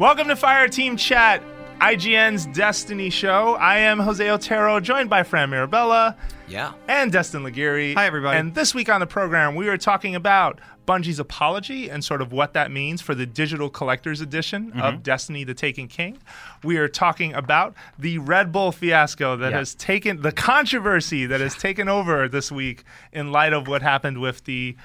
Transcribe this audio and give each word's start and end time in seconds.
Welcome 0.00 0.28
to 0.28 0.36
Fire 0.36 0.66
Team 0.66 0.96
Chat, 0.96 1.42
IGN's 1.78 2.46
Destiny 2.46 3.10
show. 3.10 3.54
I 3.56 3.76
am 3.80 3.98
Jose 4.00 4.26
Otero, 4.30 4.80
joined 4.80 5.10
by 5.10 5.22
Fran 5.24 5.50
Mirabella 5.50 6.16
Yeah. 6.48 6.72
and 6.88 7.12
Destin 7.12 7.42
Legarie. 7.44 7.92
Hi, 7.94 8.06
everybody. 8.06 8.38
And 8.38 8.54
this 8.54 8.74
week 8.74 8.88
on 8.88 9.00
the 9.00 9.06
program, 9.06 9.54
we 9.56 9.68
are 9.68 9.76
talking 9.76 10.14
about 10.14 10.58
Bungie's 10.88 11.18
apology 11.20 11.90
and 11.90 12.02
sort 12.02 12.22
of 12.22 12.32
what 12.32 12.54
that 12.54 12.70
means 12.70 13.02
for 13.02 13.14
the 13.14 13.26
digital 13.26 13.68
collector's 13.68 14.22
edition 14.22 14.70
Mm-hmm. 14.70 14.80
of 14.80 15.02
Destiny 15.02 15.44
the 15.44 15.52
Taken 15.54 15.86
King. 15.86 16.16
We 16.64 16.78
are 16.78 16.88
talking 16.88 17.34
about 17.34 17.74
the 17.98 18.16
Red 18.18 18.50
Bull 18.52 18.72
fiasco 18.72 19.36
that 19.36 19.50
Yeah. 19.52 19.58
has 19.58 19.74
taken 19.74 20.22
the 20.22 20.32
controversy 20.32 21.26
that 21.26 21.40
has 21.42 21.54
taken 21.54 21.90
over 21.90 22.26
this 22.26 22.50
week 22.50 22.84
in 23.12 23.30
light 23.32 23.52
of 23.52 23.68
what 23.68 23.82
happened 23.82 24.18
with 24.18 24.44
the 24.44 24.76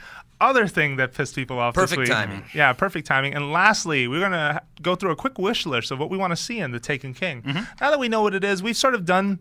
other 0.41 0.67
thing 0.67 0.97
that 0.97 1.13
pissed 1.13 1.35
people 1.35 1.59
off 1.59 1.73
this 1.75 1.83
Perfect 1.83 1.99
week. 1.99 2.09
timing. 2.09 2.43
Yeah, 2.53 2.73
perfect 2.73 3.07
timing. 3.07 3.33
And 3.33 3.51
lastly, 3.51 4.07
we're 4.07 4.19
going 4.19 4.31
to 4.31 4.61
go 4.81 4.95
through 4.95 5.11
a 5.11 5.15
quick 5.15 5.37
wish 5.39 5.65
list 5.65 5.91
of 5.91 5.99
what 5.99 6.09
we 6.09 6.17
want 6.17 6.31
to 6.31 6.37
see 6.37 6.59
in 6.59 6.71
the 6.71 6.79
Taken 6.79 7.13
King. 7.13 7.41
Mm-hmm. 7.41 7.63
Now 7.81 7.89
that 7.91 7.99
we 7.99 8.09
know 8.09 8.21
what 8.21 8.33
it 8.35 8.43
is, 8.43 8.61
we've 8.61 8.77
sort 8.77 8.95
of 8.95 9.05
done 9.05 9.39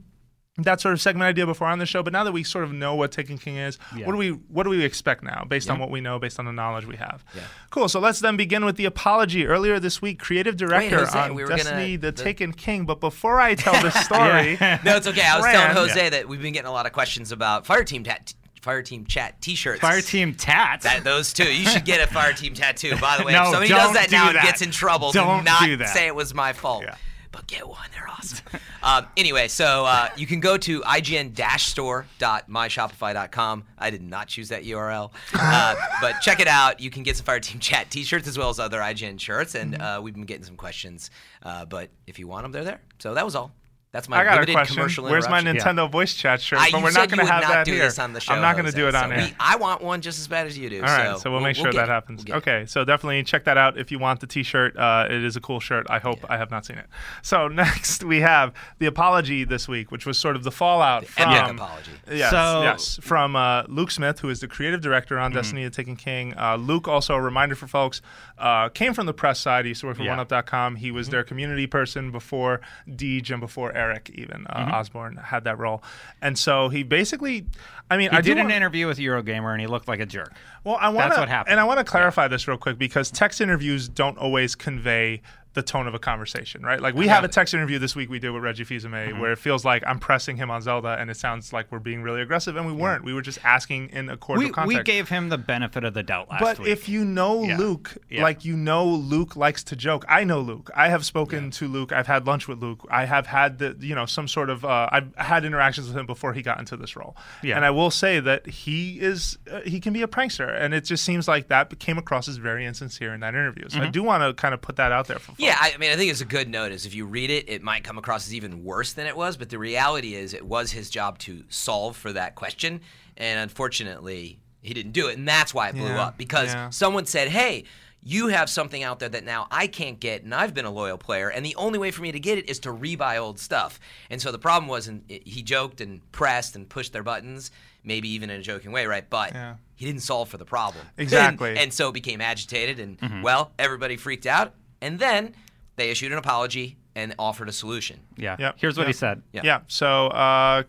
that 0.58 0.80
sort 0.80 0.92
of 0.94 1.00
segment 1.00 1.26
idea 1.28 1.44
before 1.46 1.66
on 1.66 1.80
the 1.80 1.86
show, 1.86 2.00
but 2.00 2.12
now 2.12 2.22
that 2.22 2.30
we 2.30 2.44
sort 2.44 2.62
of 2.62 2.72
know 2.72 2.94
what 2.94 3.10
Taken 3.10 3.38
King 3.38 3.56
is, 3.56 3.76
Yeah. 3.96 4.06
what 4.06 4.12
do 4.12 4.18
we 4.18 4.28
what 4.30 4.62
do 4.62 4.70
we 4.70 4.84
expect 4.84 5.24
now 5.24 5.44
based 5.48 5.68
on 5.68 5.80
what 5.80 5.90
we 5.90 6.00
know, 6.00 6.20
based 6.20 6.38
on 6.38 6.44
the 6.44 6.52
knowledge 6.52 6.86
we 6.86 6.94
have? 6.94 7.24
Yeah. 7.34 7.42
Cool. 7.70 7.88
So 7.88 7.98
let's 7.98 8.20
then 8.20 8.36
begin 8.36 8.64
with 8.64 8.76
the 8.76 8.84
apology. 8.84 9.46
Earlier 9.48 9.80
this 9.80 10.00
week, 10.00 10.20
creative 10.20 10.56
director 10.56 10.98
Jose, 10.98 11.18
on 11.18 11.34
we 11.34 11.42
were 11.42 11.48
gonna- 11.48 11.64
Destiny 11.64 11.96
the, 11.96 12.12
the- 12.12 12.22
Taken 12.22 12.52
King. 12.52 12.86
But 12.86 13.00
before 13.00 13.40
I 13.40 13.56
tell 13.56 13.72
the 13.82 13.90
story, 14.04 14.56
No, 14.84 14.94
it's 14.96 15.08
okay. 15.08 15.26
I 15.26 15.38
was 15.38 15.44
telling 15.46 15.76
Jose 15.76 16.08
that 16.10 16.28
we've 16.28 16.40
been 16.40 16.52
getting 16.52 16.68
a 16.68 16.72
lot 16.72 16.86
of 16.86 16.92
questions 16.92 17.32
about 17.32 17.66
Fire 17.66 17.82
Team 17.82 18.04
tat- 18.04 18.34
Fire 18.64 18.82
Team 18.82 19.04
Chat 19.04 19.40
T-shirts. 19.42 19.80
Fire 19.80 20.00
Team 20.00 20.34
Tat. 20.34 20.80
That, 20.80 21.04
those 21.04 21.34
two. 21.34 21.44
You 21.44 21.68
should 21.68 21.84
get 21.84 22.00
a 22.00 22.06
Fire 22.10 22.32
Team 22.32 22.54
tattoo. 22.54 22.96
By 22.96 23.18
the 23.18 23.24
way, 23.24 23.32
No, 23.32 23.42
if 23.42 23.48
somebody 23.50 23.68
does 23.68 23.92
that 23.92 24.08
do 24.08 24.16
now 24.16 24.30
and 24.30 24.38
gets 24.40 24.62
in 24.62 24.70
trouble, 24.70 25.12
Don't 25.12 25.40
do 25.40 25.44
not 25.44 25.64
do 25.66 25.76
that. 25.76 25.90
say 25.90 26.06
it 26.06 26.14
was 26.14 26.32
my 26.34 26.54
fault. 26.54 26.84
Yeah. 26.84 26.96
But 27.30 27.46
get 27.46 27.68
one. 27.68 27.86
They're 27.92 28.08
awesome. 28.08 28.38
um, 28.82 29.06
anyway, 29.18 29.48
so 29.48 29.84
uh, 29.84 30.08
you 30.16 30.26
can 30.26 30.40
go 30.40 30.56
to 30.56 30.80
ign-store.myshopify.com. 30.82 33.64
I 33.76 33.90
did 33.90 34.02
not 34.02 34.28
choose 34.28 34.48
that 34.48 34.64
URL. 34.64 35.10
Uh, 35.34 35.74
but 36.00 36.20
check 36.20 36.40
it 36.40 36.48
out. 36.48 36.80
You 36.80 36.90
can 36.90 37.02
get 37.02 37.16
some 37.16 37.26
Fire 37.26 37.40
Team 37.40 37.60
Chat 37.60 37.90
t-shirts 37.90 38.26
as 38.28 38.38
well 38.38 38.48
as 38.50 38.58
other 38.58 38.78
IGN 38.78 39.20
shirts. 39.20 39.54
And 39.54 39.80
uh, 39.80 40.00
we've 40.02 40.14
been 40.14 40.24
getting 40.24 40.44
some 40.44 40.56
questions. 40.56 41.10
Uh, 41.42 41.64
but 41.66 41.90
if 42.06 42.18
you 42.18 42.26
want 42.28 42.44
them, 42.44 42.52
they're 42.52 42.64
there. 42.64 42.80
So 42.98 43.14
that 43.14 43.24
was 43.24 43.34
all. 43.34 43.52
That's 43.94 44.08
my 44.08 44.18
I 44.18 44.24
got 44.24 44.42
a 44.48 44.52
question. 44.52 44.74
commercial 44.74 45.04
Where's 45.04 45.28
my 45.28 45.38
interruption. 45.38 45.76
Nintendo 45.76 45.88
voice 45.88 46.14
chat 46.14 46.40
shirt? 46.40 46.58
I, 46.58 46.72
but 46.72 46.78
you 46.78 46.82
we're 46.82 46.90
said 46.90 46.98
not 47.02 47.08
going 47.10 47.26
to 47.28 47.32
have 47.32 47.42
not 47.44 47.48
that 47.52 47.64
do 47.64 47.74
here. 47.74 47.84
this 47.84 48.00
on 48.00 48.12
the 48.12 48.18
show. 48.18 48.34
I'm 48.34 48.40
not 48.42 48.56
going 48.56 48.66
to 48.66 48.72
do 48.72 48.88
it 48.88 48.94
on 48.96 49.10
so 49.10 49.14
air. 49.14 49.24
we- 49.28 49.36
I 49.38 49.54
want 49.54 49.82
one 49.82 50.00
just 50.00 50.18
as 50.18 50.26
bad 50.26 50.48
as 50.48 50.58
you 50.58 50.68
do. 50.68 50.78
All 50.78 50.82
right, 50.82 51.16
so, 51.16 51.30
we'll, 51.30 51.38
make 51.38 51.54
sure 51.54 51.66
get 51.70 51.76
that 51.76 51.84
it. 51.88 51.92
happens. 51.92 52.24
We'll 52.24 52.40
get 52.40 52.48
it. 52.48 52.56
okay, 52.56 52.66
so 52.66 52.84
definitely 52.84 53.22
check 53.22 53.44
that 53.44 53.56
out 53.56 53.78
if 53.78 53.92
you 53.92 54.00
want 54.00 54.18
the 54.18 54.26
T-shirt. 54.26 54.76
Uh, 54.76 55.06
it 55.08 55.22
is 55.22 55.36
a 55.36 55.40
cool 55.40 55.60
shirt. 55.60 55.86
I 55.88 56.00
hope 56.00 56.18
I 56.28 56.36
have 56.38 56.50
not 56.50 56.66
seen 56.66 56.76
it. 56.76 56.86
So 57.22 57.46
next 57.62 58.02
we 58.02 58.18
have 58.18 58.52
the 58.80 58.86
apology 58.86 59.44
this 59.44 59.68
week, 59.68 59.92
which 59.92 60.06
was 60.06 60.18
sort 60.18 60.34
of 60.34 60.42
the 60.42 60.50
fallout 60.50 61.06
from 61.06 61.28
epic 61.32 61.54
apology. 61.54 61.92
Yes, 62.10 62.32
So- 62.32 62.62
yes, 62.62 62.98
from 63.00 63.36
uh, 63.36 63.62
Luke 63.68 63.92
Smith, 63.92 64.18
who 64.18 64.28
is 64.28 64.40
the 64.40 64.48
creative 64.48 64.80
director 64.80 65.20
on 65.20 65.30
Destiny: 65.30 65.62
The 65.62 65.70
Taken 65.70 65.94
King. 65.94 66.34
Uh, 66.36 66.56
Luke, 66.56 66.88
also 66.88 67.14
a 67.14 67.20
reminder 67.20 67.54
for 67.54 67.68
folks, 67.68 68.02
uh, 68.38 68.70
came 68.70 68.92
from 68.92 69.06
the 69.06 69.14
press 69.14 69.38
side. 69.38 69.66
He 69.66 69.68
used 69.68 69.82
to 69.82 69.86
work 69.86 69.98
for 69.98 70.02
OneUp.com. 70.02 70.74
He 70.74 70.90
was 70.90 71.10
their 71.10 71.22
community 71.22 71.68
person 71.68 72.10
before 72.10 72.60
Deej 72.88 73.30
and 73.30 73.40
before 73.40 73.72
Eric, 73.72 73.83
even 74.14 74.46
uh, 74.48 74.70
Osborne 74.74 75.16
had 75.16 75.44
that 75.44 75.58
role. 75.58 75.82
And 76.22 76.38
so 76.38 76.68
he 76.68 76.82
basically, 76.82 77.46
I 77.90 77.96
mean, 77.96 78.10
he 78.10 78.16
I 78.16 78.20
did 78.20 78.38
an 78.38 78.44
want- 78.44 78.54
interview 78.54 78.86
with 78.86 78.98
Eurogamer 78.98 79.52
and 79.52 79.60
he 79.60 79.66
looked 79.66 79.88
like 79.88 80.00
a 80.00 80.06
jerk. 80.06 80.32
well, 80.64 80.76
I 80.80 80.88
want 80.88 81.10
That's 81.10 81.18
what 81.20 81.28
happened. 81.28 81.52
and 81.52 81.60
I 81.60 81.64
want 81.64 81.78
to 81.78 81.84
clarify 81.84 82.28
this 82.28 82.46
real 82.48 82.56
quick 82.58 82.78
because 82.78 83.10
text 83.10 83.40
interviews 83.40 83.88
don't 83.88 84.16
always 84.18 84.54
convey 84.54 85.22
the 85.54 85.62
tone 85.62 85.86
of 85.86 85.94
a 85.94 85.98
conversation, 85.98 86.62
right? 86.62 86.80
Like 86.80 86.94
we 86.94 87.06
have 87.08 87.24
a 87.24 87.28
text 87.28 87.54
interview 87.54 87.78
this 87.78 87.94
week 87.96 88.10
we 88.10 88.18
did 88.18 88.30
with 88.30 88.42
Reggie 88.42 88.64
Fils-Aimé 88.64 89.08
Mm-hmm. 89.08 89.20
where 89.20 89.32
it 89.32 89.38
feels 89.38 89.64
like 89.64 89.82
I'm 89.86 89.98
pressing 89.98 90.36
him 90.36 90.50
on 90.50 90.62
Zelda 90.62 90.96
and 90.98 91.10
it 91.10 91.16
sounds 91.16 91.52
like 91.52 91.70
we're 91.72 91.78
being 91.78 92.02
really 92.02 92.20
aggressive, 92.20 92.56
and 92.56 92.66
we 92.66 92.72
weren't. 92.72 93.04
We 93.04 93.14
were 93.14 93.22
just 93.22 93.38
asking 93.44 93.90
in 93.90 94.08
a 94.08 94.16
cordial 94.16 94.48
We, 94.48 94.52
context. 94.52 94.78
we 94.78 94.82
gave 94.84 95.08
him 95.08 95.28
the 95.30 95.38
benefit 95.38 95.84
of 95.84 95.94
the 95.94 96.02
doubt 96.02 96.28
last 96.30 96.40
But 96.40 96.58
week. 96.58 96.66
But 96.66 96.72
if 96.72 96.88
you 96.88 97.04
know 97.04 97.42
Yeah. 97.44 97.56
Luke, 97.56 97.96
Yeah. 98.10 98.22
like 98.22 98.44
you 98.44 98.56
know 98.56 98.84
Luke 98.86 99.36
likes 99.36 99.62
to 99.64 99.76
joke. 99.76 100.04
I 100.08 100.24
know 100.24 100.40
Luke. 100.40 100.70
I 100.74 100.88
have 100.88 101.04
spoken 101.04 101.50
to 101.52 101.68
Luke. 101.68 101.92
I've 101.92 102.06
had 102.06 102.26
lunch 102.26 102.46
with 102.48 102.58
Luke. 102.60 102.86
I 102.90 103.04
have 103.06 103.26
had 103.26 103.58
the 103.58 103.76
you 103.80 103.94
know 103.94 104.06
some 104.06 104.28
sort 104.28 104.50
of 104.50 104.64
uh, 104.64 104.88
I've 104.90 105.14
had 105.16 105.44
interactions 105.44 105.86
with 105.88 105.96
him 105.96 106.06
before 106.06 106.32
he 106.32 106.42
got 106.42 106.58
into 106.58 106.76
this 106.76 106.96
role. 106.96 107.16
Yeah. 107.42 107.56
And 107.56 107.64
I 107.64 107.70
will 107.70 107.90
say 107.90 108.20
that 108.20 108.46
he 108.46 108.98
is 109.00 109.38
uh, 109.50 109.60
he 109.60 109.78
can 109.80 109.92
be 109.92 110.02
a 110.02 110.08
prankster, 110.08 110.52
and 110.60 110.74
it 110.74 110.84
just 110.84 111.04
seems 111.04 111.28
like 111.28 111.48
that 111.48 111.78
came 111.78 111.98
across 111.98 112.28
as 112.28 112.36
very 112.38 112.64
insincere 112.66 113.14
in 113.14 113.20
that 113.20 113.34
interview. 113.34 113.68
So 113.68 113.80
I 113.80 113.88
do 113.88 114.02
want 114.02 114.22
to 114.22 114.34
kind 114.34 114.52
of 114.54 114.60
put 114.60 114.76
that 114.76 114.90
out 114.92 115.06
there 115.06 115.18
for 115.18 115.26
folks. 115.32 115.40
Yeah, 115.44 115.56
I 115.60 115.76
mean, 115.78 115.90
I 115.92 115.96
think 115.96 116.10
it's 116.10 116.20
a 116.20 116.24
good 116.24 116.48
notice. 116.48 116.86
If 116.86 116.94
you 116.94 117.06
read 117.06 117.30
it, 117.30 117.48
it 117.48 117.62
might 117.62 117.84
come 117.84 117.98
across 117.98 118.26
as 118.26 118.34
even 118.34 118.64
worse 118.64 118.92
than 118.94 119.06
it 119.06 119.16
was, 119.16 119.36
but 119.36 119.50
the 119.50 119.58
reality 119.58 120.14
is 120.14 120.34
it 120.34 120.44
was 120.46 120.72
his 120.72 120.90
job 120.90 121.18
to 121.20 121.44
solve 121.48 121.96
for 121.96 122.12
that 122.12 122.34
question, 122.34 122.80
and 123.16 123.38
unfortunately, 123.40 124.38
he 124.62 124.74
didn't 124.74 124.92
do 124.92 125.08
it, 125.08 125.18
and 125.18 125.26
that's 125.28 125.52
why 125.52 125.68
it 125.68 125.74
blew 125.74 125.88
Yeah, 125.88 126.02
up 126.04 126.18
because 126.18 126.52
yeah. 126.54 126.70
someone 126.70 127.06
said, 127.06 127.28
"Hey." 127.28 127.64
You 128.06 128.28
have 128.28 128.50
something 128.50 128.82
out 128.82 128.98
there 128.98 129.08
that 129.08 129.24
now 129.24 129.46
I 129.50 129.66
can't 129.66 129.98
get, 129.98 130.24
and 130.24 130.34
I've 130.34 130.52
been 130.52 130.66
a 130.66 130.70
loyal 130.70 130.98
player, 130.98 131.30
and 131.30 131.42
the 131.42 131.56
only 131.56 131.78
way 131.78 131.90
for 131.90 132.02
me 132.02 132.12
to 132.12 132.20
get 132.20 132.36
it 132.36 132.50
is 132.50 132.58
to 132.58 132.68
rebuy 132.70 133.16
old 133.18 133.38
stuff. 133.40 133.80
And 134.10 134.20
so 134.20 134.30
the 134.30 134.38
problem 134.38 134.68
was, 134.68 134.88
and 134.88 135.02
he 135.08 135.42
joked 135.42 135.80
and 135.80 136.02
pressed 136.12 136.54
and 136.54 136.68
pushed 136.68 136.92
their 136.92 137.02
buttons, 137.02 137.50
maybe 137.82 138.10
even 138.10 138.28
in 138.28 138.40
a 138.40 138.42
joking 138.42 138.72
way, 138.72 138.84
right? 138.84 139.08
But 139.08 139.32
Yeah. 139.32 139.54
he 139.74 139.86
didn't 139.86 140.02
solve 140.02 140.28
for 140.28 140.36
the 140.36 140.44
problem. 140.44 140.84
Exactly. 140.98 141.48
And, 141.52 141.58
and 141.60 141.72
so 141.72 141.92
became 141.92 142.20
agitated, 142.20 142.78
and 142.78 142.98
Mm-hmm. 142.98 143.22
well, 143.22 143.52
everybody 143.58 143.96
freaked 143.96 144.26
out, 144.26 144.52
and 144.84 144.98
then 144.98 145.34
they 145.76 145.90
issued 145.90 146.12
an 146.12 146.18
apology 146.18 146.76
and 146.94 147.14
offered 147.18 147.48
a 147.48 147.52
solution. 147.52 147.98
yeah, 148.16 148.36
Yep, 148.38 148.56
here's 148.58 148.76
what 148.76 148.84
yep. 148.84 148.94
he 148.94 148.98
said. 148.98 149.22
Yeah. 149.32 149.40
Yeah. 149.42 149.60
So 149.66 150.08
uh, 150.08 150.62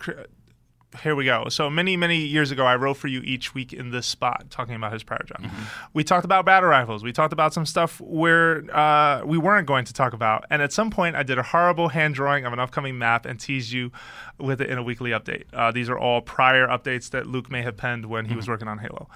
here 1.04 1.16
we 1.16 1.26
go. 1.26 1.50
So 1.50 1.70
many, 1.70 1.98
many 1.98 2.18
years 2.18 2.52
ago, 2.52 2.66
I 2.66 2.76
wrote 2.78 2.96
for 2.96 3.08
you 3.08 3.22
each 3.22 3.54
week 3.54 3.74
in 3.74 3.92
this 3.92 4.06
spot, 4.06 4.46
talking 4.50 4.76
about 4.76 4.94
his 4.94 5.04
prior 5.04 5.24
job. 5.24 5.46
We 5.94 6.04
talked 6.04 6.26
about 6.26 6.46
battle 6.46 6.70
rifles. 6.70 7.04
We 7.04 7.12
talked 7.12 7.34
about 7.34 7.54
some 7.54 7.66
stuff 7.66 8.00
where 8.02 8.64
uh, 8.76 9.24
we 9.26 9.38
weren't 9.38 9.68
going 9.68 9.86
to 9.86 9.94
talk 9.94 10.14
about. 10.14 10.46
And 10.50 10.62
at 10.62 10.72
some 10.72 10.90
point, 10.90 11.16
I 11.16 11.24
did 11.24 11.38
a 11.38 11.44
horrible 11.44 11.90
hand 11.90 12.16
drawing 12.16 12.46
of 12.46 12.54
an 12.54 12.60
upcoming 12.60 12.98
map 12.98 13.26
and 13.26 13.40
teased 13.40 13.72
you 13.72 13.92
with 14.40 14.62
it 14.62 14.70
in 14.70 14.78
a 14.78 14.84
weekly 14.84 15.12
update. 15.12 15.44
Uh, 15.54 15.72
these 15.72 15.90
are 15.90 16.00
all 16.00 16.22
prior 16.22 16.68
updates 16.68 17.10
that 17.12 17.28
Luke 17.28 17.52
may 17.52 17.62
have 17.62 17.78
penned 17.78 18.06
when 18.06 18.26
he 18.26 18.36
was 18.36 18.48
working 18.48 18.68
on 18.68 18.80
Halo. 18.80 19.10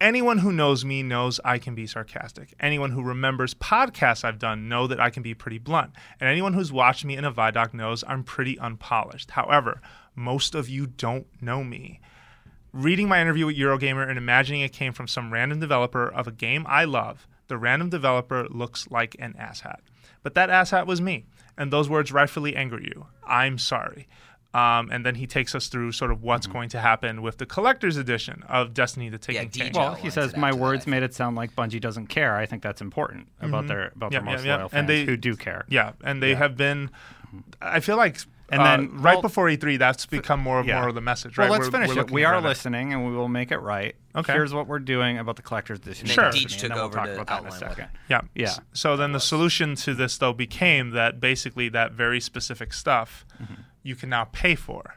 Anyone 0.00 0.38
who 0.38 0.50
knows 0.50 0.82
me 0.82 1.02
knows 1.02 1.40
I 1.44 1.58
can 1.58 1.74
be 1.74 1.86
sarcastic. 1.86 2.54
Anyone 2.58 2.92
who 2.92 3.02
remembers 3.02 3.52
podcasts 3.52 4.24
I've 4.24 4.38
done 4.38 4.66
know 4.66 4.86
that 4.86 4.98
I 4.98 5.10
can 5.10 5.22
be 5.22 5.34
pretty 5.34 5.58
blunt. 5.58 5.92
And 6.18 6.26
anyone 6.26 6.54
who's 6.54 6.72
watched 6.72 7.04
me 7.04 7.18
in 7.18 7.26
a 7.26 7.30
Vidoc 7.30 7.74
knows 7.74 8.02
I'm 8.08 8.24
pretty 8.24 8.58
unpolished. 8.58 9.32
However, 9.32 9.82
most 10.14 10.54
of 10.54 10.70
you 10.70 10.86
don't 10.86 11.26
know 11.42 11.62
me. 11.62 12.00
Reading 12.72 13.08
my 13.08 13.20
interview 13.20 13.44
with 13.44 13.58
Eurogamer 13.58 14.08
and 14.08 14.16
imagining 14.16 14.62
it 14.62 14.72
came 14.72 14.94
from 14.94 15.06
some 15.06 15.34
random 15.34 15.60
developer 15.60 16.08
of 16.08 16.26
a 16.26 16.32
game 16.32 16.64
I 16.66 16.84
love, 16.84 17.26
the 17.48 17.58
random 17.58 17.90
developer 17.90 18.48
looks 18.48 18.90
like 18.90 19.16
an 19.18 19.34
asshat. 19.38 19.80
But 20.22 20.34
that 20.34 20.48
asshat 20.48 20.86
was 20.86 21.02
me, 21.02 21.26
and 21.58 21.70
those 21.70 21.90
words 21.90 22.10
rightfully 22.10 22.56
anger 22.56 22.80
you. 22.80 23.06
I'm 23.26 23.58
sorry. 23.58 24.08
Um, 24.52 24.90
and 24.90 25.06
then 25.06 25.14
he 25.14 25.28
takes 25.28 25.54
us 25.54 25.68
through 25.68 25.92
sort 25.92 26.10
of 26.10 26.22
what's 26.22 26.46
mm-hmm. 26.46 26.54
going 26.54 26.68
to 26.70 26.80
happen 26.80 27.22
with 27.22 27.38
the 27.38 27.46
collector's 27.46 27.96
edition 27.96 28.42
of 28.48 28.74
Destiny: 28.74 29.08
The 29.08 29.18
Taken 29.18 29.44
Yeah, 29.44 29.64
King. 29.64 29.72
Well, 29.74 29.94
he 29.94 30.10
says 30.10 30.36
my 30.36 30.48
after 30.48 30.58
that, 30.58 30.62
words 30.62 30.86
made 30.88 31.02
it 31.04 31.14
sound 31.14 31.36
like 31.36 31.54
Bungie 31.54 31.80
doesn't 31.80 32.08
care. 32.08 32.36
I 32.36 32.46
think 32.46 32.62
that's 32.62 32.80
important 32.80 33.28
about 33.40 33.60
mm-hmm. 33.60 33.68
their 33.68 33.92
about 33.94 34.12
Yep, 34.12 34.24
their 34.24 34.30
yep, 34.30 34.36
most 34.38 34.44
yep. 34.44 34.58
loyal 34.58 34.64
And 34.64 34.70
fans 34.72 34.88
they- 34.88 35.04
who 35.04 35.16
do 35.16 35.36
care. 35.36 35.64
Yeah, 35.68 35.92
and 36.02 36.20
they 36.22 36.30
Yeah. 36.30 36.38
have 36.38 36.56
been. 36.56 36.88
Mm-hmm. 37.28 37.38
I 37.60 37.78
feel 37.78 37.96
like, 37.96 38.18
And 38.50 38.60
uh, 38.60 38.64
then- 38.64 38.90
right 39.00 39.14
well- 39.14 39.22
before 39.22 39.46
E3, 39.48 39.78
that's 39.78 40.06
become 40.06 40.40
more 40.40 40.62
Yeah. 40.64 40.80
more 40.80 40.88
of 40.88 40.94
the 40.94 41.00
message. 41.00 41.38
Right? 41.38 41.48
Well, 41.48 41.58
let's 41.60 41.70
We're- 41.70 41.84
finish 41.86 41.96
we're 41.96 42.02
it. 42.02 42.10
We 42.10 42.24
are 42.24 42.34
at 42.34 42.44
it. 42.44 42.48
listening, 42.48 42.92
and 42.92 43.06
we 43.06 43.12
will 43.12 43.28
make 43.28 43.52
it 43.52 43.58
right. 43.58 43.94
Okay. 44.16 44.32
Here's 44.32 44.52
what 44.52 44.66
we're 44.66 44.80
doing 44.80 45.18
about 45.18 45.36
the 45.36 45.42
collector's 45.42 45.78
edition. 45.78 46.08
And 46.10 46.18
then 46.18 46.32
Deej 46.32 46.42
took 46.54 46.62
and 46.64 46.70
then 46.72 46.76
we'll 46.76 46.84
over 46.86 46.94
talk 46.96 47.06
to 47.06 47.14
about 47.14 47.26
that 47.28 47.32
in 47.40 47.44
a 47.44 47.46
outline 47.48 47.60
what- 47.60 47.76
second. 47.76 47.88
Yeah. 48.08 48.20
Yeah. 48.34 48.46
S- 48.48 48.60
So 48.72 48.96
then 48.96 49.12
the 49.12 49.20
solution 49.20 49.76
to 49.76 49.94
this 49.94 50.18
though 50.18 50.32
became 50.32 50.90
that 50.90 51.20
basically 51.20 51.68
that 51.68 51.92
very 51.92 52.18
specific 52.20 52.72
stuff 52.72 53.24
you 53.84 53.94
can 53.94 54.08
now 54.10 54.24
pay 54.32 54.54
for, 54.56 54.96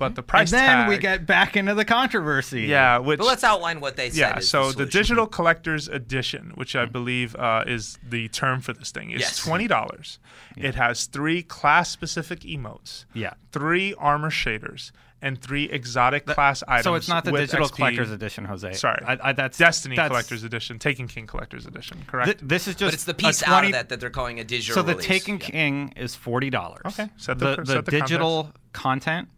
but 0.00 0.16
the 0.16 0.22
price. 0.24 0.52
And 0.52 0.58
price 0.58 0.68
then 0.68 0.88
we 0.88 0.98
get 0.98 1.26
back 1.26 1.56
into 1.56 1.74
the 1.74 1.84
controversy. 1.84 2.62
yeah, 2.62 2.98
which 2.98 3.18
But 3.18 3.26
let's 3.28 3.44
outline 3.44 3.78
what 3.80 3.94
they 3.94 4.10
said. 4.10 4.18
yeah. 4.18 4.38
is 4.38 4.48
So 4.48 4.66
the, 4.66 4.72
solution. 4.72 4.90
digital 5.00 5.26
collector's 5.28 5.86
edition, 5.86 6.50
which 6.56 6.74
I 6.74 6.86
believe 6.86 7.36
uh, 7.36 7.62
is 7.66 7.98
the 8.02 8.26
term 8.28 8.60
for 8.62 8.72
this 8.72 8.90
thing, 8.90 9.12
is 9.12 9.20
Yes. 9.20 9.38
twenty 9.38 9.68
dollars. 9.68 10.18
It 10.56 10.74
has 10.74 11.04
three 11.06 11.42
class-specific 11.44 12.40
emotes, 12.40 13.04
Yeah. 13.14 13.34
three 13.52 13.94
armor 13.94 14.30
shaders, 14.30 14.90
and 15.22 15.40
three 15.40 15.64
exotic 15.64 16.24
class 16.26 16.62
items. 16.66 16.84
So 16.84 16.94
it's 16.94 17.08
not 17.08 17.24
the 17.24 17.32
digital 17.32 17.68
XP 17.68 17.76
collector's 17.76 18.10
edition, 18.10 18.46
Jose. 18.46 18.72
Sorry. 18.72 19.02
I, 19.06 19.18
I, 19.22 19.32
that's 19.32 19.58
Destiny 19.58 19.94
that's, 19.96 20.08
collector's 20.08 20.44
edition, 20.44 20.78
Taken 20.78 21.06
King 21.08 21.26
collector's 21.26 21.66
edition. 21.66 22.02
Correct. 22.06 22.26
Th- 22.26 22.38
this 22.42 22.66
is 22.66 22.74
just 22.74 22.86
But 22.88 22.94
it's 22.94 23.04
the 23.04 23.12
a 23.12 23.14
piece 23.14 23.40
20 23.42 23.54
out 23.54 23.64
of 23.66 23.72
that 23.72 23.88
that 23.90 24.00
they're 24.00 24.08
calling 24.10 24.40
a 24.40 24.44
digital 24.44 24.74
So 24.74 24.82
the 24.82 24.92
release. 24.94 25.06
Taken 25.06 25.34
Yeah. 25.34 25.46
King 25.46 25.92
is 25.96 26.14
forty 26.14 26.48
dollars. 26.50 26.82
Okay, 26.86 27.08
set 27.18 27.38
the- 27.38 27.56
the, 27.56 27.66
set 27.66 27.84
the 27.84 27.90
digital 27.90 28.50
content 28.72 29.28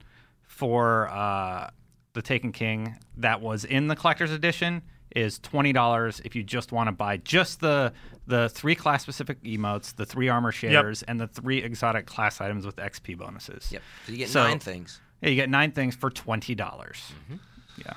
for 0.52 1.08
uh, 1.08 1.70
the 2.12 2.20
Taken 2.22 2.52
King 2.52 2.96
that 3.16 3.40
was 3.40 3.64
in 3.64 3.88
the 3.88 3.96
collector's 3.96 4.31
edition 4.31 4.82
is 5.16 5.38
twenty 5.38 5.72
dollars 5.72 6.20
if 6.25 6.37
you 6.37 6.43
just 6.43 6.72
want 6.72 6.88
to 6.88 6.93
buy 6.93 7.16
just 7.16 7.60
the 7.60 7.93
the 8.26 8.49
three 8.50 8.75
class 8.75 9.02
specific 9.02 9.43
emotes, 9.43 9.94
the 9.96 10.06
three 10.06 10.28
armor 10.28 10.52
shaders, 10.52 11.02
and 11.08 11.19
the 11.20 11.26
three 11.26 11.62
exotic 11.62 12.06
class 12.06 12.40
items 12.40 12.64
with 12.66 12.76
XP 12.76 13.19
bonuses. 13.19 13.72
Yep. 13.72 13.82
So 14.06 14.12
you 14.12 14.19
get 14.19 14.28
So- 14.28 14.44
nine 14.44 14.58
things. 14.58 15.00
Yeah, 15.22 15.28
you 15.31 15.37
get 15.37 15.50
nine 15.50 15.72
things 15.72 15.94
for 15.96 16.10
twenty 16.10 16.54
dollars. 16.54 16.99
Mm-hmm. 17.25 17.37
Yeah. 17.84 17.93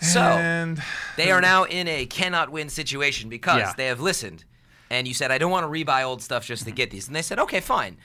So 0.00 0.20
and 0.20 0.80
they 1.16 1.30
are 1.30 1.40
now 1.40 1.64
in 1.64 1.86
a 1.88 2.06
cannot 2.06 2.50
win 2.50 2.68
situation 2.68 3.28
because 3.28 3.58
Yeah. 3.58 3.72
they 3.76 3.86
have 3.86 4.00
listened. 4.00 4.44
And 4.90 5.06
you 5.06 5.12
said, 5.12 5.30
I 5.30 5.36
don't 5.38 5.50
want 5.50 5.64
to 5.64 5.68
rebuy 5.70 6.02
old 6.04 6.22
stuff 6.22 6.46
just 6.46 6.64
to 6.64 6.70
get 6.70 6.90
these. 6.90 7.08
And 7.08 7.14
they 7.16 7.20
said, 7.22 7.38
okay, 7.40 7.60
fine. 7.60 7.98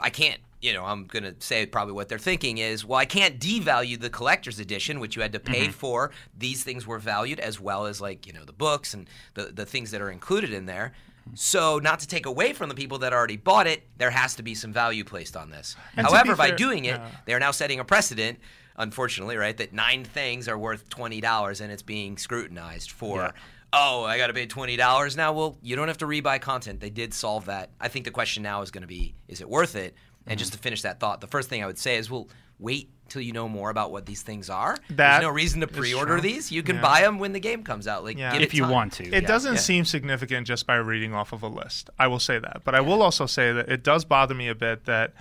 I 0.00 0.08
can't, 0.08 0.40
you 0.66 0.72
know, 0.72 0.84
I'm 0.84 1.04
going 1.04 1.22
to 1.22 1.34
say 1.38 1.64
probably 1.64 1.94
what 1.94 2.08
they're 2.08 2.18
thinking 2.18 2.58
is, 2.58 2.84
well, 2.84 2.98
I 2.98 3.04
can't 3.04 3.38
devalue 3.38 4.00
the 4.00 4.10
collector's 4.10 4.58
edition, 4.58 4.98
which 4.98 5.14
you 5.14 5.22
had 5.22 5.32
to 5.34 5.38
pay 5.38 5.68
for. 5.68 6.10
These 6.36 6.64
things 6.64 6.84
were 6.84 6.98
valued 6.98 7.38
as 7.38 7.60
well 7.60 7.86
as, 7.86 8.00
like, 8.00 8.26
you 8.26 8.32
know, 8.32 8.44
the 8.44 8.52
books 8.52 8.92
and 8.92 9.08
the, 9.34 9.44
the 9.44 9.64
things 9.64 9.92
that 9.92 10.00
are 10.00 10.10
included 10.10 10.52
in 10.52 10.66
there. 10.66 10.92
So, 11.34 11.78
not 11.78 12.00
to 12.00 12.08
take 12.08 12.26
away 12.26 12.52
from 12.52 12.68
the 12.68 12.74
people 12.74 12.98
that 12.98 13.12
already 13.12 13.36
bought 13.36 13.68
it, 13.68 13.86
there 13.96 14.10
has 14.10 14.34
to 14.36 14.42
be 14.42 14.56
some 14.56 14.72
value 14.72 15.04
placed 15.04 15.36
on 15.36 15.50
this. 15.50 15.76
And 15.96 16.04
However, 16.04 16.34
by 16.34 16.50
doing 16.50 16.84
it, 16.84 16.96
yeah. 16.96 17.10
they 17.26 17.34
are 17.34 17.40
now 17.40 17.52
setting 17.52 17.78
a 17.78 17.84
precedent, 17.84 18.40
unfortunately, 18.76 19.36
right? 19.36 19.56
That 19.56 19.72
nine 19.72 20.04
things 20.04 20.48
are 20.48 20.58
worth 20.58 20.88
twenty 20.88 21.20
dollars, 21.20 21.60
and 21.60 21.72
it's 21.72 21.82
being 21.82 22.16
scrutinized 22.16 22.90
for. 22.90 23.22
Yeah. 23.22 23.30
Oh, 23.72 24.04
I 24.04 24.18
got 24.18 24.28
to 24.28 24.34
pay 24.34 24.46
twenty 24.46 24.76
dollars 24.76 25.16
now. 25.16 25.32
Well, 25.32 25.58
you 25.62 25.74
don't 25.74 25.88
have 25.88 25.98
to 25.98 26.06
rebuy 26.06 26.40
content. 26.40 26.78
They 26.80 26.90
did 26.90 27.12
solve 27.12 27.46
that. 27.46 27.70
I 27.80 27.88
think 27.88 28.04
the 28.04 28.12
question 28.12 28.44
now 28.44 28.62
is 28.62 28.70
going 28.70 28.82
to 28.82 28.88
be: 28.88 29.14
Is 29.26 29.40
it 29.40 29.48
worth 29.48 29.74
it? 29.74 29.94
And 30.26 30.32
Mm-hmm. 30.32 30.38
just 30.38 30.52
to 30.54 30.58
finish 30.58 30.82
that 30.82 30.98
thought, 31.00 31.20
the 31.20 31.26
first 31.28 31.48
thing 31.48 31.62
I 31.62 31.66
would 31.66 31.78
say 31.78 31.96
is, 31.96 32.10
well, 32.10 32.28
wait 32.58 32.90
till 33.08 33.22
you 33.22 33.32
know 33.32 33.48
more 33.48 33.70
about 33.70 33.92
what 33.92 34.04
these 34.06 34.22
things 34.22 34.50
are. 34.50 34.76
That 34.90 34.96
There's 35.20 35.22
no 35.22 35.28
reason 35.30 35.60
to 35.60 35.68
pre-order 35.68 36.20
these. 36.20 36.50
You 36.50 36.64
can 36.64 36.76
Yeah. 36.76 36.82
buy 36.82 37.02
them 37.02 37.20
when 37.20 37.32
the 37.32 37.38
game 37.38 37.62
comes 37.62 37.86
out. 37.86 38.02
Like, 38.02 38.18
Yeah. 38.18 38.32
give 38.32 38.42
If 38.42 38.52
you 38.54 38.62
time. 38.62 38.70
want 38.72 38.92
to. 38.94 39.04
It 39.04 39.12
yeah. 39.12 39.20
doesn't 39.20 39.54
Yeah. 39.54 39.60
seem 39.60 39.84
significant 39.84 40.46
just 40.48 40.66
by 40.66 40.74
reading 40.76 41.14
off 41.14 41.32
of 41.32 41.44
a 41.44 41.46
list. 41.48 41.88
I 42.00 42.08
will 42.08 42.18
say 42.18 42.40
that. 42.40 42.62
But 42.64 42.74
I 42.74 42.80
will 42.80 43.02
also 43.02 43.26
say 43.26 43.52
that 43.52 43.68
it 43.68 43.84
does 43.84 44.04
bother 44.04 44.34
me 44.34 44.48
a 44.48 44.54
bit 44.56 44.86
that 44.86 45.12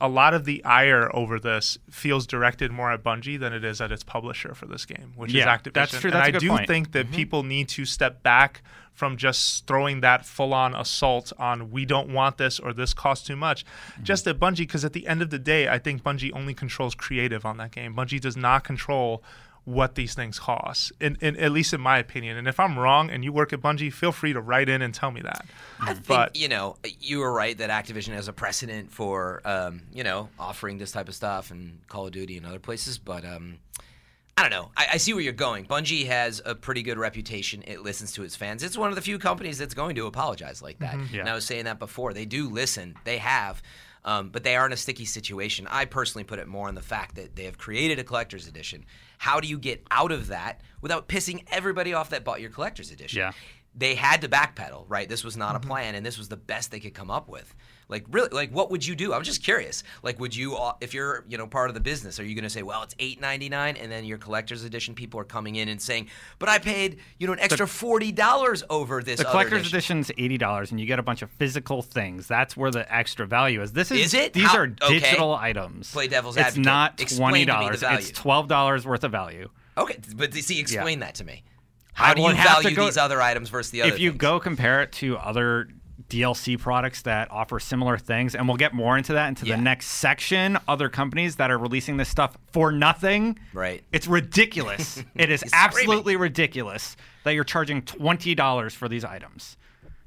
a 0.00 0.08
lot 0.08 0.34
of 0.34 0.44
the 0.44 0.64
ire 0.64 1.14
over 1.14 1.38
this 1.38 1.78
feels 1.88 2.26
directed 2.26 2.72
more 2.72 2.90
at 2.90 3.02
Bungie 3.04 3.38
than 3.38 3.52
it 3.52 3.64
is 3.64 3.80
at 3.80 3.92
its 3.92 4.02
publisher 4.02 4.54
for 4.54 4.66
this 4.66 4.84
game, 4.84 5.12
which 5.14 5.32
Yeah, 5.32 5.54
is 5.54 5.60
Activision. 5.60 5.72
that's 5.74 6.00
true. 6.00 6.10
And 6.10 6.14
That's 6.16 6.26
a 6.26 6.28
I 6.28 6.30
good 6.32 6.40
do 6.40 6.48
point. 6.48 6.66
think 6.66 6.92
that 6.92 7.06
mm-hmm. 7.06 7.14
people 7.14 7.42
need 7.44 7.68
to 7.70 7.84
step 7.84 8.22
back 8.22 8.62
from 8.92 9.16
just 9.16 9.64
throwing 9.68 10.00
that 10.00 10.26
full-on 10.26 10.74
assault 10.74 11.32
on 11.38 11.70
we 11.70 11.84
don't 11.84 12.12
want 12.12 12.36
this 12.36 12.58
or 12.58 12.72
this 12.72 12.92
costs 12.92 13.24
too 13.24 13.36
much 13.36 13.64
mm-hmm. 13.64 14.02
just 14.02 14.26
at 14.26 14.40
Bungie 14.40 14.58
because 14.58 14.84
at 14.84 14.92
the 14.92 15.06
end 15.06 15.22
of 15.22 15.30
the 15.30 15.38
day, 15.38 15.68
I 15.68 15.78
think 15.78 16.02
Bungie 16.02 16.32
only 16.34 16.54
controls 16.54 16.96
creative 16.96 17.46
on 17.46 17.58
that 17.58 17.70
game. 17.70 17.94
Bungie 17.94 18.20
does 18.20 18.36
not 18.36 18.64
control 18.64 19.22
what 19.68 19.94
these 19.96 20.14
things 20.14 20.38
cost, 20.38 20.92
in, 20.98 21.18
in, 21.20 21.36
at 21.36 21.52
least 21.52 21.74
in 21.74 21.80
my 21.80 21.98
opinion. 21.98 22.38
And 22.38 22.48
if 22.48 22.58
I'm 22.58 22.78
wrong 22.78 23.10
and 23.10 23.22
you 23.22 23.32
work 23.32 23.52
at 23.52 23.60
Bungie, 23.60 23.92
feel 23.92 24.12
free 24.12 24.32
to 24.32 24.40
write 24.40 24.68
in 24.70 24.80
and 24.80 24.94
tell 24.94 25.10
me 25.10 25.20
that. 25.20 25.44
I 25.78 25.92
think 25.92 26.06
But- 26.06 26.36
you 26.36 26.48
know 26.48 26.76
you 27.00 27.18
were 27.18 27.32
right 27.32 27.56
that 27.58 27.68
Activision 27.68 28.14
has 28.14 28.28
a 28.28 28.32
precedent 28.32 28.90
for 28.90 29.42
um, 29.44 29.82
you 29.92 30.04
know 30.04 30.30
offering 30.38 30.78
this 30.78 30.92
type 30.92 31.08
of 31.08 31.14
stuff 31.14 31.50
and 31.50 31.80
Call 31.88 32.06
of 32.06 32.12
Duty 32.12 32.36
and 32.38 32.46
other 32.46 32.58
places, 32.58 32.96
but 32.98 33.24
um, 33.26 33.58
I 34.38 34.42
don't 34.42 34.50
know. 34.50 34.70
I, 34.76 34.86
I 34.94 34.96
see 34.98 35.12
where 35.12 35.22
you're 35.22 35.32
going. 35.32 35.66
Bungie 35.66 36.06
has 36.06 36.40
a 36.44 36.54
pretty 36.54 36.82
good 36.82 36.96
reputation. 36.96 37.62
It 37.66 37.82
listens 37.82 38.12
to 38.12 38.22
its 38.22 38.36
fans. 38.36 38.62
It's 38.62 38.78
one 38.78 38.88
of 38.88 38.94
the 38.94 39.02
few 39.02 39.18
companies 39.18 39.58
that's 39.58 39.74
going 39.74 39.96
to 39.96 40.06
apologize 40.06 40.62
like 40.62 40.78
that. 40.78 40.96
Yeah. 41.12 41.20
And 41.20 41.28
I 41.28 41.34
was 41.34 41.44
saying 41.44 41.64
that 41.64 41.78
before. 41.78 42.14
They 42.14 42.24
do 42.24 42.48
listen. 42.48 42.94
They 43.04 43.18
have. 43.18 43.62
Um, 44.04 44.30
but 44.30 44.44
they 44.44 44.56
are 44.56 44.64
in 44.66 44.72
a 44.72 44.76
sticky 44.76 45.04
situation. 45.04 45.66
I 45.68 45.84
personally 45.84 46.24
put 46.24 46.38
it 46.38 46.46
more 46.48 46.68
on 46.68 46.74
the 46.74 46.82
fact 46.82 47.16
that 47.16 47.36
they 47.36 47.44
have 47.44 47.58
created 47.58 47.98
a 47.98 48.04
collector's 48.04 48.46
edition. 48.46 48.84
How 49.18 49.40
do 49.40 49.48
you 49.48 49.58
get 49.58 49.82
out 49.90 50.12
of 50.12 50.28
that 50.28 50.60
without 50.80 51.08
pissing 51.08 51.44
everybody 51.50 51.92
off 51.92 52.10
that 52.10 52.24
bought 52.24 52.40
your 52.40 52.50
collector's 52.50 52.90
edition? 52.90 53.18
Yeah. 53.18 53.32
they 53.74 53.94
had 53.94 54.22
to 54.22 54.28
backpedal, 54.28 54.84
right? 54.88 55.08
This 55.08 55.22
was 55.24 55.36
not 55.36 55.54
a 55.56 55.60
plan, 55.60 55.94
and 55.94 56.04
this 56.06 56.16
was 56.18 56.28
the 56.28 56.36
best 56.36 56.70
they 56.70 56.80
could 56.80 56.94
come 56.94 57.10
up 57.10 57.28
with. 57.28 57.54
Like, 57.90 58.04
really, 58.10 58.28
like, 58.32 58.50
what 58.50 58.70
would 58.70 58.86
you 58.86 58.94
do? 58.94 59.14
I'm 59.14 59.22
just 59.22 59.42
curious. 59.42 59.82
Like, 60.02 60.20
would 60.20 60.36
you, 60.36 60.56
uh, 60.56 60.74
if 60.82 60.92
you're, 60.92 61.24
you 61.26 61.38
know, 61.38 61.46
part 61.46 61.70
of 61.70 61.74
the 61.74 61.80
business, 61.80 62.20
are 62.20 62.24
you 62.24 62.34
going 62.34 62.44
to 62.44 62.50
say, 62.50 62.62
well, 62.62 62.82
it's 62.82 62.94
eight 62.98 63.18
ninety 63.18 63.48
nine, 63.48 63.76
and 63.78 63.90
then 63.90 64.04
your 64.04 64.18
collector's 64.18 64.62
edition 64.62 64.94
people 64.94 65.18
are 65.18 65.24
coming 65.24 65.56
in 65.56 65.68
and 65.70 65.80
saying, 65.80 66.08
but 66.38 66.50
I 66.50 66.58
paid, 66.58 66.98
you 67.18 67.26
know, 67.26 67.32
an 67.32 67.38
extra 67.40 67.66
forty 67.66 68.12
dollars 68.12 68.62
over 68.68 69.02
this. 69.02 69.18
The 69.18 69.24
collector's 69.24 69.66
edition. 69.66 70.00
is 70.00 70.12
eighty 70.18 70.36
dollars, 70.36 70.70
and 70.70 70.78
you 70.78 70.84
get 70.84 70.98
a 70.98 71.02
bunch 71.02 71.22
of 71.22 71.30
physical 71.30 71.80
things. 71.80 72.26
That's 72.26 72.56
where 72.56 72.70
the 72.70 72.92
extra 72.94 73.26
value 73.26 73.62
is. 73.62 73.72
This 73.72 73.90
is, 73.90 74.00
Is 74.00 74.14
it? 74.14 74.34
These 74.34 74.44
How- 74.44 74.58
are 74.58 74.64
okay. 74.82 74.98
digital 74.98 75.34
items. 75.34 75.90
Play 75.90 76.08
devil's 76.08 76.36
it's 76.36 76.46
advocate. 76.48 76.64
not 76.66 77.00
Explain 77.00 77.30
twenty 77.30 77.46
to 77.46 77.52
me 77.58 77.68
the 77.70 77.76
dollars. 77.78 78.00
It's 78.10 78.10
twelve 78.18 78.48
dollars 78.48 78.86
worth 78.86 79.04
of 79.04 79.12
value. 79.12 79.48
Okay, 79.78 79.96
but 80.14 80.34
see, 80.34 80.60
explain 80.60 80.98
that 81.00 81.14
to 81.14 81.24
me. 81.24 81.42
I 81.96 82.08
How 82.08 82.14
do 82.14 82.20
you 82.22 82.34
value 82.34 82.76
go- 82.76 82.84
these 82.84 82.96
other 82.96 83.20
items 83.22 83.48
versus 83.48 83.70
the 83.72 83.82
other? 83.82 83.92
if 83.92 83.98
you 83.98 84.10
things? 84.10 84.20
go 84.20 84.38
compare 84.38 84.82
it 84.82 84.92
to 84.92 85.16
other 85.16 85.68
DLC 86.08 86.58
products 86.58 87.02
that 87.02 87.30
offer 87.30 87.60
similar 87.60 87.98
things, 87.98 88.34
and 88.34 88.48
we'll 88.48 88.56
get 88.56 88.72
more 88.74 88.96
into 88.96 89.12
that 89.12 89.28
into 89.28 89.46
Yeah. 89.46 89.56
the 89.56 89.62
next 89.62 89.86
section. 89.86 90.58
Other 90.66 90.88
companies 90.88 91.36
that 91.36 91.50
are 91.50 91.58
releasing 91.58 91.96
this 91.98 92.08
stuff 92.08 92.36
for 92.52 92.72
nothing. 92.72 93.38
Right. 93.52 93.82
It's 93.92 94.06
ridiculous. 94.06 95.02
it 95.14 95.30
is 95.30 95.44
absolutely 95.52 96.16
ridiculous 96.16 96.96
that 97.24 97.32
you're 97.32 97.44
charging 97.44 97.82
twenty 97.82 98.34
dollars 98.34 98.74
for 98.74 98.88
these 98.88 99.04
items. 99.04 99.56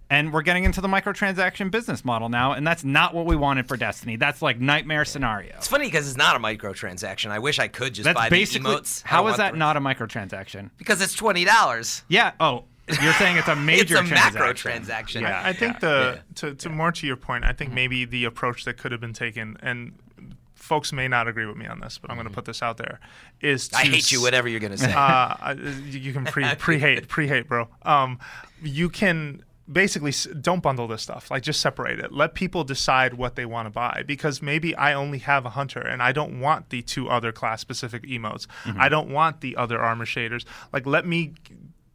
And 0.09 0.33
we're 0.33 0.42
getting 0.42 0.65
into 0.65 0.81
the 0.81 0.89
microtransaction 0.89 1.71
business 1.71 2.04
model 2.04 2.27
now, 2.27 2.51
and 2.51 2.68
that's 2.68 2.83
not 2.83 3.13
what 3.13 3.25
we 3.25 3.38
wanted 3.38 3.69
for 3.69 3.77
Destiny. 3.77 4.18
That's 4.18 4.42
like 4.42 4.59
nightmare 4.59 5.06
scenario. 5.06 5.54
it's 5.56 5.69
funny 5.69 5.86
because 5.86 6.06
it's 6.06 6.18
not 6.18 6.36
a 6.36 6.39
microtransaction. 6.39 7.30
I 7.31 7.39
wish 7.39 7.59
I 7.59 7.69
could 7.69 7.94
just 7.94 8.04
That's 8.04 8.18
buy 8.18 8.27
basically 8.27 8.74
the 8.74 8.81
emotes. 8.81 9.04
How 9.04 9.25
is 9.27 9.38
that 9.38 9.54
the- 9.54 9.57
not 9.59 9.77
a 9.77 9.80
microtransaction? 9.80 10.71
Because 10.77 11.00
it's 11.00 11.13
twenty 11.13 11.45
dollars. 11.45 12.04
Yeah. 12.09 12.31
Oh, 12.42 12.65
you're 13.01 13.13
saying 13.13 13.38
it's 13.38 13.47
a 13.47 13.55
major 13.55 13.81
It's 13.81 13.91
a 13.91 13.95
transaction. 13.95 14.33
macro 14.33 14.53
transaction. 14.53 15.21
Yeah. 15.23 15.41
I 15.43 15.53
think 15.53 15.73
yeah, 15.75 15.79
the 15.79 16.19
to, 16.35 16.55
to 16.55 16.69
more 16.69 16.91
to 16.91 17.07
your 17.07 17.15
point, 17.17 17.45
I 17.45 17.53
think 17.53 17.71
maybe 17.71 18.05
the 18.05 18.25
approach 18.25 18.65
that 18.65 18.77
could 18.77 18.91
have 18.91 19.01
been 19.01 19.13
taken, 19.13 19.57
and 19.61 19.93
folks 20.55 20.93
may 20.93 21.07
not 21.07 21.27
agree 21.27 21.45
with 21.45 21.57
me 21.57 21.67
on 21.67 21.79
this, 21.79 21.97
but 21.97 22.09
I'm 22.09 22.17
going 22.17 22.27
to 22.27 22.33
put 22.33 22.45
this 22.45 22.61
out 22.61 22.77
there, 22.77 22.99
is 23.41 23.67
to 23.69 23.77
I 23.77 23.81
hate 23.83 24.11
you. 24.11 24.21
Whatever 24.21 24.47
you're 24.47 24.59
gonna 24.59 24.77
say. 24.77 24.93
uh, 24.95 25.55
you 25.85 26.13
can 26.13 26.25
pre 26.25 26.45
pre 26.57 26.79
hate 26.79 27.07
pre 27.07 27.27
hate, 27.27 27.47
bro. 27.47 27.67
Um, 27.83 28.19
you 28.63 28.89
can 28.89 29.44
basically 29.71 30.11
don't 30.41 30.61
bundle 30.61 30.87
this 30.87 31.01
stuff. 31.01 31.31
Like 31.31 31.44
just 31.44 31.61
separate 31.61 31.99
it. 31.99 32.11
Let 32.11 32.33
people 32.33 32.63
decide 32.63 33.13
what 33.13 33.35
they 33.35 33.45
want 33.45 33.68
to 33.68 33.69
buy 33.69 34.04
because 34.06 34.42
maybe 34.42 34.75
I 34.75 34.94
only 34.94 35.19
have 35.19 35.45
a 35.45 35.51
hunter 35.51 35.80
and 35.80 36.01
I 36.01 36.11
don't 36.11 36.39
want 36.39 36.69
the 36.69 36.81
two 36.81 37.09
other 37.09 37.31
class 37.31 37.61
specific 37.61 38.04
emotes. 38.04 38.47
Mm-hmm. 38.63 38.81
I 38.81 38.89
don't 38.89 39.09
want 39.09 39.42
the 39.42 39.56
other 39.56 39.80
armor 39.80 40.06
shaders. 40.06 40.44
Like 40.73 40.85
let 40.85 41.06
me 41.06 41.33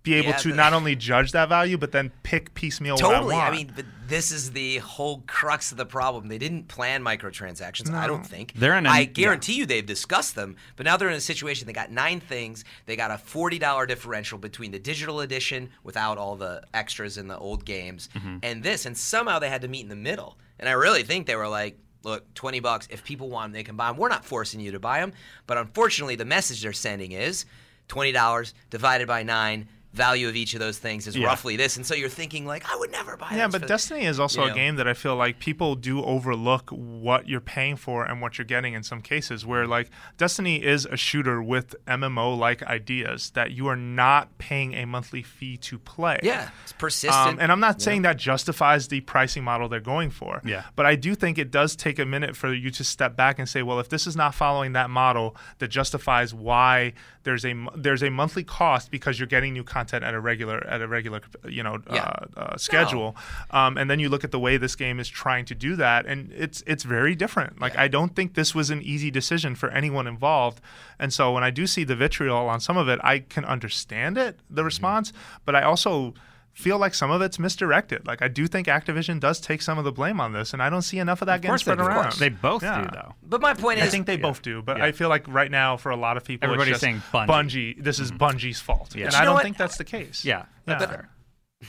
be 0.06 0.14
able 0.14 0.30
Yeah, 0.30 0.36
to 0.38 0.48
the- 0.48 0.54
not 0.54 0.72
only 0.72 0.96
judge 0.96 1.32
that 1.32 1.48
value 1.50 1.76
but 1.76 1.92
then 1.92 2.10
pick 2.22 2.54
piecemeal 2.54 2.96
Totally. 2.96 3.34
what 3.34 3.44
I 3.44 3.48
I, 3.48 3.50
mean, 3.50 3.72
but 3.76 3.84
this 4.08 4.30
is 4.32 4.52
the 4.52 4.78
whole 4.78 5.22
crux 5.26 5.72
of 5.72 5.76
the 5.78 5.84
problem. 5.84 6.28
They 6.28 6.38
didn't 6.38 6.68
plan 6.68 7.02
microtransactions. 7.02 7.92
I 7.92 8.06
don't 8.06 8.24
think. 8.26 8.52
They're 8.54 8.76
in 8.78 8.86
a- 8.86 8.90
I 8.90 9.00
yeah. 9.00 9.04
guarantee 9.06 9.54
you 9.54 9.66
they've 9.66 9.84
discussed 9.84 10.34
them, 10.36 10.56
but 10.76 10.86
now 10.86 10.96
they're 10.96 11.08
in 11.08 11.14
a 11.14 11.20
situation. 11.20 11.66
They 11.66 11.72
got 11.72 11.90
nine 11.90 12.20
things. 12.20 12.64
They 12.86 12.96
got 12.96 13.10
a 13.10 13.18
forty 13.18 13.58
dollar 13.58 13.84
differential 13.84 14.38
between 14.38 14.70
the 14.70 14.78
digital 14.78 15.20
edition 15.20 15.70
without 15.82 16.16
all 16.18 16.36
the 16.36 16.62
extras 16.72 17.18
in 17.18 17.26
the 17.28 17.36
old 17.36 17.64
games 17.64 18.08
Mm-hmm. 18.14 18.38
and 18.42 18.62
this, 18.62 18.86
and 18.86 18.96
somehow 18.96 19.38
they 19.40 19.50
had 19.50 19.62
to 19.62 19.68
meet 19.68 19.82
in 19.82 19.88
the 19.88 19.96
middle. 19.96 20.38
And 20.58 20.68
I 20.68 20.72
really 20.72 21.02
think 21.02 21.26
they 21.26 21.36
were 21.36 21.48
like. 21.48 21.76
Look, 22.04 22.34
20 22.34 22.60
bucks. 22.60 22.86
If 22.88 23.02
people 23.02 23.30
want 23.30 23.46
them, 23.46 23.52
they 23.58 23.64
can 23.64 23.74
buy 23.74 23.88
them. 23.88 23.96
We're 23.96 24.08
not 24.08 24.24
forcing 24.24 24.60
you 24.60 24.70
to 24.70 24.78
buy 24.78 25.00
them. 25.00 25.12
But 25.48 25.58
unfortunately, 25.58 26.14
the 26.14 26.24
message 26.24 26.62
they're 26.62 26.72
sending 26.72 27.10
is 27.10 27.46
$20 27.88 28.52
divided 28.70 29.08
by 29.08 29.24
nine. 29.24 29.68
Value 29.96 30.28
of 30.28 30.36
each 30.36 30.52
of 30.54 30.60
those 30.60 30.78
things 30.78 31.06
is 31.06 31.16
Yeah. 31.16 31.26
roughly 31.26 31.56
this. 31.56 31.76
And 31.76 31.86
so 31.86 31.94
you're 31.94 32.08
thinking, 32.10 32.44
like, 32.46 32.70
I 32.70 32.76
would 32.76 32.92
never 32.92 33.16
buy 33.16 33.28
Yeah, 33.32 33.46
this 33.46 33.60
but 33.60 33.66
Destiny 33.68 34.04
is 34.04 34.20
also 34.20 34.44
you 34.44 34.50
a 34.52 34.54
game 34.54 34.76
that 34.76 34.86
I 34.86 34.92
feel 34.94 35.16
like 35.16 35.38
people 35.38 35.74
do 35.74 36.04
overlook 36.04 36.68
what 36.70 37.28
you're 37.28 37.40
paying 37.40 37.76
for 37.76 38.04
and 38.04 38.20
what 38.20 38.36
you're 38.36 38.44
getting 38.44 38.74
in 38.74 38.82
some 38.82 39.00
cases. 39.00 39.46
Where 39.46 39.66
like 39.66 39.88
Destiny 40.18 40.62
is 40.62 40.84
a 40.84 40.96
shooter 40.96 41.42
with 41.42 41.74
MMO 41.86 42.36
like 42.38 42.62
ideas 42.62 43.30
that 43.30 43.52
you 43.52 43.66
are 43.68 43.76
not 43.76 44.36
paying 44.36 44.74
a 44.74 44.84
monthly 44.84 45.22
fee 45.22 45.56
to 45.58 45.78
play. 45.78 46.18
Yeah, 46.22 46.50
it's 46.62 46.72
persistent. 46.72 47.14
Um, 47.34 47.38
and 47.40 47.50
I'm 47.50 47.60
not 47.60 47.80
saying 47.80 48.02
that 48.02 48.18
justifies 48.18 48.88
the 48.88 49.00
pricing 49.00 49.44
model 49.44 49.68
they're 49.68 49.80
going 49.80 50.10
for. 50.10 50.42
Yeah. 50.44 50.64
But 50.76 50.84
I 50.84 50.94
do 50.96 51.14
think 51.14 51.38
it 51.38 51.50
does 51.50 51.74
take 51.74 51.98
a 51.98 52.04
minute 52.04 52.36
for 52.36 52.52
you 52.52 52.70
to 52.70 52.84
step 52.84 53.16
back 53.16 53.38
and 53.38 53.48
say, 53.48 53.62
well, 53.62 53.80
if 53.80 53.88
this 53.88 54.06
is 54.06 54.14
not 54.14 54.34
following 54.34 54.72
that 54.72 54.90
model 54.90 55.34
that 55.58 55.68
justifies 55.68 56.34
why 56.34 56.92
there's 57.22 57.44
a 57.46 57.54
there's 57.74 58.02
a 58.02 58.10
monthly 58.10 58.44
cost 58.44 58.90
because 58.90 59.18
you're 59.18 59.26
getting 59.26 59.54
new 59.54 59.64
content 59.64 59.85
at 59.94 60.14
a 60.14 60.20
regular 60.20 60.66
at 60.66 60.80
a 60.82 60.88
regular 60.88 61.20
you 61.48 61.62
know 61.62 61.78
Yeah. 61.92 62.02
uh, 62.36 62.40
uh, 62.40 62.56
schedule, 62.56 63.16
um, 63.50 63.76
and 63.78 63.90
then 63.90 63.98
you 64.00 64.08
look 64.08 64.24
at 64.24 64.30
the 64.30 64.38
way 64.38 64.56
this 64.56 64.76
game 64.76 64.98
is 65.00 65.08
trying 65.08 65.44
to 65.46 65.54
do 65.54 65.76
that, 65.76 66.06
and 66.06 66.32
it's 66.32 66.62
it's 66.66 66.84
very 66.84 67.14
different. 67.14 67.60
Like 67.60 67.76
I 67.76 67.88
don't 67.88 68.14
think 68.14 68.34
this 68.34 68.54
was 68.54 68.70
an 68.70 68.82
easy 68.82 69.10
decision 69.10 69.54
for 69.54 69.68
anyone 69.70 70.06
involved, 70.06 70.60
and 70.98 71.12
so 71.12 71.32
when 71.32 71.44
I 71.44 71.50
do 71.50 71.66
see 71.66 71.84
the 71.84 71.96
vitriol 71.96 72.48
on 72.48 72.60
some 72.60 72.76
of 72.76 72.88
it, 72.88 72.98
I 73.02 73.20
can 73.20 73.44
understand 73.44 74.16
it, 74.18 74.38
the 74.50 74.60
Mm-hmm. 74.62 74.66
response, 74.66 75.12
but 75.44 75.54
I 75.54 75.62
also 75.62 76.14
feel 76.56 76.78
like 76.78 76.94
some 76.94 77.10
of 77.10 77.20
it's 77.20 77.38
misdirected. 77.38 78.06
Like 78.06 78.22
I 78.22 78.28
do 78.28 78.46
think 78.46 78.66
Activision 78.66 79.20
does 79.20 79.40
take 79.40 79.60
some 79.60 79.76
of 79.76 79.84
the 79.84 79.92
blame 79.92 80.20
on 80.20 80.32
this, 80.32 80.54
and 80.54 80.62
I 80.62 80.70
don't 80.70 80.80
see 80.82 80.98
enough 80.98 81.20
of 81.20 81.26
that 81.26 81.36
Of 81.36 81.42
getting 81.42 81.50
course 81.50 81.64
they 81.64 81.72
spread 81.72 81.84
do. 81.84 81.84
around. 81.84 82.12
They 82.14 82.30
both 82.30 82.62
Yeah. 82.62 82.82
do 82.82 82.88
though. 82.92 83.14
But 83.22 83.42
my 83.42 83.52
point 83.52 83.78
I 83.78 83.82
is, 83.82 83.88
I 83.88 83.90
think 83.90 84.06
they 84.06 84.16
both 84.16 84.40
do, 84.40 84.62
but 84.62 84.78
Yeah. 84.78 84.86
I 84.86 84.92
feel 84.92 85.10
like 85.10 85.28
right 85.28 85.50
now 85.50 85.76
for 85.76 85.90
a 85.90 85.96
lot 85.96 86.16
of 86.16 86.24
people, 86.24 86.46
Everybody's 86.46 86.76
it's 86.76 86.80
just 86.82 87.02
saying 87.12 87.28
Bungie. 87.28 87.82
This 87.82 87.98
is 88.00 88.10
mm-hmm. 88.10 88.24
Bungie's 88.24 88.58
fault, 88.60 88.94
Yeah. 88.96 89.04
and 89.04 89.12
You 89.12 89.18
I 89.20 89.24
don't 89.26 89.34
what? 89.34 89.42
think 89.42 89.58
that's 89.58 89.76
the 89.76 89.84
case. 89.84 90.24
Yeah, 90.24 90.46
that's 90.64 90.82
Yeah. 90.82 90.88
fair. 90.88 91.08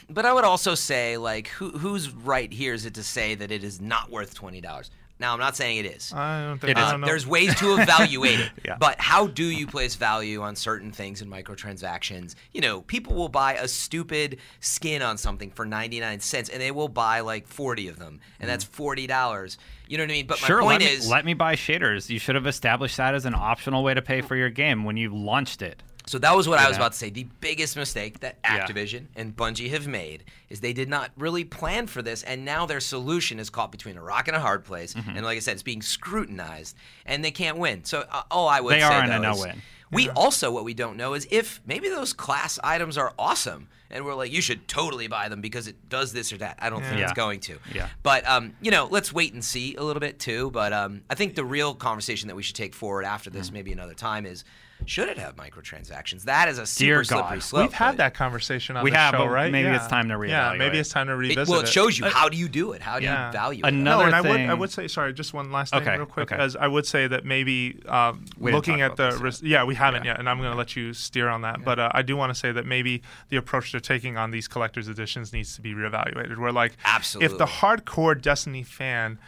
But 0.10 0.26
I 0.26 0.34
would 0.34 0.44
also 0.46 0.74
say, 0.76 1.18
like, 1.18 1.48
who, 1.50 1.70
who's 1.72 2.10
right 2.10 2.52
here 2.52 2.74
is 2.74 2.86
it 2.86 2.94
to 2.96 3.04
say 3.04 3.36
that 3.36 3.52
it 3.52 3.64
is 3.64 3.80
not 3.82 4.10
worth 4.10 4.34
twenty 4.34 4.62
dollars? 4.62 4.90
Now, 5.20 5.34
I'm 5.34 5.40
not 5.40 5.56
saying 5.56 5.78
it 5.78 5.86
is. 5.86 6.14
I 6.14 6.44
don't 6.44 6.60
think 6.60 6.72
It 6.72 6.78
uh, 6.78 6.86
I 6.86 6.92
don't. 6.92 7.02
There's 7.02 7.26
ways 7.26 7.56
to 7.60 7.78
evaluate 7.78 8.40
it. 8.40 8.52
Yeah. 8.66 8.76
But 8.80 9.00
how 9.00 9.28
do 9.28 9.46
you 9.46 9.66
place 9.66 9.96
value 9.96 10.42
on 10.42 10.56
certain 10.56 10.92
things 10.92 11.22
in 11.22 11.30
microtransactions? 11.30 12.36
You 12.52 12.60
know, 12.60 12.82
people 12.82 13.14
will 13.14 13.30
buy 13.30 13.54
a 13.54 13.68
stupid 13.68 14.40
skin 14.60 15.02
on 15.02 15.18
something 15.18 15.52
for 15.52 15.66
99 15.66 16.20
cents 16.20 16.50
and 16.50 16.62
they 16.62 16.72
will 16.72 16.90
buy 16.90 17.22
like 17.22 17.48
40 17.48 17.88
of 17.88 17.98
them. 17.98 18.20
And 18.42 18.50
that's 18.50 18.66
mm-hmm. 18.66 18.84
$40. 18.84 19.58
You 19.88 19.98
know 19.98 20.04
what 20.04 20.10
I 20.10 20.14
mean? 20.14 20.28
But 20.28 20.38
Sure, 20.40 20.62
my 20.62 20.68
let 20.68 20.82
point 20.82 20.92
me, 20.92 20.98
is 20.98 21.10
let 21.10 21.24
me 21.24 21.34
buy 21.34 21.56
shaders. 21.56 22.10
You 22.10 22.20
should 22.20 22.36
have 22.36 22.48
established 22.48 22.98
that 22.98 23.16
as 23.16 23.26
an 23.26 23.36
optional 23.36 23.84
way 23.84 23.94
to 23.94 24.02
pay 24.02 24.22
for 24.22 24.36
your 24.36 24.50
game 24.50 24.84
when 24.84 24.98
you 24.98 25.16
launched 25.16 25.62
it. 25.62 25.82
So 26.08 26.18
that 26.20 26.36
was 26.36 26.48
what 26.48 26.58
I 26.58 26.68
was 26.68 26.78
about 26.78 26.94
to 26.94 26.98
say. 26.98 27.10
The 27.10 27.28
biggest 27.42 27.76
mistake 27.76 28.22
that 28.22 28.38
Yeah. 28.44 28.66
Activision 28.66 29.08
and 29.16 29.36
Bungie 29.36 29.70
have 29.72 29.88
made 29.88 30.24
is 30.50 30.62
they 30.62 30.74
did 30.74 30.90
not 30.90 31.12
really 31.18 31.44
plan 31.44 31.86
for 31.88 32.02
this, 32.02 32.24
and 32.24 32.44
now 32.46 32.66
their 32.66 32.80
solution 32.80 33.40
is 33.40 33.50
caught 33.50 33.72
between 33.72 33.98
a 33.98 34.02
rock 34.02 34.28
and 34.28 34.36
a 34.36 34.40
hard 34.40 34.64
place. 34.64 34.94
Mm-hmm. 34.94 35.10
And 35.18 35.26
like 35.26 35.36
I 35.38 35.40
said, 35.42 35.54
it's 35.54 35.64
being 35.64 35.82
scrutinized, 35.82 36.76
and 37.06 37.24
they 37.24 37.32
can't 37.32 37.58
win. 37.58 37.84
So 37.84 38.06
uh, 38.12 38.24
all 38.32 38.48
I 38.48 38.62
would 38.62 38.74
They 38.74 38.80
say 38.80 38.86
are 38.86 39.04
in 39.04 39.10
though 39.22 39.28
a 39.28 39.32
is 39.34 39.38
no-win. 39.40 39.62
We 39.92 40.10
also 40.10 40.52
what 40.52 40.66
we 40.66 40.74
don't 40.74 40.98
know 40.98 41.14
is 41.14 41.28
if 41.32 41.62
maybe 41.66 41.88
those 41.90 42.12
class 42.12 42.60
items 42.64 42.98
are 42.98 43.14
awesome, 43.18 43.68
and 43.90 44.04
we're 44.04 44.16
like, 44.16 44.34
you 44.34 44.42
should 44.42 44.68
totally 44.68 45.08
buy 45.08 45.30
them 45.30 45.40
because 45.40 45.68
it 45.68 45.88
does 45.90 46.12
this 46.12 46.34
or 46.34 46.38
that. 46.40 46.58
I 46.60 46.70
don't 46.70 46.82
think 46.84 46.98
Yeah. 47.00 47.06
it's 47.06 47.14
going 47.14 47.40
to. 47.42 47.58
Yeah. 47.74 47.88
But 48.04 48.28
um, 48.28 48.54
you 48.62 48.70
know, 48.72 48.88
let's 48.92 49.14
wait 49.14 49.34
and 49.34 49.44
see 49.44 49.76
a 49.76 49.84
little 49.84 50.02
bit 50.02 50.20
too. 50.20 50.52
But 50.52 50.74
um, 50.74 51.02
I 51.10 51.16
think 51.16 51.36
the 51.36 51.46
real 51.46 51.74
conversation 51.74 52.28
that 52.28 52.36
we 52.36 52.44
should 52.44 52.56
take 52.56 52.74
forward 52.76 53.06
after 53.06 53.30
Mm. 53.30 53.34
this, 53.34 53.52
maybe 53.52 53.72
another 53.72 53.94
time, 53.94 54.26
is 54.26 54.44
should 54.86 55.10
it 55.10 55.18
have 55.18 55.36
microtransactions? 55.36 56.24
That 56.24 56.48
is 56.48 56.60
a 56.60 56.66
super 56.66 56.86
Dear 56.88 57.04
slippery 57.04 57.42
slope. 57.42 57.64
We've 57.64 57.74
had 57.74 57.98
that 57.98 58.14
conversation 58.14 58.78
on 58.78 58.84
We 58.84 58.92
the 58.92 58.98
have, 58.98 59.14
show, 59.16 59.26
right? 59.26 59.52
maybe 59.52 59.68
Yeah. 59.70 59.76
it's 59.78 59.88
time 59.88 60.08
to 60.10 60.16
reevaluate. 60.16 60.30
Yeah, 60.30 60.56
maybe 60.58 60.78
it's 60.78 60.90
time 60.90 61.08
to 61.08 61.14
It, 61.14 61.18
revisit 61.18 61.48
well, 61.50 61.62
it 61.62 61.68
shows 61.68 61.98
you 61.98 62.06
how 62.06 62.30
do 62.30 62.38
you 62.38 62.48
do 62.48 62.74
it? 62.74 62.82
How 62.82 63.00
do 63.00 63.06
yeah. 63.06 63.28
you 63.28 63.32
value 63.34 63.66
it? 63.66 63.68
Another 63.68 64.04
no, 64.04 64.06
and 64.08 64.16
I 64.16 64.22
would 64.22 64.32
thing- 64.32 64.50
I 64.50 64.54
would 64.54 64.72
say 64.72 64.88
sorry, 64.88 65.14
just 65.14 65.34
one 65.34 65.52
last 65.52 65.74
thing 65.74 65.82
Okay, 65.82 65.98
real 65.98 66.06
quick, 66.06 66.32
okay. 66.32 66.42
as 66.42 66.56
I 66.56 66.68
would 66.68 66.86
say 66.86 67.08
that 67.08 67.26
maybe 67.26 67.82
um, 67.88 68.26
looking 68.40 68.82
at 68.82 68.96
the 68.96 69.18
res- 69.22 69.42
yeah 69.42 69.64
we 69.64 69.76
haven't 69.76 70.06
yet, 70.06 70.20
and 70.20 70.30
I'm 70.30 70.38
going 70.38 70.52
to 70.52 70.58
let 70.58 70.76
you 70.76 70.94
steer 70.94 71.28
on 71.30 71.42
that, 71.42 71.64
but 71.64 71.80
uh, 71.80 71.90
I 71.94 72.02
do 72.02 72.16
want 72.16 72.32
to 72.34 72.40
say 72.40 72.52
that 72.52 72.66
maybe 72.66 73.02
the 73.30 73.38
approach 73.38 73.72
they're 73.72 73.82
taking 73.82 74.18
on 74.18 74.32
these 74.32 74.48
collector's 74.48 74.88
editions 74.88 75.34
needs 75.34 75.56
to 75.56 75.62
be 75.62 75.74
reevaluated. 75.74 76.38
Where 76.38 76.52
like 76.52 76.78
absolutely, 76.86 77.34
if 77.34 77.38
the 77.40 77.46
hardcore 77.46 78.20
Destiny 78.22 78.64
fan 78.64 79.20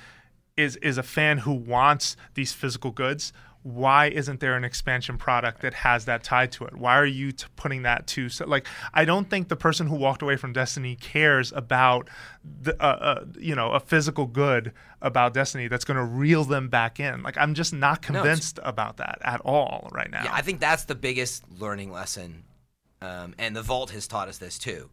is 0.57 0.75
is 0.77 0.97
a 0.97 1.03
fan 1.03 1.39
who 1.39 1.53
wants 1.53 2.15
these 2.35 2.53
physical 2.53 2.91
goods. 2.91 3.33
Why 3.63 4.07
isn't 4.07 4.39
there 4.39 4.55
an 4.55 4.63
expansion 4.63 5.17
product 5.17 5.61
that 5.61 5.73
has 5.73 6.05
that 6.05 6.23
tied 6.23 6.51
to 6.53 6.65
it? 6.65 6.75
Why 6.77 6.95
are 6.97 7.05
you 7.05 7.33
t- 7.33 7.45
putting 7.57 7.81
that 7.83 8.07
to 8.07 8.29
so 8.29 8.45
like 8.47 8.65
I 8.93 9.03
don't 9.05 9.29
think 9.29 9.49
the 9.49 9.57
person 9.57 9.87
who 9.87 9.95
walked 9.95 10.21
away 10.21 10.37
from 10.37 10.53
Destiny 10.53 10.95
cares 10.95 11.51
about 11.51 12.09
the 12.43 12.73
uh, 12.81 12.85
uh, 12.85 13.25
you 13.37 13.55
know 13.55 13.71
a 13.71 13.79
physical 13.79 14.27
good 14.27 14.71
about 15.01 15.33
Destiny 15.33 15.67
that's 15.67 15.85
going 15.85 15.97
to 15.97 16.03
reel 16.03 16.43
them 16.45 16.69
back 16.69 16.99
in. 16.99 17.21
Like 17.21 17.37
I'm 17.37 17.53
just 17.53 17.73
not 17.73 18.01
No, 18.09 18.21
convinced 18.21 18.59
about 18.63 18.97
that 18.97 19.19
at 19.23 19.41
all 19.41 19.89
right 19.91 20.09
now. 20.09 20.23
Yeah, 20.23 20.33
I 20.33 20.41
think 20.41 20.59
that's 20.59 20.85
the 20.85 20.95
biggest 20.95 21.43
learning 21.59 21.91
lesson, 21.91 22.43
um, 23.01 23.35
and 23.37 23.55
the 23.55 23.61
Vault 23.61 23.91
has 23.91 24.07
taught 24.07 24.29
us 24.29 24.37
this 24.37 24.57
too. 24.57 24.89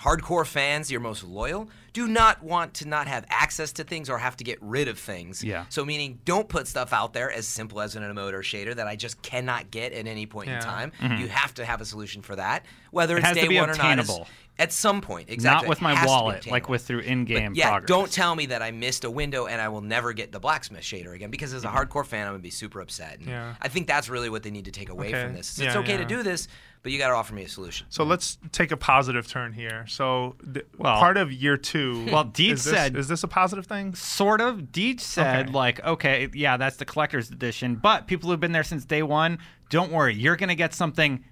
Hardcore 0.00 0.46
fans, 0.46 0.90
your 0.90 1.00
most 1.00 1.22
loyal, 1.22 1.68
do 1.92 2.08
not 2.08 2.42
want 2.42 2.74
to 2.74 2.88
not 2.88 3.06
have 3.06 3.24
access 3.28 3.72
to 3.72 3.84
things 3.84 4.08
or 4.10 4.18
have 4.18 4.36
to 4.38 4.44
get 4.44 4.58
rid 4.62 4.88
of 4.88 4.98
things. 4.98 5.44
Yeah. 5.44 5.66
So 5.68 5.84
meaning, 5.84 6.18
don't 6.24 6.48
put 6.48 6.66
stuff 6.66 6.92
out 6.92 7.12
there 7.12 7.30
as 7.30 7.46
simple 7.46 7.80
as 7.80 7.94
an 7.94 8.02
emote 8.02 8.32
or 8.32 8.40
shader 8.40 8.74
that 8.74 8.88
I 8.88 8.96
just 8.96 9.20
cannot 9.22 9.70
get 9.70 9.92
at 9.92 10.06
any 10.06 10.26
point 10.26 10.48
in 10.48 10.54
Yeah. 10.54 10.60
time. 10.60 10.92
You 11.18 11.28
have 11.28 11.54
to 11.54 11.64
have 11.64 11.80
a 11.80 11.84
solution 11.84 12.22
for 12.22 12.34
that, 12.36 12.64
whether 12.90 13.16
Mm-hmm. 13.16 13.26
It 13.26 13.36
it's 13.36 13.48
day 13.48 13.60
one 13.60 13.70
or 13.70 13.74
not. 13.74 14.28
Is- 14.62 14.62
obtainable. 14.62 14.62
At 14.62 14.72
some 14.72 15.00
point, 15.00 15.28
exactly. 15.30 15.66
Not 15.66 15.68
with 15.68 15.80
my 15.80 15.90
has 15.94 16.00
to 16.00 16.04
be 16.04 16.08
wallet, 16.08 16.46
like 16.46 16.68
with 16.68 16.82
through 16.86 17.00
in-game 17.00 17.52
But 17.52 17.56
yeah, 17.56 17.70
progress. 17.70 17.88
don't 17.88 18.12
tell 18.12 18.34
me 18.34 18.46
that 18.46 18.62
I 18.62 18.70
missed 18.70 19.04
a 19.04 19.10
window 19.10 19.46
and 19.46 19.60
I 19.60 19.68
will 19.68 19.80
never 19.80 20.12
get 20.12 20.32
the 20.32 20.40
blacksmith 20.40 20.82
shader 20.82 21.14
again 21.14 21.30
because 21.30 21.52
as 21.52 21.64
a 21.64 21.68
Mm-hmm. 21.68 21.76
hardcore 21.76 22.06
fan, 22.06 22.26
I'm 22.26 22.32
gonna 22.34 22.42
be 22.42 22.50
super 22.50 22.80
upset. 22.80 23.18
And 23.18 23.28
Yeah. 23.28 23.54
I 23.60 23.68
think 23.68 23.86
that's 23.86 24.08
really 24.08 24.28
what 24.30 24.42
they 24.42 24.50
need 24.50 24.64
to 24.66 24.70
take 24.70 24.88
away 24.88 25.08
Okay. 25.08 25.24
from 25.24 25.34
this. 25.34 25.52
is 25.52 25.58
Yeah, 25.58 25.66
it's 25.68 25.76
okay 25.76 25.96
to 25.96 26.04
do 26.04 26.22
this, 26.22 26.48
but 26.82 26.92
you 26.92 26.98
got 26.98 27.08
to 27.08 27.14
offer 27.14 27.32
me 27.34 27.44
a 27.44 27.48
solution. 27.48 27.86
So 27.90 28.02
let's 28.04 28.38
take 28.50 28.72
a 28.72 28.76
positive 28.76 29.28
turn 29.28 29.52
here. 29.52 29.84
So 29.88 30.34
th- 30.52 30.66
Well- 30.78 30.98
part 30.98 31.16
of 31.16 31.30
year 31.32 31.56
two. 31.56 32.06
Well, 32.10 32.24
Deej 32.24 32.52
is 32.52 32.64
this, 32.64 32.74
said- 32.74 32.96
is 32.96 33.08
this 33.08 33.22
a 33.22 33.28
positive 33.28 33.66
thing? 33.66 33.94
sort 33.94 34.40
of. 34.40 34.58
Deej 34.72 35.00
said, 35.00 35.46
Okay. 35.46 35.52
like, 35.52 35.84
okay, 35.84 36.28
yeah, 36.34 36.56
that's 36.56 36.76
the 36.76 36.84
collector's 36.84 37.30
edition, 37.30 37.76
but 37.76 38.06
people 38.06 38.30
who've 38.30 38.40
been 38.40 38.52
there 38.52 38.64
since 38.64 38.84
day 38.84 39.02
one, 39.02 39.38
don't 39.70 39.90
worry, 39.92 40.14
you're 40.14 40.36
going 40.36 40.48
to 40.48 40.54
get 40.56 40.74
something 40.74 41.24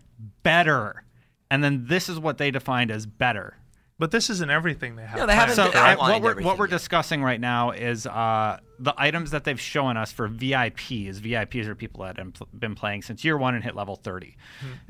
better. 0.42 1.02
And 1.50 1.62
then 1.64 1.86
this 1.86 2.08
is 2.08 2.18
what 2.18 2.38
they 2.38 2.50
defined 2.50 2.90
as 2.90 3.06
better. 3.06 3.56
But 4.00 4.12
this 4.12 4.30
isn't 4.30 4.50
everything 4.50 4.96
they 4.96 5.04
have. 5.04 5.18
No, 5.18 5.26
they 5.26 5.34
haven't. 5.34 5.56
So 5.56 5.64
I- 5.74 5.92
outlined 5.92 6.24
what 6.24 6.36
we're 6.36 6.42
what 6.42 6.58
we're 6.58 6.64
yet. 6.64 6.70
discussing 6.70 7.22
right 7.22 7.38
now 7.38 7.72
is 7.72 8.06
uh, 8.06 8.58
the 8.78 8.94
items 8.96 9.32
that 9.32 9.44
they've 9.44 9.60
shown 9.60 9.98
us 9.98 10.10
for 10.10 10.26
VIPs. 10.26 11.20
VIPs 11.20 11.66
are 11.66 11.74
people 11.74 12.04
that 12.04 12.16
have 12.16 12.32
been 12.58 12.74
playing 12.74 13.02
since 13.02 13.24
year 13.24 13.36
one 13.36 13.54
and 13.54 13.62
hit 13.62 13.76
level 13.76 13.96
thirty, 13.96 14.38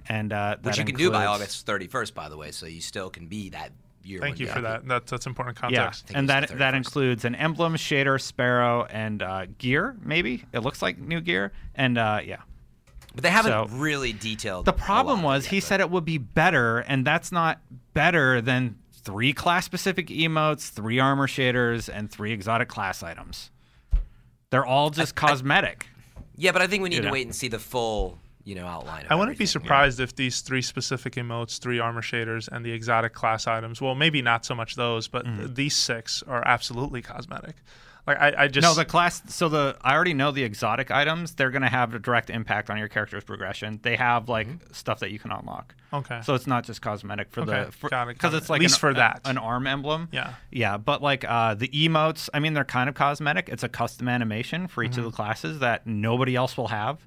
and 0.08 0.32
uh, 0.32 0.58
Which 0.62 0.76
that 0.76 0.78
you 0.78 0.84
can 0.84 0.94
do 0.94 1.10
by 1.10 1.26
August 1.26 1.66
31st, 1.66 2.14
by 2.14 2.28
the 2.28 2.36
way, 2.36 2.52
so 2.52 2.66
you 2.66 2.80
still 2.80 3.10
can 3.10 3.26
be 3.26 3.48
that 3.48 3.72
year. 4.04 4.20
Thank 4.20 4.34
one 4.34 4.40
you 4.42 4.46
for 4.46 4.60
that. 4.60 4.86
That's 4.86 5.10
that's 5.10 5.26
important 5.26 5.56
context. 5.56 6.06
think 6.06 6.16
and 6.16 6.28
that 6.28 6.56
that 6.58 6.74
includes 6.74 7.24
an 7.24 7.34
emblem, 7.34 7.74
shader, 7.74 8.20
sparrow, 8.20 8.84
and 8.84 9.22
uh, 9.24 9.46
gear. 9.58 9.96
Maybe 10.04 10.44
it 10.52 10.60
looks 10.60 10.82
like 10.82 10.98
new 10.98 11.20
gear, 11.20 11.50
and 11.74 11.98
uh, 11.98 12.20
yeah. 12.24 12.42
But 13.14 13.22
they 13.24 13.30
haven't 13.30 13.50
So- 13.52 13.76
really 13.76 14.12
detailed. 14.12 14.66
The 14.66 14.70
a 14.72 14.74
problem 14.74 15.22
lot 15.22 15.34
was 15.36 15.46
it 15.46 15.50
he 15.50 15.56
yet, 15.56 15.64
said 15.64 15.80
it 15.80 15.90
would 15.90 16.04
be 16.04 16.18
better, 16.18 16.78
and 16.78 17.04
that's 17.04 17.32
not 17.32 17.60
better 17.92 18.40
than 18.40 18.76
three 18.92 19.32
class 19.32 19.64
specific 19.64 20.08
emotes, 20.08 20.70
three 20.70 20.98
armor 21.00 21.26
shaders, 21.26 21.88
and 21.92 22.10
three 22.10 22.32
exotic 22.32 22.68
class 22.68 23.02
items. 23.02 23.50
They're 24.50 24.66
all 24.66 24.90
just 24.90 25.14
cosmetic. 25.14 25.86
but- 26.14 26.24
Yeah, 26.36 26.52
but 26.52 26.62
I 26.62 26.66
think 26.66 26.82
we 26.82 26.88
need 26.88 26.96
you 26.96 27.00
to 27.02 27.06
know. 27.08 27.12
wait 27.12 27.26
and 27.26 27.34
see 27.34 27.48
the 27.48 27.58
full, 27.58 28.18
you 28.44 28.54
know, 28.54 28.66
outline. 28.66 29.00
Of 29.00 29.04
it. 29.06 29.10
I 29.12 29.14
wouldn't 29.16 29.36
be 29.38 29.44
everything. 29.44 29.62
surprised 29.62 30.00
if 30.00 30.14
these 30.16 30.40
three 30.40 30.62
specific 30.62 31.14
emotes, 31.14 31.58
three 31.60 31.78
armor 31.78 32.02
shaders, 32.02 32.48
and 32.48 32.64
the 32.64 32.72
exotic 32.72 33.12
class 33.12 33.46
items. 33.46 33.80
Well, 33.80 33.94
maybe 33.94 34.22
not 34.22 34.44
so 34.44 34.54
much 34.54 34.76
those, 34.76 35.08
but 35.08 35.24
Mm-hmm. 35.26 35.38
th- 35.38 35.54
these 35.54 35.76
six 35.76 36.22
are 36.28 36.42
absolutely 36.46 37.02
cosmetic. 37.02 37.56
Like 38.14 38.36
I, 38.38 38.44
I 38.44 38.48
just 38.48 38.62
No, 38.64 38.74
the 38.74 38.84
class. 38.84 39.22
So 39.28 39.48
the 39.48 39.76
I 39.82 39.94
already 39.94 40.14
know 40.14 40.30
the 40.30 40.42
exotic 40.44 40.90
items. 40.90 41.34
They're 41.34 41.50
going 41.50 41.62
to 41.62 41.68
have 41.68 41.94
a 41.94 41.98
direct 41.98 42.30
impact 42.30 42.70
on 42.70 42.78
your 42.78 42.88
character's 42.88 43.24
progression. 43.24 43.80
They 43.82 43.96
have 43.96 44.28
like 44.28 44.48
stuff 44.72 45.00
that 45.00 45.10
you 45.10 45.18
can 45.18 45.32
unlock. 45.32 45.74
Okay. 45.92 46.20
So 46.22 46.34
it's 46.34 46.46
not 46.46 46.64
just 46.64 46.82
cosmetic 46.82 47.30
for 47.32 47.40
Okay, 47.40 47.66
the 47.80 47.88
got 47.88 48.08
it, 48.08 48.14
because 48.14 48.34
it's 48.34 48.44
it. 48.44 48.46
At 48.46 48.50
like 48.50 48.60
least 48.60 48.74
an, 48.76 48.80
for 48.80 48.94
that. 48.94 49.20
an 49.24 49.38
arm 49.38 49.66
emblem. 49.66 50.08
Yeah. 50.12 50.34
Yeah, 50.52 50.76
but 50.76 51.02
like 51.02 51.24
uh, 51.28 51.54
the 51.54 51.68
emotes, 51.68 52.28
I 52.32 52.38
mean, 52.38 52.54
they're 52.54 52.64
kind 52.64 52.88
of 52.88 52.94
cosmetic. 52.94 53.48
It's 53.48 53.62
a 53.64 53.68
custom 53.68 54.08
animation 54.08 54.68
for 54.68 54.82
each 54.84 54.92
Mm-hmm. 54.92 55.00
of 55.00 55.04
the 55.06 55.12
classes 55.12 55.58
that 55.60 55.86
nobody 55.86 56.36
else 56.36 56.56
will 56.56 56.68
have. 56.68 56.98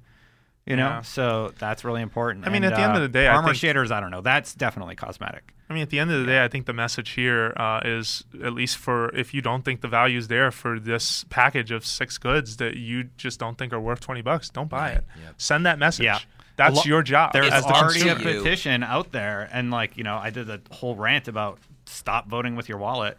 You 0.66 0.76
know, 0.76 0.86
Yeah. 0.88 1.00
so 1.02 1.52
that's 1.58 1.84
really 1.84 2.00
important. 2.00 2.46
I 2.46 2.48
mean, 2.48 2.64
And, 2.64 2.72
at 2.72 2.76
the 2.78 2.82
end 2.82 2.92
uh, 2.92 2.96
of 2.96 3.02
the 3.02 3.08
day, 3.08 3.26
I 3.28 3.34
armor 3.36 3.54
think- 3.54 3.76
shaders. 3.76 3.90
I 3.90 4.00
don't 4.00 4.10
know. 4.10 4.22
That's 4.22 4.54
definitely 4.54 4.94
cosmetic. 4.96 5.52
I 5.68 5.74
mean, 5.74 5.82
at 5.82 5.90
the 5.90 5.98
end 5.98 6.10
of 6.10 6.20
the 6.20 6.26
day, 6.26 6.42
I 6.42 6.48
think 6.48 6.64
the 6.66 6.72
message 6.72 7.10
here 7.10 7.52
uh, 7.56 7.80
is 7.84 8.24
at 8.42 8.52
least 8.54 8.76
for 8.78 9.14
if 9.14 9.34
you 9.34 9.42
don't 9.42 9.62
think 9.64 9.80
the 9.82 9.88
value 9.88 10.16
is 10.18 10.28
there 10.28 10.50
for 10.50 10.78
this 10.80 11.24
package 11.30 11.70
of 11.70 11.84
six 11.84 12.16
goods 12.18 12.56
that 12.58 12.76
you 12.76 13.04
just 13.18 13.38
don't 13.40 13.56
think 13.58 13.72
are 13.72 13.80
worth 13.80 14.00
twenty 14.00 14.22
bucks, 14.22 14.48
don't 14.50 14.68
buy 14.70 14.78
Right, 14.88 14.96
it. 14.98 15.04
yep. 15.22 15.34
Send 15.38 15.66
that 15.66 15.78
message. 15.78 16.04
Yeah. 16.04 16.18
That's 16.56 16.76
lo- 16.76 16.82
your 16.86 17.02
job. 17.02 17.32
There's 17.32 17.52
as 17.52 17.64
the 17.66 17.72
already 17.72 18.08
a 18.08 18.14
consumer. 18.14 18.30
You. 18.30 18.42
petition 18.42 18.82
out 18.84 19.10
there, 19.12 19.48
and 19.52 19.70
like 19.70 19.96
you 19.96 20.04
know, 20.04 20.16
I 20.16 20.30
did 20.30 20.48
a 20.48 20.60
whole 20.70 20.94
rant 20.96 21.28
about 21.28 21.58
stop 21.86 22.28
voting 22.28 22.56
with 22.56 22.68
your 22.68 22.78
wallet. 22.78 23.18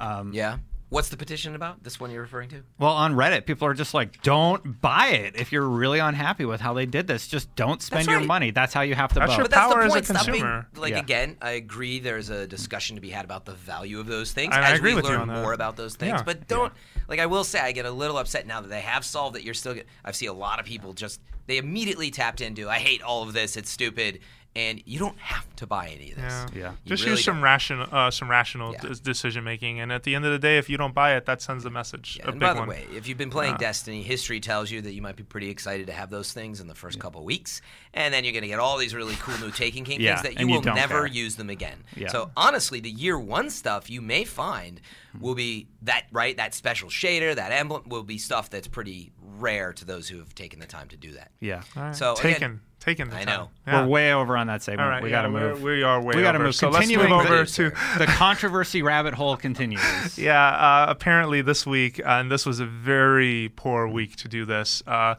Um, 0.00 0.32
Yeah. 0.32 0.58
What's 0.90 1.10
the 1.10 1.18
petition 1.18 1.54
about? 1.54 1.82
This 1.84 2.00
one 2.00 2.10
you're 2.10 2.22
referring 2.22 2.48
to? 2.48 2.62
Well, 2.78 2.92
on 2.92 3.14
Reddit, 3.14 3.44
people 3.44 3.68
are 3.68 3.74
just 3.74 3.92
like, 3.92 4.22
"Don't 4.22 4.80
buy 4.80 5.08
it 5.08 5.36
if 5.36 5.52
you're 5.52 5.68
really 5.68 5.98
unhappy 5.98 6.46
with 6.46 6.62
how 6.62 6.72
they 6.72 6.86
did 6.86 7.06
this. 7.06 7.26
Just 7.28 7.54
don't 7.56 7.82
spend 7.82 8.06
That's 8.06 8.18
your 8.18 8.24
money. 8.26 8.52
That's 8.52 8.72
how 8.72 8.80
you 8.80 8.94
have 8.94 9.12
to 9.12 9.18
That's 9.20 9.32
vote." 9.32 9.36
your 9.36 9.44
But 9.44 9.50
that's 9.50 9.72
power 9.74 9.80
the 9.80 9.84
as 9.86 9.90
a 9.92 9.94
point. 9.94 10.06
Stop 10.06 10.26
being- 10.26 10.32
consumer. 10.40 10.66
like 10.76 10.92
Yeah. 10.92 10.98
again, 11.00 11.36
I 11.42 11.50
agree. 11.50 11.98
There's 11.98 12.30
a 12.30 12.46
discussion 12.46 12.96
to 12.96 13.02
be 13.02 13.10
had 13.10 13.26
about 13.26 13.44
the 13.44 13.52
value 13.52 14.00
of 14.00 14.06
those 14.06 14.32
things 14.32 14.54
I 14.54 14.70
as 14.72 14.78
agree 14.78 14.92
we 14.92 14.96
with 14.96 15.04
you 15.04 15.10
learn 15.10 15.20
on 15.20 15.28
that. 15.28 15.42
more 15.42 15.52
about 15.52 15.76
those 15.76 15.94
things. 15.94 16.12
Yeah. 16.16 16.22
But 16.22 16.48
don't 16.48 16.72
like 17.06 17.20
I 17.20 17.26
will 17.26 17.44
say 17.44 17.60
I 17.60 17.72
get 17.72 17.84
a 17.84 17.90
little 17.90 18.16
upset 18.16 18.46
now 18.46 18.62
that 18.62 18.68
they 18.68 18.80
have 18.80 19.04
solved 19.04 19.36
it. 19.36 19.42
You're 19.42 19.52
still. 19.54 19.74
Get, 19.74 19.86
I 20.06 20.12
see 20.12 20.24
a 20.26 20.32
lot 20.32 20.58
of 20.58 20.64
people 20.64 20.94
just 20.94 21.20
they 21.46 21.58
immediately 21.58 22.10
tapped 22.10 22.40
into. 22.40 22.68
I 22.68 22.78
hate 22.78 23.02
all 23.02 23.22
of 23.22 23.34
this. 23.34 23.56
It's 23.58 23.70
stupid. 23.70 24.20
And 24.58 24.82
you 24.86 24.98
don't 24.98 25.18
have 25.18 25.46
to 25.56 25.66
buy 25.66 25.88
any 25.88 26.10
of 26.12 26.16
this. 26.16 26.46
Yeah. 26.54 26.58
Yeah. 26.58 26.72
Just 26.84 27.04
really 27.04 27.12
use 27.16 27.24
some 27.24 27.36
don't. 27.36 27.44
rational, 27.44 27.86
uh, 27.92 28.10
some 28.10 28.28
rational 28.28 28.72
Yeah. 28.72 28.80
d- 28.80 29.00
decision 29.02 29.44
making, 29.44 29.80
and 29.80 29.92
at 29.92 30.02
the 30.02 30.14
end 30.14 30.24
of 30.24 30.32
the 30.32 30.38
day, 30.38 30.58
if 30.58 30.68
you 30.68 30.76
don't 30.76 30.94
buy 30.94 31.16
it, 31.16 31.26
that 31.26 31.40
sends 31.40 31.64
a 31.64 31.70
message. 31.70 32.16
Yeah, 32.18 32.26
a 32.26 32.30
and 32.32 32.40
big 32.40 32.46
by 32.48 32.52
the 32.54 32.60
one. 32.60 32.68
way, 32.68 32.84
if 32.94 33.06
you've 33.06 33.18
been 33.18 33.30
playing 33.30 33.56
Destiny, 33.56 34.02
history 34.02 34.40
tells 34.40 34.70
you 34.70 34.82
that 34.82 34.92
you 34.92 35.02
might 35.02 35.16
be 35.16 35.22
pretty 35.22 35.48
excited 35.50 35.86
to 35.86 35.92
have 35.92 36.10
those 36.10 36.32
things 36.32 36.60
in 36.60 36.66
the 36.66 36.74
first 36.74 36.98
couple 36.98 37.24
weeks, 37.24 37.60
and 37.94 38.12
then 38.12 38.24
you're 38.24 38.32
going 38.32 38.42
to 38.42 38.48
get 38.48 38.58
all 38.58 38.76
these 38.78 38.94
really 38.94 39.14
cool 39.16 39.38
new 39.38 39.50
Taken 39.50 39.84
King 39.84 40.00
Yeah, 40.00 40.16
things 40.20 40.34
that 40.34 40.40
you 40.40 40.48
you 40.48 40.54
will 40.54 40.62
never 40.62 40.94
care. 41.00 41.06
use 41.06 41.36
them 41.36 41.50
again. 41.50 41.84
Yeah. 41.96 42.08
So 42.08 42.30
honestly, 42.36 42.80
the 42.80 42.90
year 42.90 43.18
one 43.18 43.50
stuff 43.50 43.88
you 43.88 44.00
may 44.02 44.24
find 44.24 44.80
will 45.20 45.34
be 45.34 45.68
that 45.82 46.06
right 46.12 46.36
that 46.36 46.54
special 46.54 46.88
shader, 46.88 47.34
that 47.34 47.50
emblem 47.52 47.84
will 47.88 48.02
be 48.02 48.18
stuff 48.18 48.50
that's 48.50 48.68
pretty 48.68 49.12
rare 49.20 49.72
to 49.72 49.84
those 49.84 50.08
who 50.08 50.18
have 50.18 50.34
taken 50.34 50.58
the 50.60 50.66
time 50.66 50.88
to 50.88 50.96
do 50.96 51.12
that. 51.12 51.30
Yeah. 51.40 51.62
All 51.76 51.82
right. 51.84 51.96
So, 51.96 52.14
again- 52.16 52.60
taken, 52.80 53.08
taken. 53.08 53.10
The 53.10 53.16
I 53.16 53.24
time. 53.24 53.26
know. 53.44 53.50
Yeah. 53.66 53.82
We're 53.82 53.88
way 53.88 54.12
over 54.12 54.36
on 54.36 54.46
that 54.48 54.62
segment. 54.62 54.82
All 54.82 54.88
right, 54.88 55.02
we 55.02 55.10
yeah, 55.10 55.16
got 55.16 55.22
to 55.22 55.28
move. 55.30 55.62
We 55.62 55.82
are 55.82 56.00
way 56.00 56.14
we 56.16 56.22
got 56.22 56.32
to 56.32 56.38
move. 56.38 56.54
So 56.54 56.68
let's 56.68 56.88
move 56.88 57.10
over 57.10 57.44
to 57.44 57.70
the 57.98 58.06
controversy 58.08 58.82
rabbit 58.82 59.14
hole 59.14 59.36
continues. 59.36 60.18
Yeah, 60.18 60.40
uh, 60.48 60.86
apparently 60.88 61.42
this 61.42 61.66
week, 61.66 62.00
uh, 62.00 62.08
and 62.08 62.30
this 62.30 62.46
was 62.46 62.60
a 62.60 62.66
very 62.66 63.50
poor 63.56 63.86
week 63.88 64.16
to 64.16 64.28
do 64.28 64.44
this. 64.44 64.82
Uh, 64.86 65.14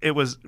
it 0.00 0.12
was 0.12 0.38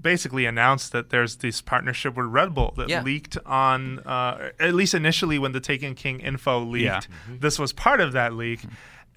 basically 0.00 0.44
announced 0.44 0.92
that 0.92 1.10
there's 1.10 1.36
this 1.36 1.62
partnership 1.62 2.16
with 2.16 2.26
Red 2.26 2.54
Bull 2.54 2.74
that 2.76 2.88
Yeah. 2.88 3.02
leaked 3.02 3.38
on, 3.46 4.00
uh, 4.00 4.50
at 4.60 4.74
least 4.74 4.92
initially 4.92 5.38
when 5.38 5.52
the 5.52 5.60
Taken 5.60 5.94
King 5.94 6.20
info 6.20 6.60
leaked. 6.60 6.84
Yeah. 6.84 7.00
This 7.40 7.58
was 7.58 7.72
part 7.72 8.00
of 8.00 8.12
that 8.12 8.34
leak. 8.34 8.60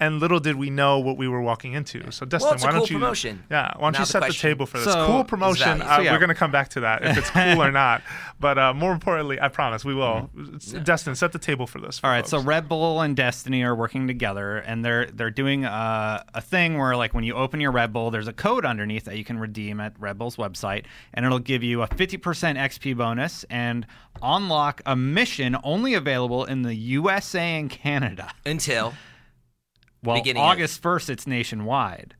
And 0.00 0.20
little 0.20 0.38
did 0.38 0.54
we 0.56 0.70
know 0.70 1.00
what 1.00 1.16
we 1.16 1.26
were 1.26 1.40
walking 1.40 1.72
into. 1.72 2.10
So, 2.12 2.24
Destin, 2.24 2.50
Well, 2.50 2.58
why 2.58 2.70
cool 2.70 2.78
don't 2.80 2.90
you? 2.90 2.98
promotion. 2.98 3.42
Yeah, 3.50 3.72
why 3.76 3.86
don't 3.86 3.92
Now 3.94 3.98
you 4.00 4.04
set 4.06 4.20
the 4.20 4.26
question- 4.26 4.50
table 4.50 4.66
for 4.66 4.78
this? 4.78 4.84
So- 4.92 5.06
cool 5.06 5.24
promotion. 5.24 5.78
value. 5.78 5.82
Uh, 5.82 5.96
So, 5.96 6.02
yeah. 6.02 6.12
We're 6.12 6.18
going 6.20 6.28
to 6.28 6.34
come 6.36 6.52
back 6.52 6.68
to 6.70 6.80
that 6.80 7.04
if 7.04 7.18
it's 7.18 7.30
cool 7.30 7.62
or 7.62 7.72
not. 7.72 8.02
But 8.40 8.56
uh, 8.56 8.72
more 8.72 8.92
importantly, 8.92 9.40
I 9.40 9.48
promise 9.48 9.84
we 9.84 9.94
will. 9.94 10.30
It's- 10.38 10.70
Destin, 10.84 11.16
set 11.16 11.32
the 11.32 11.40
table 11.40 11.66
for 11.66 11.80
this. 11.80 11.98
for 11.98 12.06
All 12.06 12.12
right, 12.12 12.24
so. 12.24 12.38
Red 12.40 12.68
Bull 12.68 13.00
and 13.00 13.16
Destiny 13.16 13.64
are 13.64 13.74
working 13.74 14.06
together, 14.06 14.58
and 14.58 14.84
they're 14.84 15.06
they're 15.06 15.32
doing 15.32 15.64
a, 15.64 16.24
a 16.34 16.40
thing 16.40 16.78
where 16.78 16.96
like 16.96 17.12
when 17.14 17.24
you 17.24 17.34
open 17.34 17.60
your 17.60 17.72
Red 17.72 17.92
Bull, 17.92 18.12
there's 18.12 18.28
a 18.28 18.32
code 18.32 18.64
underneath 18.64 19.06
that 19.06 19.16
you 19.18 19.24
can 19.24 19.40
redeem 19.40 19.80
at 19.80 19.98
Red 19.98 20.18
Bull's 20.18 20.36
website, 20.36 20.84
and 21.12 21.26
it'll 21.26 21.40
give 21.40 21.64
you 21.64 21.82
a 21.82 21.88
50% 21.88 22.20
XP 22.20 22.96
bonus 22.96 23.44
and 23.50 23.84
unlock 24.22 24.82
a 24.86 24.94
mission 24.94 25.56
only 25.64 25.94
available 25.94 26.44
in 26.44 26.62
the 26.62 26.74
USA 26.76 27.58
and 27.58 27.68
Canada. 27.68 28.30
Until 28.46 28.94
Well, 30.02 30.22
August 30.36 30.82
1st, 30.82 31.10
it's 31.10 31.26
nationwide. 31.26 32.14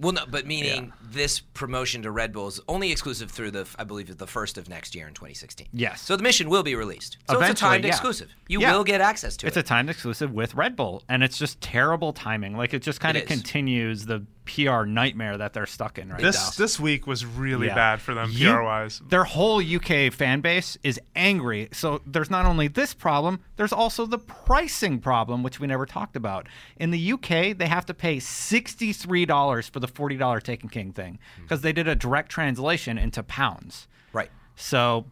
well, 0.00 0.12
no, 0.12 0.24
but 0.26 0.46
meaning 0.46 0.92
this 1.02 1.40
promotion 1.40 2.02
to 2.02 2.10
Red 2.10 2.32
Bull 2.32 2.48
is 2.48 2.58
only 2.68 2.90
exclusive 2.90 3.30
through 3.30 3.50
the 3.50 3.66
I 3.78 3.84
believe 3.84 4.16
the 4.16 4.26
first 4.26 4.56
of 4.56 4.68
next 4.68 4.94
year 4.94 5.06
in 5.06 5.12
2016. 5.14 5.68
Yes. 5.72 6.00
So 6.00 6.16
the 6.16 6.22
mission 6.22 6.48
will 6.48 6.62
be 6.62 6.74
released. 6.74 7.18
So 7.28 7.34
it's 7.34 7.42
a 7.42 7.44
Eventually, 7.44 7.68
timed 7.70 7.84
yeah. 7.84 7.90
exclusive. 7.90 8.30
You 8.48 8.60
Yeah. 8.62 8.72
will 8.74 8.84
get 8.84 9.00
access 9.02 9.36
to 9.38 9.46
It's 9.46 9.56
it. 9.56 9.60
It's 9.60 9.68
a 9.68 9.68
timed 9.68 9.90
exclusive 9.90 10.32
with 10.32 10.54
Red 10.54 10.76
Bull, 10.76 11.02
and 11.10 11.22
it's 11.22 11.36
just 11.36 11.60
terrible 11.60 12.12
timing. 12.14 12.56
Like 12.56 12.72
it 12.72 12.82
just 12.82 13.00
kind 13.00 13.16
It 13.16 13.24
of 13.24 13.30
is. 13.30 13.36
continues 13.36 14.06
the 14.06 14.24
PR 14.44 14.84
nightmare 14.84 15.36
that 15.38 15.52
they're 15.52 15.66
stuck 15.66 15.98
in 15.98 16.08
right 16.10 16.20
this 16.20 16.36
now. 16.36 16.64
this 16.64 16.80
week 16.80 17.06
was 17.06 17.24
really 17.24 17.68
Yeah. 17.68 17.74
bad 17.74 18.00
for 18.00 18.14
them 18.14 18.32
PR 18.32 18.62
wise. 18.62 19.00
Their 19.08 19.24
whole 19.24 19.60
UK 19.60 20.10
fan 20.10 20.40
base 20.40 20.76
is 20.82 21.00
angry. 21.14 21.68
So 21.72 22.00
there's 22.06 22.30
not 22.30 22.46
only 22.46 22.68
this 22.68 22.94
problem, 22.94 23.40
there's 23.56 23.72
also 23.72 24.06
the 24.06 24.18
pricing 24.18 24.98
problem, 24.98 25.42
which 25.42 25.60
we 25.60 25.66
never 25.66 25.86
talked 25.86 26.16
about. 26.16 26.48
In 26.76 26.90
the 26.90 27.12
UK, 27.12 27.52
they 27.52 27.66
have 27.66 27.86
to 27.86 27.94
pay 27.94 28.18
$63 28.18 29.70
for 29.70 29.80
the 29.80 29.88
$40 29.88 30.42
Taken 30.42 30.68
King 30.68 30.92
thing 30.92 31.18
hmm. 31.36 31.42
because 31.42 31.60
they 31.60 31.72
did 31.72 31.86
a 31.88 31.94
direct 31.94 32.30
translation 32.30 32.98
into 32.98 33.22
pounds. 33.22 33.86
right. 34.12 34.30
So 34.56 35.06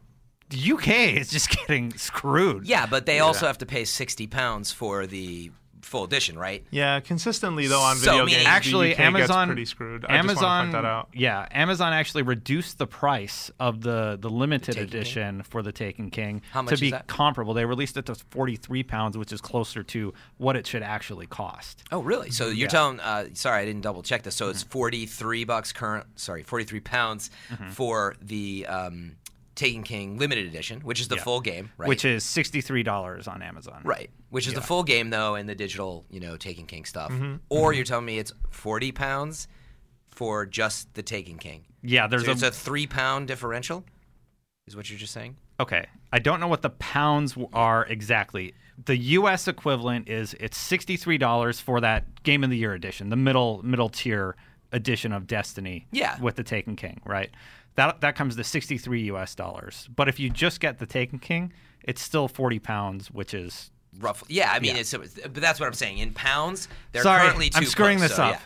the 0.50 0.72
UK 0.72 0.88
is 1.16 1.30
just 1.30 1.50
getting 1.56 1.92
screwed. 1.96 2.66
Yeah, 2.66 2.86
but 2.86 3.06
they 3.06 3.20
also 3.20 3.46
have 3.46 3.58
to 3.58 3.66
pay 3.66 3.84
60 3.84 4.26
pounds 4.26 4.72
for 4.72 5.06
the 5.06 5.50
full 5.88 6.04
edition, 6.04 6.38
right? 6.38 6.64
Yeah, 6.70 7.00
consistently 7.00 7.66
though 7.66 7.80
on 7.80 7.96
So, 7.96 8.10
video 8.12 8.24
meaning- 8.26 8.34
games, 8.40 8.46
actually 8.48 8.88
the 8.88 8.94
UK 8.94 9.00
Amazon 9.00 9.48
gets 9.48 9.54
pretty 9.54 9.64
screwed. 9.64 10.04
I 10.08 10.16
Amazon 10.16 10.34
just 10.34 10.42
want 10.42 10.70
to 10.70 10.72
point 10.76 10.82
that 10.84 10.88
out. 10.88 11.08
yeah 11.14 11.46
Amazon 11.50 11.92
actually 11.92 12.22
reduced 12.22 12.78
the 12.78 12.86
price 12.86 13.50
of 13.58 13.80
the 13.80 14.16
the 14.20 14.30
limited 14.30 14.72
Taken 14.74 14.88
King? 14.90 15.00
edition 15.00 15.42
for 15.42 15.62
the 15.62 15.72
Taken 15.72 16.10
King 16.10 16.42
How 16.52 16.62
much 16.62 16.68
to 16.70 16.74
is 16.74 16.80
be 16.80 16.90
that? 16.92 17.06
comparable. 17.06 17.54
They 17.54 17.64
released 17.64 17.96
it 17.96 18.06
to 18.06 18.14
43 18.14 18.82
pounds, 18.82 19.16
which 19.18 19.32
is 19.32 19.40
closer 19.40 19.82
to 19.82 20.12
what 20.36 20.54
it 20.56 20.66
should 20.66 20.82
actually 20.82 21.26
cost. 21.26 21.82
Oh, 21.90 22.00
really? 22.02 22.30
So 22.30 22.46
you're 22.48 22.56
Yeah. 22.56 22.66
telling? 22.68 23.00
Uh, 23.00 23.28
sorry, 23.34 23.62
I 23.62 23.64
didn't 23.64 23.82
double 23.82 24.02
check 24.02 24.22
this. 24.22 24.34
So 24.36 24.48
it's 24.50 24.62
43 24.62 25.44
bucks 25.44 25.72
current. 25.72 26.06
Sorry, 26.16 26.42
43 26.42 26.80
pounds 26.80 27.30
for 27.72 28.14
the 28.20 28.66
um, 28.66 29.12
Taken 29.58 29.82
King 29.82 30.16
limited 30.18 30.46
edition, 30.46 30.80
which 30.82 31.00
is 31.00 31.08
the 31.08 31.16
Yeah. 31.16 31.22
full 31.24 31.40
game, 31.40 31.70
right? 31.76 31.88
Which 31.88 32.04
is 32.04 32.22
$63 32.24 33.26
on 33.26 33.42
Amazon. 33.42 33.80
right, 33.84 34.08
which 34.30 34.46
is 34.46 34.54
the 34.54 34.60
full 34.62 34.84
game 34.84 35.10
though, 35.10 35.34
and 35.34 35.48
the 35.48 35.54
digital, 35.56 36.06
you 36.10 36.20
know, 36.20 36.36
Taken 36.36 36.64
King 36.66 36.84
stuff. 36.84 37.10
Mm-hmm. 37.10 37.36
Or 37.48 37.72
you're 37.72 37.84
telling 37.84 38.06
me 38.06 38.18
it's 38.18 38.32
40 38.50 38.92
pounds 38.92 39.48
for 40.10 40.46
just 40.46 40.94
the 40.94 41.02
Taken 41.02 41.38
King. 41.38 41.64
Yeah, 41.82 42.06
there's 42.06 42.24
So 42.24 42.30
a, 42.30 42.34
it's 42.34 42.42
a 42.42 42.50
three 42.52 42.86
pound 42.86 43.26
differential. 43.28 43.84
Is 44.66 44.76
what 44.76 44.88
you're 44.90 44.98
just 44.98 45.12
saying? 45.12 45.36
Okay. 45.60 45.86
I 46.12 46.20
don't 46.20 46.38
know 46.40 46.48
what 46.48 46.62
the 46.62 46.70
pounds 46.70 47.36
are 47.52 47.84
exactly. 47.86 48.54
The 48.84 48.96
US 48.96 49.48
equivalent 49.48 50.08
is 50.08 50.34
it's 50.38 50.56
$63 50.58 51.60
for 51.60 51.80
that 51.80 52.22
Game 52.22 52.44
of 52.44 52.50
the 52.50 52.56
Year 52.56 52.74
edition, 52.74 53.08
the 53.10 53.16
middle 53.16 53.60
middle 53.64 53.88
tier 53.88 54.36
edition 54.72 55.12
of 55.12 55.26
Destiny 55.26 55.86
Yeah. 55.90 56.20
with 56.20 56.36
the 56.36 56.44
Taken 56.44 56.76
King, 56.76 57.00
right? 57.04 57.30
That 57.78 58.00
that 58.00 58.16
comes 58.16 58.34
to 58.36 58.42
63 58.44 59.02
US 59.12 59.34
dollars. 59.36 59.88
But 59.94 60.08
if 60.08 60.18
you 60.18 60.30
just 60.30 60.58
get 60.60 60.78
the 60.78 60.86
Taken 60.86 61.18
King, 61.20 61.52
it's 61.84 62.02
still 62.02 62.26
40 62.26 62.58
pounds, 62.58 63.10
which 63.10 63.32
is 63.32 63.70
Roughly. 64.00 64.26
Yeah, 64.34 64.50
I 64.52 64.58
mean, 64.60 64.74
Yeah. 64.74 64.80
it's 64.82 64.92
but 64.94 65.34
that's 65.34 65.58
what 65.60 65.66
I'm 65.66 65.72
saying. 65.72 65.98
In 65.98 66.12
pounds, 66.12 66.68
they're 66.92 67.02
Sorry, 67.02 67.22
currently 67.22 67.50
too 67.50 67.58
I'm 67.58 67.64
screwing 67.64 67.98
close, 67.98 68.10
this 68.10 68.16
so, 68.16 68.24
up. 68.24 68.40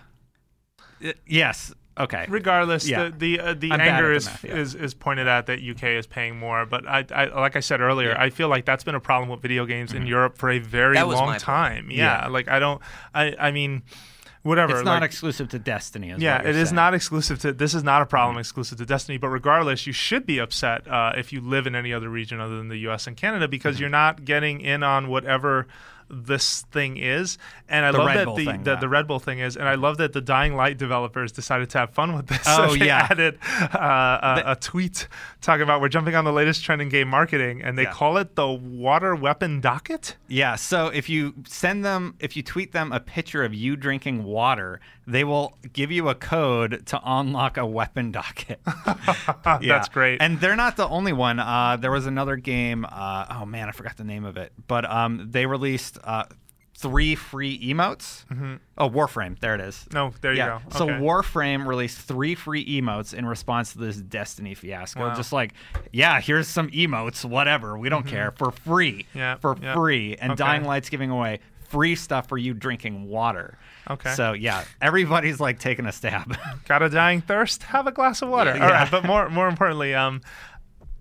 yeah. 1.00 1.08
Y- 1.08 1.14
yes. 1.26 1.72
Okay. 1.98 2.24
Regardless, 2.28 2.88
Yeah. 2.88 3.04
the 3.04 3.10
the, 3.10 3.40
uh, 3.40 3.54
the 3.54 3.70
anger 3.72 3.84
at 3.84 4.00
the 4.02 4.14
is, 4.16 4.26
math, 4.26 4.44
yeah. 4.44 4.54
is 4.54 4.74
is 4.74 4.94
pointed 4.94 5.26
at 5.28 5.46
that 5.46 5.60
UK 5.62 5.96
is 5.98 6.06
paying 6.06 6.38
more, 6.38 6.64
but 6.64 6.86
I, 6.88 7.04
I 7.14 7.24
like 7.26 7.56
I 7.56 7.60
said 7.60 7.80
earlier, 7.80 8.16
I 8.16 8.30
feel 8.30 8.48
like 8.48 8.64
that's 8.64 8.84
been 8.84 8.94
a 8.94 9.00
problem 9.00 9.28
with 9.28 9.40
video 9.42 9.66
games 9.66 9.92
in 9.92 10.06
Europe 10.06 10.38
for 10.38 10.48
a 10.50 10.58
very 10.58 10.94
That 10.94 11.06
was 11.08 11.16
my 11.16 11.20
long 11.20 11.32
point. 11.32 11.40
time. 11.42 11.90
Yeah, 11.90 12.16
Mm-hmm. 12.16 12.24
Yeah. 12.24 12.28
like 12.28 12.48
I 12.48 12.58
don't, 12.58 12.80
I 13.14 13.34
I 13.38 13.50
mean, 13.50 13.82
whatever. 14.42 14.74
It's 14.76 14.85
not 14.85 15.00
like- 15.02 15.11
exclusive 15.11 15.48
to 15.50 15.59
Destiny 15.59 16.14
yeah, 16.18 16.42
it 16.42 16.57
is 16.57 16.72
not 16.72 16.94
exclusive 16.94 17.38
to. 17.40 17.52
This 17.52 17.74
is 17.74 17.83
not 17.83 18.02
a 18.02 18.05
Mm-hmm. 18.05 18.11
problem 18.11 18.38
exclusive 18.38 18.78
to 18.78 18.87
Destiny. 18.87 19.18
But 19.18 19.28
regardless, 19.28 19.87
you 19.87 19.92
should 19.92 20.26
be 20.26 20.38
upset 20.38 20.87
uh, 20.88 21.12
if 21.16 21.33
you 21.33 21.40
live 21.40 21.66
in 21.66 21.74
any 21.74 21.92
other 21.92 22.09
region 22.09 22.40
other 22.40 22.57
than 22.57 22.68
the 22.68 22.78
U.S. 22.78 23.07
and 23.07 23.16
Canada 23.16 23.48
because 23.48 23.76
Mm-hmm. 23.76 23.81
you're 23.83 23.90
not 23.90 24.24
getting 24.24 24.61
in 24.61 24.83
on 24.83 25.09
whatever 25.09 25.66
this 26.12 26.62
thing 26.70 26.98
is. 26.98 27.38
And 27.68 27.87
I 27.87 27.90
The 27.92 27.98
love 27.98 28.07
Red 28.09 28.16
that 28.18 28.25
Bull 28.27 28.35
the, 28.37 28.44
thing, 28.44 28.62
the 28.64 28.70
yeah. 28.72 28.81
the 28.81 28.88
Red 28.88 29.09
Bull 29.09 29.18
thing 29.18 29.38
is, 29.38 29.57
and 29.57 29.66
I 29.66 29.77
love 29.77 29.96
that 29.96 30.12
the 30.12 30.20
Dying 30.20 30.55
Light 30.55 30.77
developers 30.77 31.33
decided 31.33 31.70
to 31.70 31.79
have 31.79 31.90
fun 31.94 32.14
with 32.14 32.27
this. 32.27 32.42
Oh, 32.46 32.77
they 32.77 32.87
yeah. 32.87 33.09
added 33.11 33.38
uh, 33.75 34.42
a, 34.46 34.53
a 34.53 34.57
tweet 34.57 35.09
talking 35.40 35.62
about 35.62 35.81
we're 35.81 35.88
jumping 35.88 36.14
on 36.14 36.25
the 36.25 36.33
latest 36.33 36.62
trend 36.64 36.83
in 36.83 36.88
game 36.90 37.09
marketing, 37.09 37.62
and 37.62 37.79
they 37.79 37.85
Yeah. 37.85 37.92
call 37.92 38.16
it 38.18 38.35
the 38.37 38.46
water 38.48 39.14
weapon 39.14 39.61
docket. 39.61 40.16
Yeah, 40.29 40.57
so 40.57 40.88
if 40.88 41.09
you 41.09 41.35
send 41.46 41.85
them, 41.85 42.14
if 42.20 42.37
you 42.37 42.42
tweet 42.42 42.72
them 42.72 42.92
a 42.92 43.01
picture 43.01 43.42
of 43.42 43.55
you 43.55 43.75
drinking 43.77 44.25
water, 44.25 44.81
they 45.07 45.25
will 45.25 45.57
give 45.72 45.90
you 45.90 46.09
a 46.09 46.14
code 46.14 46.87
to 46.87 47.01
unlock 47.05 47.57
a 47.57 47.66
weapon 47.66 48.12
docket. 48.12 48.61
Yeah. 49.62 49.75
That's 49.75 49.88
great. 49.88 50.20
And 50.20 50.40
they're 50.40 50.57
not 50.57 50.77
the 50.77 50.88
only 50.88 51.12
one. 51.12 51.38
Uh, 51.38 51.77
there 51.77 51.90
was 51.90 52.07
another 52.07 52.37
game. 52.37 52.85
Uh, 52.90 53.27
oh 53.31 53.46
man, 53.46 53.68
I 53.68 53.72
forgot 53.72 53.96
the 53.96 54.05
name 54.05 54.25
of 54.25 54.37
it. 54.37 54.53
But 54.66 54.90
um, 54.90 55.29
they 55.31 55.46
released 55.46 55.98
uh, 56.04 56.24
three 56.76 57.14
free 57.14 57.58
emotes. 57.72 58.24
Oh, 58.76 58.90
Warframe. 58.90 59.38
There 59.38 59.54
it 59.54 59.60
is. 59.60 59.86
no, 59.92 60.12
there 60.20 60.32
you 60.32 60.38
yeah. 60.38 60.60
go. 60.70 60.78
So 60.78 60.84
Okay. 60.90 60.94
Warframe 61.00 61.66
released 61.66 61.98
three 61.98 62.34
free 62.34 62.64
emotes 62.80 63.14
in 63.14 63.24
response 63.26 63.72
to 63.72 63.78
this 63.78 63.96
Destiny 63.98 64.54
fiasco. 64.54 65.00
Wow. 65.08 65.14
Just 65.14 65.32
like, 65.32 65.52
yeah, 65.92 66.20
here's 66.20 66.48
some 66.48 66.68
emotes, 66.70 67.24
whatever. 67.24 67.78
We 67.78 67.88
don't 67.88 68.06
care 68.06 68.32
for 68.32 68.50
free. 68.50 69.04
Mm-hmm. 69.10 69.18
Yeah, 69.18 69.36
For 69.36 69.56
yeah. 69.62 69.74
free. 69.74 70.16
And 70.16 70.32
Okay. 70.32 70.38
Dying 70.38 70.64
Light's 70.64 70.88
giving 70.88 71.10
away 71.10 71.38
free 71.68 71.94
stuff 71.94 72.28
for 72.28 72.36
you 72.36 72.52
drinking 72.52 73.08
water. 73.08 73.56
Okay. 73.88 74.12
So 74.14 74.32
yeah, 74.32 74.64
everybody's 74.80 75.40
like 75.40 75.58
taking 75.58 75.86
a 75.86 75.92
stab. 75.92 76.36
got 76.66 76.82
a 76.82 76.88
dying 76.90 77.20
thirst 77.20 77.62
have 77.64 77.86
a 77.86 77.92
glass 77.92 78.22
of 78.22 78.28
water 78.28 78.54
Yeah. 78.56 78.64
all 78.66 78.70
right 78.72 78.90
but 78.90 79.04
more 79.04 79.28
more 79.30 79.48
importantly 79.48 79.94
um 79.94 80.20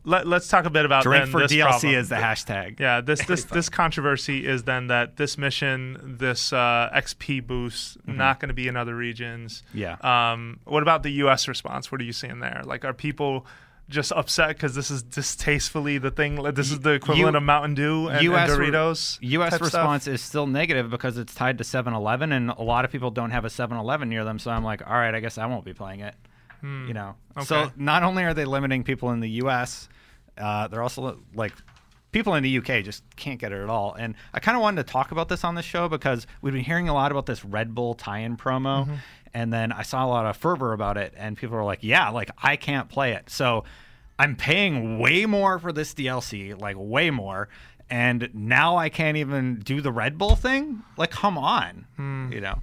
let, 0.03 0.25
let's 0.27 0.47
talk 0.47 0.65
a 0.65 0.69
bit 0.69 0.85
about 0.85 1.03
Drink 1.03 1.25
then 1.25 1.31
for 1.31 1.41
this 1.41 1.51
DLC 1.51 1.61
problem. 1.69 1.95
is 1.95 2.09
the 2.09 2.15
hashtag. 2.15 2.79
yeah 2.79 3.01
this 3.01 3.23
this 3.25 3.43
this 3.45 3.69
controversy 3.69 4.45
is 4.47 4.63
then 4.63 4.87
that 4.87 5.17
this 5.17 5.37
mission 5.37 6.15
this 6.19 6.51
uh, 6.53 6.89
xp 6.95 7.45
boost 7.45 7.97
not 8.07 8.39
going 8.39 8.49
to 8.49 8.53
be 8.55 8.67
in 8.67 8.75
other 8.75 8.95
regions 8.95 9.63
Mm-hmm. 9.69 9.77
Yeah. 9.77 10.31
um 10.33 10.59
what 10.65 10.81
about 10.83 11.03
the 11.03 11.11
us 11.11 11.47
response 11.47 11.91
what 11.91 12.01
are 12.01 12.03
you 12.03 12.13
seeing 12.13 12.39
there 12.39 12.61
like 12.65 12.83
are 12.85 12.93
people 12.93 13.45
just 13.89 14.11
upset 14.13 14.49
because 14.49 14.73
this 14.73 14.89
is 14.89 15.03
distastefully 15.03 15.97
the 15.97 16.11
thing 16.11 16.37
like, 16.37 16.55
this 16.55 16.71
is 16.71 16.79
the 16.79 16.91
equivalent 16.91 17.33
U- 17.33 17.37
of 17.37 17.43
mountain 17.43 17.73
dew 17.75 18.07
and, 18.07 18.17
and 18.19 18.25
US 18.33 18.49
re- 18.57 18.67
doritos 18.69 19.17
U.S. 19.21 19.51
type 19.51 19.57
stuff? 19.57 19.73
response 19.73 20.07
is 20.07 20.21
still 20.21 20.47
negative 20.47 20.89
because 20.89 21.17
it's 21.17 21.35
tied 21.35 21.57
to 21.57 21.65
7-Eleven, 21.65 22.31
and 22.31 22.51
a 22.51 22.61
lot 22.61 22.85
of 22.85 22.91
people 22.91 23.11
don't 23.11 23.31
have 23.31 23.43
a 23.43 23.49
7-Eleven 23.49 24.07
near 24.07 24.23
them. 24.23 24.39
So 24.39 24.49
I'm 24.49 24.63
like, 24.63 24.81
all 24.87 24.93
right, 24.93 25.13
I 25.13 25.19
guess 25.19 25.37
I 25.37 25.45
won't 25.47 25.65
be 25.65 25.73
playing 25.73 25.99
it. 25.99 26.15
You 26.63 26.93
know. 26.93 27.15
So 27.45 27.65
Hmm. 27.67 27.84
Not 27.86 28.04
only 28.04 28.24
are 28.24 28.34
they 28.34 28.45
limiting 28.45 28.84
people 28.84 29.12
in 29.12 29.19
the 29.19 29.30
U.S. 29.43 29.89
Uh, 30.38 30.67
they're 30.67 30.82
also 30.84 31.19
like 31.34 31.54
people 32.12 32.36
in 32.36 32.43
the 32.43 32.58
UK 32.58 32.84
just 32.84 33.04
can't 33.15 33.39
get 33.39 33.52
it 33.52 33.62
at 33.62 33.69
all. 33.69 33.93
And 33.93 34.15
I 34.34 34.39
kind 34.39 34.56
of 34.58 34.62
wanted 34.62 34.86
to 34.86 34.91
talk 34.91 35.12
about 35.12 35.30
this 35.30 35.43
on 35.43 35.56
the 35.56 35.62
show 35.62 35.88
because 35.88 36.28
we've 36.41 36.54
been 36.54 36.63
hearing 36.63 36.89
a 36.89 36.93
lot 36.93 37.12
about 37.12 37.26
this 37.26 37.43
Red 37.45 37.74
Bull 37.74 37.93
tie-in 37.93 38.36
promo, 38.38 38.84
Mm-hmm. 38.86 38.95
and 39.34 39.54
then 39.54 39.71
I 39.71 39.84
saw 39.84 40.06
a 40.06 40.08
lot 40.10 40.26
of 40.26 40.36
fervor 40.38 40.74
about 40.74 40.97
it, 40.97 41.13
and 41.17 41.38
people 41.38 41.56
were 41.58 41.63
like, 41.63 41.80
"Yeah, 41.84 42.10
like 42.10 42.30
I 42.41 42.56
can't 42.58 42.89
play 42.89 43.13
it." 43.13 43.30
So 43.30 43.63
I'm 44.19 44.36
paying 44.36 45.00
way 45.00 45.26
more 45.26 45.58
for 45.58 45.71
this 45.71 45.93
DLC, 45.93 46.60
like 46.60 46.76
way 46.78 47.10
more. 47.12 47.47
And 47.89 48.30
now 48.34 48.78
I 48.78 48.88
can't 48.88 49.17
even 49.17 49.56
do 49.60 49.82
the 49.82 49.91
Red 49.91 50.17
Bull 50.17 50.38
thing. 50.38 50.82
Like, 50.95 51.12
come 51.12 51.38
on, 51.38 51.86
you 52.32 52.39
know. 52.39 52.62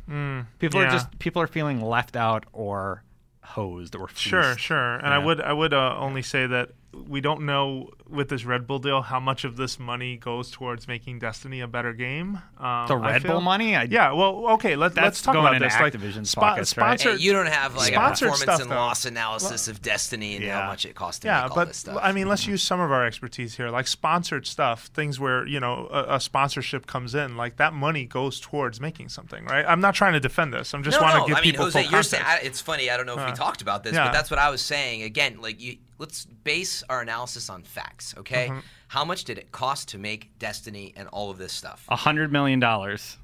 People 0.59 0.81
Hmm. 0.81 0.85
yeah. 0.85 0.89
are 0.89 0.91
just 0.91 1.19
people 1.19 1.43
are 1.43 1.47
feeling 1.47 1.81
left 1.83 2.17
out 2.17 2.45
or 2.53 3.03
hosed 3.49 3.95
or 3.97 4.09
Sure, 4.15 4.43
fleeced. 4.43 4.61
sure. 4.61 4.95
And 4.97 5.13
I 5.13 5.19
would 5.19 5.41
I 5.41 5.53
would 5.53 5.73
uh, 5.75 5.97
only 5.99 6.23
say 6.23 6.47
that 6.47 6.71
we 7.07 7.20
don't 7.20 7.42
know 7.42 7.90
with 8.09 8.31
this 8.31 8.44
Red 8.46 8.66
Bull 8.66 8.79
deal 8.79 9.03
how 9.03 9.20
much 9.20 9.44
of 9.44 9.57
this 9.57 9.79
money 9.79 10.16
goes 10.16 10.51
towards 10.51 10.88
making 10.88 11.18
Destiny 11.18 11.61
a 11.61 11.66
better 11.66 11.92
game. 11.92 12.40
Um, 12.59 12.87
The 12.88 12.96
Red 12.96 13.22
Bull 13.24 13.42
money? 13.42 13.77
I- 13.77 13.83
yeah. 13.83 14.12
Well, 14.12 14.48
okay. 14.55 14.74
Let, 14.74 14.94
That's 14.94 15.05
let's 15.05 15.22
talk 15.22 15.35
going 15.35 15.46
about 15.46 15.57
into 15.57 15.66
this. 15.68 15.79
Like 15.79 15.92
Activision's 15.92 16.35
spo- 16.35 16.40
pockets, 16.40 16.77
right? 16.79 16.98
Hey, 17.01 17.16
you 17.16 17.33
don't 17.35 17.46
have 17.46 17.77
like 17.77 17.90
a 17.90 17.94
Sponsored 17.94 18.29
performance 18.31 18.42
stuff, 18.42 18.61
and 18.62 18.70
though. 18.70 18.77
loss 18.77 19.05
analysis 19.05 19.68
of 19.68 19.83
Destiny 19.83 20.37
and 20.37 20.44
Yeah. 20.44 20.62
how 20.62 20.68
much 20.68 20.87
it 20.87 20.94
costs 20.94 21.20
to 21.20 21.29
yeah, 21.29 21.42
make 21.42 21.51
all 21.51 21.57
but 21.57 21.68
this 21.68 21.77
stuff. 21.77 21.98
I 22.01 22.12
mean, 22.12 22.27
let's 22.27 22.46
use 22.46 22.62
some 22.62 22.81
of 22.81 22.90
our 22.90 23.05
expertise 23.05 23.57
here, 23.57 23.68
like 23.68 23.87
sponsored 23.87 24.46
stuff, 24.46 24.87
things 24.87 25.20
where 25.20 25.46
you 25.46 25.61
know 25.61 25.88
a, 25.92 26.14
a 26.16 26.20
sponsorship 26.20 26.87
comes 26.87 27.14
in, 27.14 27.37
like 27.37 27.57
that 27.59 27.74
money 27.74 28.07
goes 28.07 28.40
towards 28.40 28.81
making 28.81 29.11
something, 29.11 29.44
right? 29.44 29.64
I'm 29.68 29.83
not 29.83 29.94
trying 29.94 30.14
to 30.14 30.20
defend 30.20 30.55
this. 30.55 30.72
I'm 30.72 30.83
just 30.83 30.98
no, 30.98 31.03
want 31.03 31.14
to 31.16 31.18
no. 31.20 31.27
give 31.27 31.37
I 31.37 31.40
mean, 31.42 31.51
people 31.53 31.64
Jose, 31.66 31.72
full 31.72 31.83
you're 31.83 31.90
context. 32.03 32.11
saying 32.12 32.24
I, 32.27 32.38
it's 32.38 32.62
funny. 32.62 32.88
I 32.90 32.96
don't 32.96 33.05
know 33.07 33.18
if 33.18 33.24
we 33.27 33.33
Uh, 33.33 33.35
talked 33.35 33.61
about 33.61 33.85
this, 33.85 33.92
yeah. 33.92 34.07
but 34.07 34.12
that's 34.12 34.31
what 34.31 34.38
I 34.40 34.48
was 34.48 34.62
saying. 34.62 35.03
Again, 35.03 35.40
like 35.42 35.61
you, 35.61 35.77
let's 35.99 36.25
base 36.25 36.83
our 36.89 37.01
analysis 37.01 37.51
on 37.51 37.63
facts. 37.63 38.15
Okay, 38.19 38.49
Mm-hmm. 38.49 38.61
how 38.89 39.05
much 39.05 39.25
did 39.25 39.39
it 39.39 39.53
cost 39.53 39.89
to 39.89 39.99
make 39.99 40.31
Destiny 40.39 40.93
and 40.97 41.09
all 41.09 41.31
of 41.31 41.39
this 41.39 41.53
stuff? 41.53 41.85
A 41.89 41.97
hundred 41.97 42.33
million 42.33 42.61
dollars. 42.61 43.17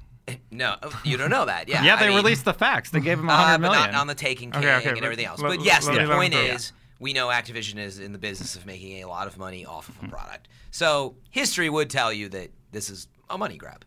No, 0.51 0.75
you 1.03 1.17
don't 1.17 1.29
know 1.29 1.45
that. 1.45 1.67
Yeah, 1.69 1.83
Yeah, 1.83 1.95
I 1.95 1.99
they 1.99 2.07
mean, 2.07 2.17
released 2.17 2.45
the 2.45 2.53
facts. 2.53 2.89
They 2.89 2.99
gave 2.99 3.19
him 3.19 3.29
a 3.29 3.33
uh, 3.33 3.35
hundred 3.35 3.61
but 3.67 3.71
million. 3.73 3.91
not 3.91 4.01
on 4.01 4.07
the 4.07 4.15
Taken 4.15 4.51
King 4.51 4.63
Okay, 4.63 4.75
okay, 4.77 4.89
and 4.89 5.03
everything 5.03 5.25
else. 5.27 5.39
let- 5.41 5.57
but 5.57 5.65
yes, 5.65 5.85
let 5.87 5.95
the 6.01 6.07
let 6.07 6.17
point 6.17 6.33
is, 6.33 6.71
we 6.99 7.13
know 7.13 7.27
Activision 7.27 7.77
is 7.77 7.99
in 7.99 8.11
the 8.11 8.17
business 8.17 8.55
of 8.55 8.65
making 8.65 9.03
a 9.03 9.07
lot 9.07 9.27
of 9.27 9.37
money 9.37 9.65
off 9.65 9.87
of 9.89 9.95
a 10.03 10.07
product. 10.07 10.47
So 10.71 11.15
history 11.29 11.69
would 11.69 11.89
tell 11.89 12.11
you 12.11 12.29
that 12.29 12.49
this 12.71 12.89
is 12.89 13.07
a 13.29 13.37
money 13.37 13.57
grab. 13.57 13.85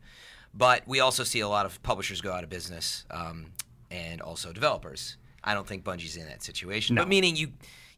But 0.55 0.83
we 0.87 1.01
also 1.01 1.25
see 1.25 1.41
a 1.41 1.49
lot 1.49 1.67
of 1.67 1.83
publishers 1.83 2.21
go 2.21 2.33
out 2.33 2.45
of 2.45 2.51
business, 2.51 3.05
um, 3.11 3.47
and 3.91 4.21
also 4.21 4.53
developers. 4.53 5.17
I 5.45 5.55
don't 5.55 5.67
think 5.67 5.85
Bungie's 5.85 6.17
in 6.17 6.27
that 6.27 6.43
situation. 6.43 6.95
No. 6.97 7.03
But 7.03 7.09
meaning 7.09 7.35
you, 7.37 7.49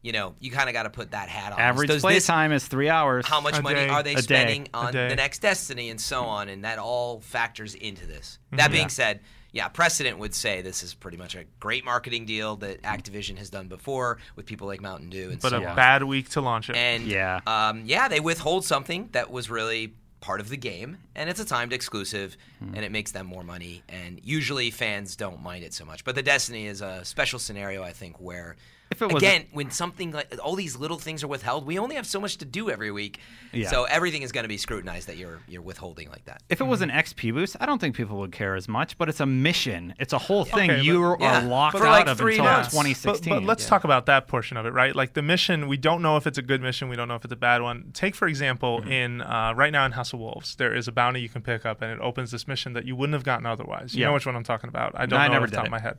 you 0.01 0.11
know, 0.11 0.35
you 0.39 0.51
kind 0.51 0.67
of 0.69 0.73
got 0.73 0.83
to 0.83 0.89
put 0.89 1.11
that 1.11 1.29
hat 1.29 1.53
on. 1.53 1.59
Average 1.59 1.87
Does 1.89 2.01
play 2.01 2.15
this- 2.15 2.25
time 2.27 2.51
is 2.51 2.65
three 2.65 2.89
hours. 2.89 3.25
how 3.27 3.39
much 3.41 3.57
A 3.57 3.61
money 3.61 3.75
day. 3.75 3.89
are 3.89 4.01
they 4.03 4.13
A 4.13 4.15
day. 4.15 4.21
spending 4.21 4.67
on 4.73 4.91
the 4.93 5.15
next 5.15 5.39
Destiny 5.39 5.89
and 5.89 5.99
so 6.01 6.23
on, 6.23 6.49
and 6.49 6.63
that 6.65 6.79
all 6.79 7.19
factors 7.21 7.75
into 7.75 8.05
this. 8.07 8.39
Mm-hmm. 8.47 8.57
That 8.57 8.71
being 8.71 8.89
said, 8.89 9.19
yeah, 9.53 9.67
precedent 9.67 10.17
would 10.17 10.33
say 10.33 10.61
this 10.61 10.81
is 10.81 10.93
pretty 10.93 11.17
much 11.17 11.35
a 11.35 11.43
great 11.59 11.83
marketing 11.85 12.25
deal 12.25 12.55
that. 12.57 12.81
Activision 12.83 13.37
has 13.37 13.49
done 13.49 13.67
before 13.67 14.17
with 14.35 14.45
people 14.45 14.65
like 14.65 14.81
Mountain 14.81 15.09
Dew 15.09 15.29
and 15.29 15.39
but 15.41 15.49
so 15.49 15.61
a 15.61 15.65
on. 15.65 15.75
bad 15.75 16.03
week 16.03 16.29
to 16.29 16.41
launch 16.41 16.69
it. 16.69 16.75
And 16.75 17.03
Yeah. 17.05 17.41
um, 17.45 17.83
yeah, 17.85 18.07
they 18.07 18.19
withhold 18.21 18.63
something 18.65 19.09
that 19.11 19.29
was 19.29 19.49
really 19.49 19.93
part 20.21 20.39
of 20.39 20.49
the 20.49 20.57
game, 20.57 20.97
and 21.15 21.29
it's 21.29 21.39
a 21.39 21.45
timed 21.45 21.73
exclusive, 21.73 22.37
Hmm. 22.59 22.75
and 22.75 22.85
it 22.85 22.91
makes 22.91 23.11
them 23.11 23.25
more 23.25 23.43
money. 23.43 23.83
And 23.89 24.19
usually 24.23 24.71
fans 24.71 25.15
don't 25.15 25.41
mind 25.41 25.63
it 25.63 25.73
so 25.73 25.83
much. 25.83 26.03
But 26.05 26.15
the 26.15 26.23
Destiny 26.23 26.65
is 26.67 26.81
a 26.81 27.03
special 27.03 27.37
scenario, 27.39 27.83
I 27.83 27.91
think, 27.91 28.19
where 28.21 28.55
If 28.91 29.01
it 29.01 29.11
was- 29.11 29.23
again, 29.23 29.45
when 29.51 29.71
something 29.71 30.11
like 30.11 30.37
all 30.43 30.55
these 30.55 30.75
little 30.75 30.99
things 30.99 31.23
are 31.23 31.27
withheld, 31.27 31.65
we 31.65 31.79
only 31.79 31.95
have 31.95 32.05
so 32.05 32.19
much 32.19 32.37
to 32.39 32.45
do 32.45 32.69
every 32.69 32.91
week. 32.91 33.19
Yeah. 33.53 33.69
So 33.69 33.85
everything 33.85 34.21
is 34.21 34.31
going 34.33 34.43
to 34.43 34.49
be 34.49 34.57
scrutinized 34.57 35.07
that 35.07 35.17
you're 35.17 35.39
you're 35.47 35.61
withholding 35.61 36.09
like 36.09 36.25
that. 36.25 36.43
if 36.49 36.59
it 36.61 36.65
was 36.65 36.81
an 36.81 36.89
XP 36.89 37.33
boost, 37.33 37.55
I 37.59 37.65
don't 37.65 37.79
think 37.79 37.95
people 37.95 38.17
would 38.17 38.31
care 38.33 38.55
as 38.55 38.67
much. 38.67 38.97
But 38.97 39.07
it's 39.09 39.19
a 39.21 39.25
mission. 39.25 39.93
It's 39.97 40.13
a 40.13 40.17
whole 40.17 40.43
thing. 40.45 40.69
Okay, 40.69 40.81
you 40.81 40.99
but- 40.99 41.05
are 41.05 41.17
Yeah. 41.21 41.39
locked 41.47 41.77
For 41.77 41.85
out 41.87 41.91
like 41.91 42.07
of 42.07 42.17
three 42.17 42.33
until 42.37 42.51
months. 42.51 42.69
2016. 42.71 43.33
But, 43.33 43.39
but 43.39 43.45
let's 43.47 43.65
talk 43.65 43.83
about 43.85 44.05
that 44.07 44.27
portion 44.27 44.57
of 44.57 44.65
it, 44.65 44.73
right? 44.73 44.95
Like 44.95 45.13
the 45.13 45.21
mission, 45.21 45.67
we 45.67 45.77
don't 45.77 46.01
know 46.01 46.17
if 46.17 46.27
it's 46.27 46.37
a 46.37 46.41
good 46.41 46.61
mission. 46.61 46.89
We 46.89 46.95
don't 46.97 47.07
know 47.07 47.15
if 47.15 47.23
it's 47.23 47.33
a 47.33 47.37
bad 47.37 47.61
one. 47.61 47.91
Take 47.93 48.13
for 48.15 48.27
example, 48.27 48.81
Mm-hmm. 48.81 48.91
in 48.91 49.21
uh, 49.21 49.53
right 49.55 49.71
now 49.71 49.85
in 49.85 49.93
House 49.93 50.11
of 50.13 50.19
Wolves, 50.19 50.55
there 50.55 50.75
is 50.75 50.87
a 50.87 50.91
bounty 50.91 51.21
you 51.21 51.29
can 51.29 51.41
pick 51.41 51.65
up, 51.65 51.81
and 51.81 51.91
it 51.91 51.99
opens 52.01 52.31
this 52.31 52.47
mission 52.47 52.73
that 52.73 52.85
you 52.85 52.95
wouldn't 52.95 53.13
have 53.13 53.23
gotten 53.23 53.45
otherwise. 53.45 53.93
You 53.95 54.01
Yeah. 54.01 54.07
know 54.07 54.13
which 54.13 54.25
one 54.25 54.35
I'm 54.35 54.43
talking 54.43 54.67
about? 54.67 54.93
I 54.95 55.05
don't 55.05 55.19
I 55.19 55.27
know 55.27 55.33
never 55.33 55.45
off 55.45 55.49
the 55.51 55.55
top 55.55 55.65
it. 55.65 55.67
of 55.67 55.71
my 55.71 55.79
head. 55.79 55.97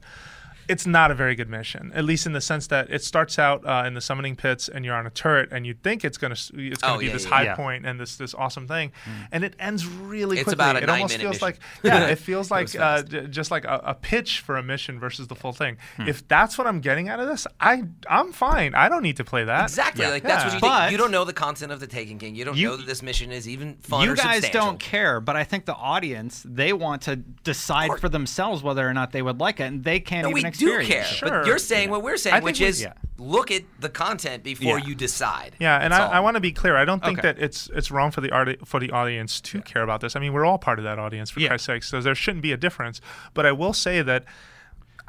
It's 0.68 0.86
not 0.86 1.10
a 1.10 1.14
very 1.14 1.34
good 1.34 1.48
mission, 1.50 1.92
at 1.94 2.04
least 2.04 2.26
in 2.26 2.32
the 2.32 2.40
sense 2.40 2.66
that 2.68 2.90
it 2.90 3.02
starts 3.02 3.38
out 3.38 3.66
uh, 3.66 3.84
in 3.86 3.94
the 3.94 4.00
summoning 4.00 4.36
pits, 4.36 4.68
and 4.68 4.84
you're 4.84 4.94
on 4.94 5.06
a 5.06 5.10
turret, 5.10 5.50
and 5.52 5.66
you 5.66 5.74
think 5.74 6.04
it's 6.04 6.18
gonna 6.18 6.34
it's 6.34 6.50
gonna 6.80 6.94
Oh, 6.94 6.98
be 6.98 7.06
yeah, 7.06 7.12
this 7.12 7.24
yeah, 7.24 7.30
high 7.30 7.42
yeah. 7.44 7.54
point 7.56 7.84
and 7.86 7.98
this 8.00 8.16
this 8.16 8.34
awesome 8.34 8.66
thing, 8.68 8.92
and 9.32 9.44
it 9.44 9.54
ends 9.58 9.86
really 9.86 10.36
It's 10.38 10.44
quickly. 10.44 10.54
about 10.54 10.76
a 10.76 10.82
it 10.82 10.88
almost 10.88 11.12
nine-minute 11.18 11.20
feels 11.40 11.42
mission. 11.42 11.46
like 11.46 11.58
yeah, 12.06 12.06
it 12.12 12.18
feels 12.18 12.50
like 12.50 12.64
was 12.66 12.76
uh, 12.76 12.78
fast. 12.78 13.08
j- 13.08 13.26
just 13.28 13.50
like 13.50 13.64
a, 13.64 13.80
a 13.84 13.94
pitch 13.94 14.40
for 14.40 14.56
a 14.56 14.62
mission 14.62 14.98
versus 15.00 15.26
the 15.28 15.34
full 15.34 15.52
thing. 15.52 15.76
Hmm. 15.96 16.08
If 16.08 16.26
that's 16.28 16.56
what 16.58 16.66
I'm 16.66 16.80
getting 16.80 17.08
out 17.08 17.20
of 17.20 17.28
this, 17.28 17.46
I 17.60 17.82
I'm 18.08 18.32
fine. 18.32 18.74
I 18.74 18.88
don't 18.88 19.02
need 19.02 19.16
to 19.16 19.24
play 19.24 19.44
that. 19.44 19.64
Exactly. 19.64 20.04
Yeah. 20.04 20.10
Like 20.10 20.22
that's 20.22 20.44
what 20.44 20.54
you 20.54 20.60
But- 20.60 20.80
think. 20.82 20.92
You 20.92 20.98
don't 20.98 21.10
know 21.10 21.24
the 21.24 21.32
content 21.32 21.72
of 21.72 21.80
the 21.80 21.86
Taken 21.86 22.18
King. 22.18 22.34
You 22.34 22.44
don't 22.44 22.56
You- 22.56 22.68
know 22.68 22.76
that 22.76 22.86
this 22.86 23.02
mission 23.02 23.32
is 23.32 23.48
even 23.48 23.76
fun 23.82 24.04
you 24.04 24.12
or 24.12 24.16
guys 24.16 24.48
don't 24.50 24.78
care, 24.78 25.20
but 25.20 25.36
I 25.36 25.44
think 25.44 25.64
the 25.64 25.74
audience 25.74 26.42
they 26.46 26.72
want 26.72 27.02
to 27.02 27.16
decide 27.16 27.98
for 28.00 28.08
themselves 28.08 28.62
whether 28.62 28.88
or 28.88 28.94
not 28.94 29.12
they 29.12 29.22
would 29.22 29.40
like 29.40 29.60
it, 29.60 29.64
and 29.64 29.84
they 29.84 29.98
can't 30.00 30.24
No, 30.24 30.30
even 30.30 30.51
we 30.60 30.66
do 30.66 30.82
care. 30.84 31.04
Sure. 31.04 31.28
But 31.28 31.46
you're 31.46 31.58
saying 31.58 31.90
what 31.90 32.02
we're 32.02 32.16
saying, 32.16 32.42
which 32.42 32.60
we- 32.60 32.66
is 32.66 32.82
yeah. 32.82 32.92
look 33.18 33.50
at 33.50 33.62
the 33.80 33.88
content 33.88 34.42
before 34.42 34.78
Yeah. 34.78 34.86
you 34.86 34.94
decide. 34.94 35.56
Yeah, 35.58 35.76
and 35.78 35.92
I. 35.94 36.06
I 36.08 36.20
want 36.20 36.36
to 36.36 36.40
be 36.40 36.52
clear. 36.52 36.76
I 36.76 36.84
don't 36.84 37.02
think 37.02 37.18
Okay. 37.18 37.28
that 37.32 37.38
it's 37.42 37.68
it's 37.74 37.90
wrong 37.90 38.10
for 38.10 38.20
the 38.20 38.30
art 38.30 38.66
for 38.66 38.80
the 38.80 38.90
audience 38.90 39.40
to 39.42 39.60
care 39.62 39.82
about 39.82 40.00
this. 40.00 40.16
I 40.16 40.20
mean, 40.20 40.32
we're 40.32 40.44
all 40.44 40.58
part 40.58 40.78
of 40.78 40.84
that 40.84 40.98
audience 40.98 41.30
for 41.30 41.40
Yeah. 41.40 41.48
Christ's 41.48 41.66
sake, 41.66 41.82
so 41.84 42.00
there 42.00 42.14
shouldn't 42.14 42.42
be 42.42 42.52
a 42.52 42.56
difference. 42.56 43.00
But 43.34 43.46
I 43.46 43.52
will 43.52 43.72
say 43.72 44.02
that 44.02 44.24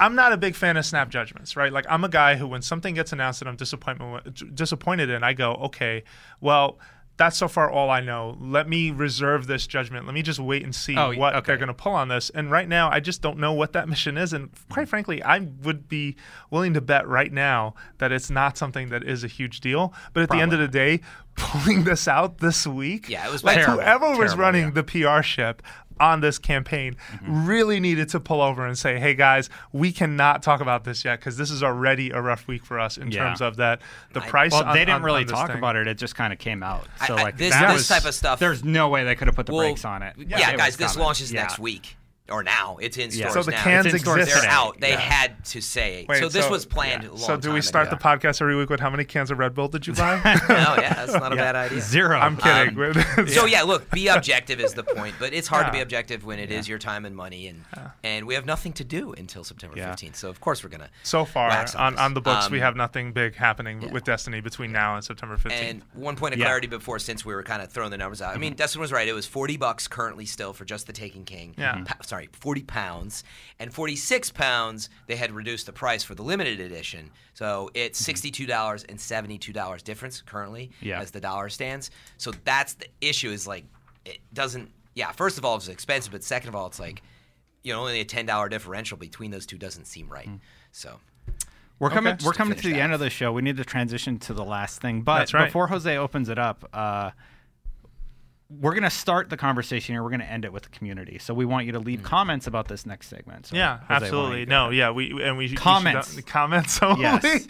I'm 0.00 0.14
not 0.16 0.32
a 0.32 0.36
big 0.36 0.54
fan 0.56 0.76
of 0.76 0.84
snap 0.84 1.08
judgments, 1.08 1.56
right? 1.56 1.72
Like 1.72 1.86
I'm 1.88 2.02
a 2.04 2.08
guy 2.08 2.36
who, 2.36 2.46
when 2.48 2.62
something 2.62 2.94
gets 2.94 3.12
announced 3.12 3.40
that 3.40 3.48
I'm 3.48 3.56
disappointment 3.56 4.54
disappointed 4.54 5.08
in, 5.10 5.22
I 5.22 5.32
go, 5.34 5.54
okay, 5.54 6.02
well. 6.40 6.78
That's 7.16 7.36
so 7.36 7.46
far 7.46 7.70
all 7.70 7.90
I 7.90 8.00
know. 8.00 8.36
Let 8.40 8.68
me 8.68 8.90
reserve 8.90 9.46
this 9.46 9.68
judgment. 9.68 10.04
Let 10.04 10.14
me 10.14 10.22
just 10.22 10.40
wait 10.40 10.64
and 10.64 10.74
see 10.74 10.96
Oh, 10.96 11.12
what 11.14 11.36
okay. 11.36 11.46
they're 11.46 11.56
going 11.56 11.68
to 11.68 11.74
pull 11.74 11.92
on 11.92 12.08
this. 12.08 12.28
And 12.30 12.50
right 12.50 12.68
now, 12.68 12.90
I 12.90 12.98
just 12.98 13.22
don't 13.22 13.38
know 13.38 13.52
what 13.52 13.72
that 13.74 13.88
mission 13.88 14.18
is. 14.18 14.32
And 14.32 14.50
quite 14.68 14.88
frankly, 14.88 15.22
I 15.22 15.38
would 15.62 15.88
be 15.88 16.16
willing 16.50 16.74
to 16.74 16.80
bet 16.80 17.06
right 17.06 17.32
now 17.32 17.74
that 17.98 18.10
it's 18.10 18.30
not 18.30 18.58
something 18.58 18.88
that 18.88 19.04
is 19.04 19.22
a 19.22 19.28
huge 19.28 19.60
deal. 19.60 19.94
But 20.12 20.24
at 20.24 20.30
the 20.30 20.38
end 20.40 20.52
of 20.52 20.58
the 20.58 20.66
day, 20.66 21.02
pulling 21.36 21.84
this 21.84 22.08
out 22.08 22.38
this 22.38 22.66
week, 22.66 23.08
Yeah, 23.08 23.26
it 23.28 23.30
was 23.32 23.44
like 23.44 23.56
terrible. 23.58 23.74
whoever 23.82 24.16
was 24.18 24.36
running 24.36 24.64
yeah. 24.74 24.82
the 24.82 24.82
PR 24.84 25.22
ship 25.22 25.62
on 26.00 26.20
this 26.20 26.38
campaign 26.38 26.96
Mm-hmm. 27.12 27.46
really 27.46 27.80
needed 27.80 28.08
to 28.10 28.20
pull 28.20 28.40
over 28.40 28.66
and 28.66 28.76
say, 28.76 28.98
"Hey 28.98 29.14
guys, 29.14 29.48
we 29.72 29.92
cannot 29.92 30.42
talk 30.42 30.60
about 30.60 30.84
this 30.84 31.04
yet 31.04 31.20
because 31.20 31.36
this 31.36 31.50
is 31.50 31.62
already 31.62 32.10
a 32.10 32.20
rough 32.20 32.46
week 32.48 32.64
for 32.64 32.78
us 32.80 32.96
in 32.98 33.10
Yeah. 33.10 33.24
terms 33.24 33.40
of 33.40 33.56
that 33.56 33.80
the 34.12 34.22
I- 34.22 34.28
price." 34.28 34.52
Well, 34.52 34.64
on- 34.64 34.72
they 34.74 34.80
didn't 34.80 34.96
on- 34.96 35.02
really 35.02 35.22
on 35.22 35.26
talk 35.28 35.48
thing. 35.48 35.58
about 35.58 35.76
it. 35.76 35.86
It 35.86 35.98
just 35.98 36.14
kind 36.14 36.32
of 36.32 36.38
came 36.38 36.62
out. 36.62 36.86
So 37.06 37.16
I- 37.16 37.22
like 37.22 37.36
this- 37.36 37.52
that 37.52 37.68
this 37.68 37.74
was- 37.74 37.88
type 37.88 38.04
of 38.04 38.14
stuff- 38.14 38.38
There's 38.38 38.64
no 38.64 38.88
way 38.88 39.04
they 39.04 39.14
could 39.14 39.28
have 39.28 39.36
put 39.36 39.46
the 39.46 39.52
Well, 39.54 39.66
brakes 39.66 39.84
on 39.84 40.02
it. 40.02 40.14
Yeah, 40.18 40.50
It 40.50 40.56
guys, 40.58 40.76
this 40.76 40.92
coming. 40.92 41.04
launches 41.06 41.32
Yeah. 41.32 41.42
next 41.42 41.58
week 41.58 41.96
or 42.30 42.42
now. 42.42 42.78
It's 42.80 42.96
in 42.96 43.10
Yeah. 43.10 43.28
stores 43.28 43.44
So 43.44 43.50
the 43.50 43.56
now. 43.56 43.62
cans 43.62 43.84
It's 43.86 43.94
in 43.96 44.00
stores 44.00 44.20
exist. 44.22 44.40
They're 44.42 44.50
out. 44.50 44.80
They 44.80 44.90
Yeah. 44.92 44.98
had 44.98 45.44
to 45.46 45.60
say 45.60 46.00
it. 46.00 46.08
Wait, 46.08 46.20
so 46.20 46.28
this 46.30 46.46
so- 46.46 46.50
was 46.50 46.64
planned 46.64 47.02
yeah. 47.02 47.08
a 47.10 47.10
long 47.10 47.18
So 47.18 47.36
do 47.36 47.48
time 47.48 47.54
we 47.54 47.60
start 47.60 47.88
ago. 47.88 47.96
the 47.96 48.02
podcast 48.02 48.40
every 48.40 48.56
week 48.56 48.70
with 48.70 48.80
how 48.80 48.88
many 48.88 49.04
cans 49.04 49.30
of 49.30 49.38
Red 49.38 49.54
Bull 49.54 49.68
did 49.68 49.86
you 49.86 49.92
buy? 49.92 50.16
no, 50.24 50.30
yeah, 50.78 50.94
that's 50.94 51.12
not 51.12 51.32
a 51.32 51.36
Yeah. 51.36 51.42
bad 51.52 51.56
idea. 51.56 51.80
Zero. 51.82 52.18
I'm 52.18 52.36
kidding. 52.38 52.74
So 53.28 53.44
yeah, 53.44 53.62
look, 53.62 53.90
be 53.90 54.08
objective 54.08 54.58
is 54.58 54.72
the 54.72 54.84
point, 54.84 55.16
but 55.18 55.34
it's 55.34 55.48
hard 55.48 55.66
to 55.66 55.72
be 55.72 55.80
objective 55.80 56.24
when 56.24 56.38
it 56.38 56.50
is 56.50 56.66
your 56.66 56.78
time 56.78 57.04
and 57.04 57.14
money, 57.14 57.46
and 57.48 57.64
and 58.02 58.26
we 58.26 58.34
have 58.34 58.46
nothing 58.46 58.72
to 58.74 58.84
do 58.84 59.12
until 59.12 59.44
September 59.44 59.76
Yeah. 59.76 59.92
15th. 59.92 60.16
So 60.16 60.30
of 60.30 60.40
course 60.40 60.62
we're 60.64 60.70
gonna. 60.70 60.88
so 61.02 61.24
far 61.26 61.48
wax 61.48 61.74
on, 61.74 61.92
this. 61.92 62.00
on 62.00 62.14
the 62.14 62.20
books, 62.22 62.48
we 62.50 62.58
Um, 62.58 62.62
have 62.64 62.76
nothing 62.76 63.12
big 63.12 63.34
happening 63.36 63.82
yeah. 63.82 63.90
with 63.92 64.04
Destiny 64.04 64.40
between 64.40 64.72
now 64.72 64.94
and 64.96 65.04
September 65.04 65.36
15th. 65.36 65.52
And 65.70 65.82
one 65.92 66.16
point 66.16 66.32
of 66.32 66.40
Yeah. 66.40 66.46
clarity 66.46 66.68
before, 66.68 66.98
since 66.98 67.24
we 67.24 67.34
were 67.34 67.42
kind 67.42 67.60
of 67.60 67.70
throwing 67.70 67.90
the 67.90 67.98
numbers 67.98 68.22
out. 68.22 68.34
I 68.34 68.38
mean, 68.38 68.54
Destin 68.54 68.80
was 68.80 68.92
right. 68.92 69.06
It 69.06 69.12
was 69.12 69.26
forty 69.26 69.56
bucks 69.58 69.86
currently 69.88 70.24
still 70.26 70.52
for 70.54 70.64
just 70.64 70.86
the 70.86 70.92
Taken 70.94 71.24
King. 71.24 71.54
Yeah. 71.58 71.82
Pa- 71.84 71.96
sorry, 72.14 72.28
forty 72.32 72.62
pounds, 72.62 73.24
and 73.58 73.72
forty-six 73.74 74.30
pounds. 74.30 74.88
They 75.08 75.16
had 75.16 75.32
reduced 75.32 75.66
the 75.66 75.72
price 75.72 76.04
for 76.04 76.14
the 76.14 76.22
limited 76.22 76.60
edition, 76.60 77.10
so 77.34 77.70
it's 77.74 77.98
sixty-two 77.98 78.46
dollars 78.46 78.84
and 78.84 79.00
seventy-two 79.00 79.52
dollars 79.52 79.82
difference 79.82 80.20
currently 80.20 80.70
Yeah. 80.80 81.00
as 81.00 81.10
the 81.10 81.20
dollar 81.20 81.48
stands. 81.48 81.90
So 82.16 82.30
that's 82.44 82.74
the 82.74 82.86
issue. 83.00 83.30
Is 83.30 83.46
like 83.46 83.64
it 84.04 84.18
doesn't. 84.32 84.70
Yeah, 84.94 85.10
first 85.10 85.38
of 85.38 85.44
all, 85.44 85.56
it's 85.56 85.66
expensive, 85.68 86.12
but 86.12 86.22
second 86.22 86.50
of 86.50 86.54
all, 86.54 86.68
it's 86.68 86.78
like 86.78 87.02
you 87.64 87.72
know 87.72 87.80
only 87.80 88.00
a 88.00 88.04
ten 88.04 88.26
dollar 88.26 88.48
differential 88.48 88.96
between 88.96 89.30
those 89.32 89.46
two 89.46 89.58
doesn't 89.58 89.86
seem 89.86 90.08
right. 90.08 90.28
So. 90.70 91.00
We're 91.80 91.90
coming. 91.90 92.12
We're 92.12 92.16
Just 92.18 92.32
to 92.34 92.38
coming 92.38 92.56
to 92.56 92.62
the 92.68 92.74
that 92.74 92.80
end 92.80 92.92
of 92.92 93.00
the 93.00 93.10
show. 93.10 93.32
We 93.32 93.42
need 93.42 93.56
to 93.56 93.64
transition 93.64 94.20
to 94.20 94.32
the 94.32 94.44
last 94.44 94.80
thing, 94.80 95.02
but 95.02 95.32
right. 95.34 95.46
before 95.46 95.66
Jose 95.66 95.96
opens 95.96 96.28
it 96.28 96.38
up, 96.38 96.68
uh, 96.72 97.10
we're 98.50 98.74
gonna 98.74 98.90
start 98.90 99.30
the 99.30 99.36
conversation 99.36 99.94
here. 99.94 100.02
We're 100.02 100.10
gonna 100.10 100.24
end 100.24 100.44
it 100.44 100.52
with 100.52 100.64
the 100.64 100.68
community. 100.68 101.18
So 101.18 101.32
we 101.34 101.44
want 101.44 101.66
you 101.66 101.72
to 101.72 101.78
leave 101.78 102.00
Mm. 102.00 102.04
comments 102.04 102.46
about 102.46 102.68
this 102.68 102.84
next 102.86 103.08
segment. 103.08 103.46
So, 103.46 103.56
Yeah, 103.56 103.78
Jose, 103.88 104.04
absolutely. 104.06 104.46
No, 104.46 104.64
ahead? 104.66 104.74
yeah, 104.76 104.90
we 104.90 105.10
and 105.22 105.36
we 105.38 105.44
we 105.44 105.48
should- 105.48 105.58
Comments. 105.58 106.20
comments 106.22 106.80
only. 106.82 107.02
Yes. 107.02 107.22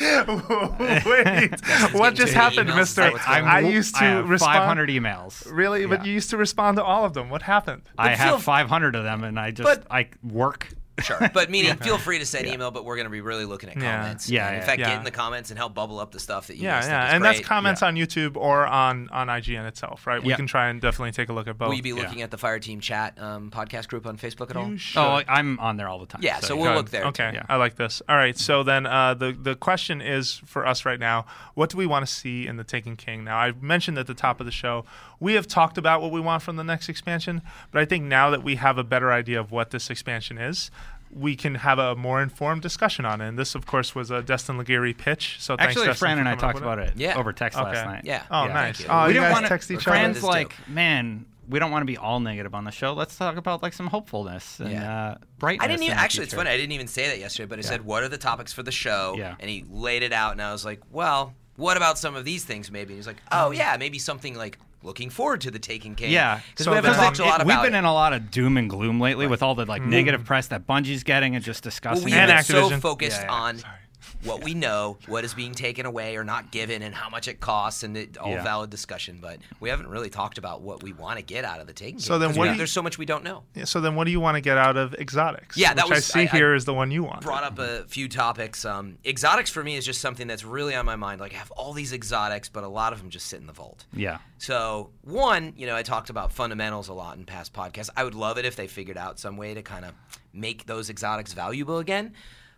Wait, 1.06 1.60
what 1.92 2.14
just 2.14 2.32
happened, 2.34 2.70
emails. 2.70 2.76
Mister? 2.76 3.02
Is 3.02 3.06
that 3.06 3.12
what's 3.12 3.26
going 3.26 3.44
I 3.44 3.62
on? 3.64 3.70
used 3.70 3.96
I 3.96 4.00
to 4.00 4.04
have 4.06 4.28
respond. 4.28 4.54
500 4.58 4.88
emails. 4.90 5.46
Really, 5.52 5.86
but 5.86 6.04
you 6.06 6.12
used 6.12 6.30
to 6.30 6.36
respond 6.36 6.76
to 6.76 6.84
all 6.84 7.04
of 7.04 7.14
them. 7.14 7.28
What 7.28 7.42
happened? 7.42 7.82
I 7.98 8.14
feel- 8.16 8.26
have 8.34 8.42
500 8.42 8.94
of 8.94 9.04
them, 9.04 9.24
and 9.24 9.38
I 9.38 9.50
just 9.50 9.64
But- 9.64 9.86
I 9.90 10.08
work. 10.22 10.68
Sure, 11.02 11.18
but 11.34 11.50
meaning 11.50 11.74
feel 11.76 11.98
free 11.98 12.18
to 12.20 12.26
send 12.26 12.46
email, 12.46 12.70
but 12.70 12.84
we're 12.84 12.96
going 12.96 13.06
to 13.06 13.10
be 13.10 13.20
really 13.20 13.44
looking 13.44 13.68
at 13.68 13.74
comments. 13.74 14.28
Yeah, 14.30 14.46
And 14.48 14.56
in 14.56 14.62
fact, 14.62 14.78
Yeah. 14.78 14.90
get 14.90 14.98
in 14.98 15.04
the 15.04 15.10
comments 15.10 15.50
and 15.50 15.58
help 15.58 15.74
bubble 15.74 15.98
up 15.98 16.12
the 16.12 16.20
stuff 16.20 16.46
that 16.46 16.56
you 16.56 16.64
Yeah, 16.64 16.76
guys 16.76 16.84
think 16.84 16.92
yeah, 16.92 17.06
is 17.08 17.12
and 17.14 17.22
great. 17.22 17.36
that's 17.36 17.46
comments 17.48 17.82
Yeah. 17.82 17.88
on 17.88 17.94
YouTube 17.96 18.36
or 18.36 18.66
on 18.66 19.08
on 19.10 19.28
IGN 19.28 19.66
itself, 19.66 20.06
right? 20.06 20.22
We 20.22 20.34
can 20.34 20.46
try 20.46 20.68
and 20.68 20.80
definitely 20.80 21.12
take 21.12 21.28
a 21.28 21.32
look 21.32 21.48
at 21.48 21.58
both. 21.58 21.68
Will 21.68 21.76
you 21.76 21.82
be 21.82 21.92
looking 21.92 22.22
at 22.22 22.30
the 22.30 22.38
Fire 22.38 22.58
Team 22.58 22.80
Chat 22.80 23.20
um, 23.20 23.50
podcast 23.50 23.88
group 23.88 24.06
on 24.06 24.16
Facebook 24.16 24.50
at 24.50 24.56
all? 24.56 24.68
You. 24.70 24.78
Oh, 24.96 25.22
I'm 25.28 25.58
on 25.60 25.76
there 25.76 25.88
all 25.88 25.98
the 25.98 26.06
time. 26.06 26.22
Yeah, 26.22 26.38
so 26.40 26.54
yeah. 26.54 26.62
we'll 26.62 26.74
look 26.74 26.90
there. 26.90 27.04
Okay, 27.06 27.32
Yeah. 27.34 27.42
I 27.48 27.56
like 27.56 27.76
this. 27.76 28.00
All 28.08 28.16
right, 28.16 28.38
so 28.38 28.62
then 28.62 28.86
uh, 28.86 29.14
the 29.14 29.32
the 29.32 29.54
question 29.56 30.00
is 30.00 30.40
for 30.46 30.66
us 30.66 30.84
right 30.84 31.00
now: 31.00 31.26
What 31.54 31.70
do 31.70 31.76
we 31.76 31.86
want 31.86 32.06
to 32.06 32.12
see 32.12 32.46
in 32.46 32.56
the 32.56 32.64
Taken 32.64 32.96
King? 32.96 33.24
Now, 33.24 33.36
I 33.38 33.52
mentioned 33.60 33.98
at 33.98 34.06
the 34.06 34.14
top 34.14 34.38
of 34.40 34.46
the 34.46 34.52
show 34.52 34.84
we 35.20 35.34
have 35.34 35.46
talked 35.46 35.78
about 35.78 36.02
what 36.02 36.10
we 36.10 36.20
want 36.20 36.42
from 36.42 36.56
the 36.56 36.64
next 36.64 36.88
expansion, 36.88 37.40
but 37.70 37.80
I 37.80 37.84
think 37.84 38.04
now 38.04 38.30
that 38.30 38.42
we 38.42 38.56
have 38.56 38.76
a 38.78 38.84
better 38.84 39.10
idea 39.12 39.40
of 39.40 39.50
what 39.50 39.70
this 39.70 39.88
expansion 39.90 40.38
is. 40.38 40.70
We 41.14 41.36
can 41.36 41.54
have 41.56 41.78
a 41.78 41.94
more 41.94 42.20
informed 42.20 42.62
discussion 42.62 43.04
on 43.04 43.20
it. 43.20 43.28
And 43.28 43.38
this, 43.38 43.54
of 43.54 43.66
course, 43.66 43.94
was 43.94 44.10
a 44.10 44.20
Destin 44.22 44.58
Legarie 44.58 44.96
pitch. 44.96 45.36
So 45.38 45.56
thanks, 45.56 45.70
Actually, 45.70 45.86
Destin, 45.86 45.98
Fran 46.00 46.16
for 46.16 46.20
and 46.20 46.28
I 46.28 46.34
talked 46.34 46.58
about 46.58 46.78
it 46.80 46.94
Yeah. 46.96 47.16
over 47.16 47.32
text 47.32 47.56
Okay. 47.58 47.70
last 47.70 47.86
night. 47.86 48.02
Yeah. 48.04 48.24
Oh, 48.30 48.46
yeah, 48.46 48.52
nice. 48.52 48.76
thank 48.78 48.88
you. 48.88 48.94
Oh, 48.94 49.02
we 49.02 49.08
you 49.08 49.12
didn't 49.14 49.24
guys 49.26 49.32
want 49.32 49.46
text 49.46 49.68
to. 49.68 49.74
each 49.74 49.86
other. 49.86 49.96
Fran's 49.96 50.14
This 50.16 50.24
too. 50.24 50.28
like, 50.30 50.68
man, 50.68 51.26
we 51.48 51.58
don't 51.60 51.70
want 51.70 51.82
to 51.82 51.86
be 51.86 51.96
all 51.96 52.18
negative 52.20 52.54
on 52.54 52.64
the 52.64 52.70
show. 52.72 52.94
Let's 52.94 53.16
talk 53.16 53.36
about 53.36 53.62
like 53.62 53.74
some 53.74 53.86
hopefulness 53.86 54.58
and 54.60 54.72
Yeah. 54.72 55.04
uh, 55.10 55.14
brightness. 55.38 55.64
I 55.64 55.68
didn't 55.68 55.82
even 55.82 55.92
in 55.92 55.96
the 55.98 56.02
actually. 56.02 56.24
It's 56.24 56.34
funny. 56.34 56.50
I 56.50 56.56
didn't 56.56 56.72
even 56.72 56.88
say 56.88 57.06
that 57.08 57.18
yesterday, 57.20 57.46
but 57.46 57.58
I 57.58 57.62
said, 57.62 57.82
"What 57.84 58.02
are 58.02 58.08
the 58.08 58.18
topics 58.18 58.52
for 58.52 58.62
the 58.64 58.72
show?" 58.72 59.14
Yeah. 59.16 59.34
And 59.38 59.48
he 59.48 59.64
laid 59.70 60.02
it 60.02 60.12
out, 60.12 60.32
and 60.32 60.42
I 60.42 60.50
was 60.52 60.64
like, 60.64 60.80
"Well, 60.90 61.34
what 61.56 61.76
about 61.76 61.98
some 61.98 62.16
of 62.16 62.24
these 62.24 62.44
things? 62.44 62.70
Maybe." 62.72 62.94
And 62.94 62.98
he's 62.98 63.06
like, 63.06 63.22
"Oh 63.30 63.50
yeah, 63.50 63.76
maybe 63.78 63.98
something 63.98 64.34
like 64.36 64.58
looking 64.84 65.10
forward 65.10 65.40
to 65.40 65.50
the 65.50 65.58
Taken 65.58 65.94
King." 65.94 66.12
Yeah, 66.12 66.40
because 66.50 66.64
So 66.64 66.70
we 66.70 66.76
haven't 66.76 66.92
then- 66.92 67.00
talked 67.00 67.18
a 67.18 67.24
lot 67.24 67.40
It- 67.40 67.44
about 67.44 67.46
We've 67.46 67.66
been 67.66 67.74
it. 67.74 67.78
in 67.78 67.84
a 67.84 67.92
lot 67.92 68.12
of 68.12 68.30
doom 68.30 68.56
and 68.56 68.70
gloom 68.70 69.00
lately 69.00 69.26
with 69.26 69.42
all 69.42 69.54
the 69.54 69.64
like 69.64 69.82
mm-hmm. 69.82 69.90
negative 69.90 70.24
press 70.24 70.46
that 70.48 70.66
Bungie's 70.66 71.02
getting 71.02 71.34
and 71.34 71.44
just 71.44 71.64
Well, 71.64 71.70
discussing. 71.70 72.04
we've 72.04 72.14
And 72.14 72.28
been 72.28 72.38
it. 72.38 72.44
so 72.46 72.70
focused 72.78 73.20
Yeah, 73.22 73.26
yeah. 73.26 73.32
on 73.32 73.58
Sorry. 73.58 73.74
What 74.24 74.42
we 74.42 74.54
know, 74.54 74.96
what 75.06 75.24
is 75.24 75.34
being 75.34 75.52
taken 75.52 75.86
away 75.86 76.16
or 76.16 76.24
not 76.24 76.50
given, 76.50 76.82
and 76.82 76.94
how 76.94 77.08
much 77.08 77.28
it 77.28 77.40
costs, 77.40 77.82
and 77.82 77.96
it, 77.96 78.16
all 78.18 78.30
Yeah. 78.32 78.42
valid 78.42 78.70
discussion. 78.70 79.18
But 79.20 79.38
we 79.60 79.68
haven't 79.68 79.88
really 79.88 80.10
talked 80.10 80.38
about 80.38 80.62
what 80.62 80.82
we 80.82 80.92
want 80.92 81.18
to 81.18 81.22
get 81.24 81.44
out 81.44 81.60
of 81.60 81.66
the 81.66 81.72
Taken 81.72 81.98
King. 81.98 82.00
So 82.00 82.18
then, 82.18 82.30
what 82.30 82.38
we- 82.38 82.44
do 82.48 82.52
you- 82.52 82.58
there's 82.58 82.72
so 82.72 82.82
much 82.82 82.98
we 82.98 83.06
don't 83.06 83.22
know. 83.24 83.42
Yeah, 83.54 83.64
so 83.64 83.80
then, 83.80 83.94
what 83.94 84.04
do 84.04 84.10
you 84.10 84.20
want 84.20 84.36
to 84.36 84.40
get 84.40 84.56
out 84.58 84.76
of 84.76 84.94
exotics? 84.94 85.56
Yeah, 85.56 85.74
that 85.74 85.84
which 85.86 85.96
was- 85.96 86.10
I 86.10 86.12
see 86.12 86.20
I- 86.20 86.22
I 86.22 86.26
here 86.38 86.54
is 86.54 86.64
the 86.64 86.74
one 86.74 86.90
you 86.90 87.04
want. 87.04 87.20
brought 87.22 87.44
up 87.44 87.58
a 87.58 87.84
few 87.84 88.08
topics. 88.08 88.64
Um, 88.64 88.98
exotics 89.04 89.50
for 89.50 89.62
me 89.62 89.76
is 89.76 89.84
just 89.84 90.00
something 90.00 90.26
that's 90.26 90.44
really 90.44 90.74
on 90.74 90.86
my 90.86 90.96
mind. 90.96 91.20
Like 91.20 91.34
I 91.34 91.36
have 91.36 91.50
all 91.52 91.72
these 91.72 91.92
exotics, 91.92 92.48
but 92.48 92.64
a 92.64 92.68
lot 92.68 92.92
of 92.92 93.00
them 93.00 93.10
just 93.10 93.26
sit 93.26 93.40
in 93.40 93.46
the 93.46 93.52
vault. 93.52 93.84
yeah, 93.92 94.18
So 94.38 94.90
one, 95.02 95.52
you 95.56 95.66
know, 95.66 95.74
I 95.76 95.82
talked 95.82 96.10
about 96.10 96.32
fundamentals 96.32 96.88
a 96.88 96.92
lot 96.92 97.16
in 97.16 97.24
past 97.24 97.52
podcasts. 97.52 97.90
I 97.96 98.04
would 98.04 98.14
love 98.14 98.36
it 98.38 98.44
if 98.44 98.56
they 98.56 98.66
figured 98.66 98.96
out 98.98 99.18
some 99.18 99.36
way 99.36 99.54
to 99.54 99.62
kind 99.62 99.84
of 99.84 99.92
make 100.32 100.66
those 100.66 100.90
exotics 100.90 101.32
valuable 101.32 101.78
again. 101.78 102.12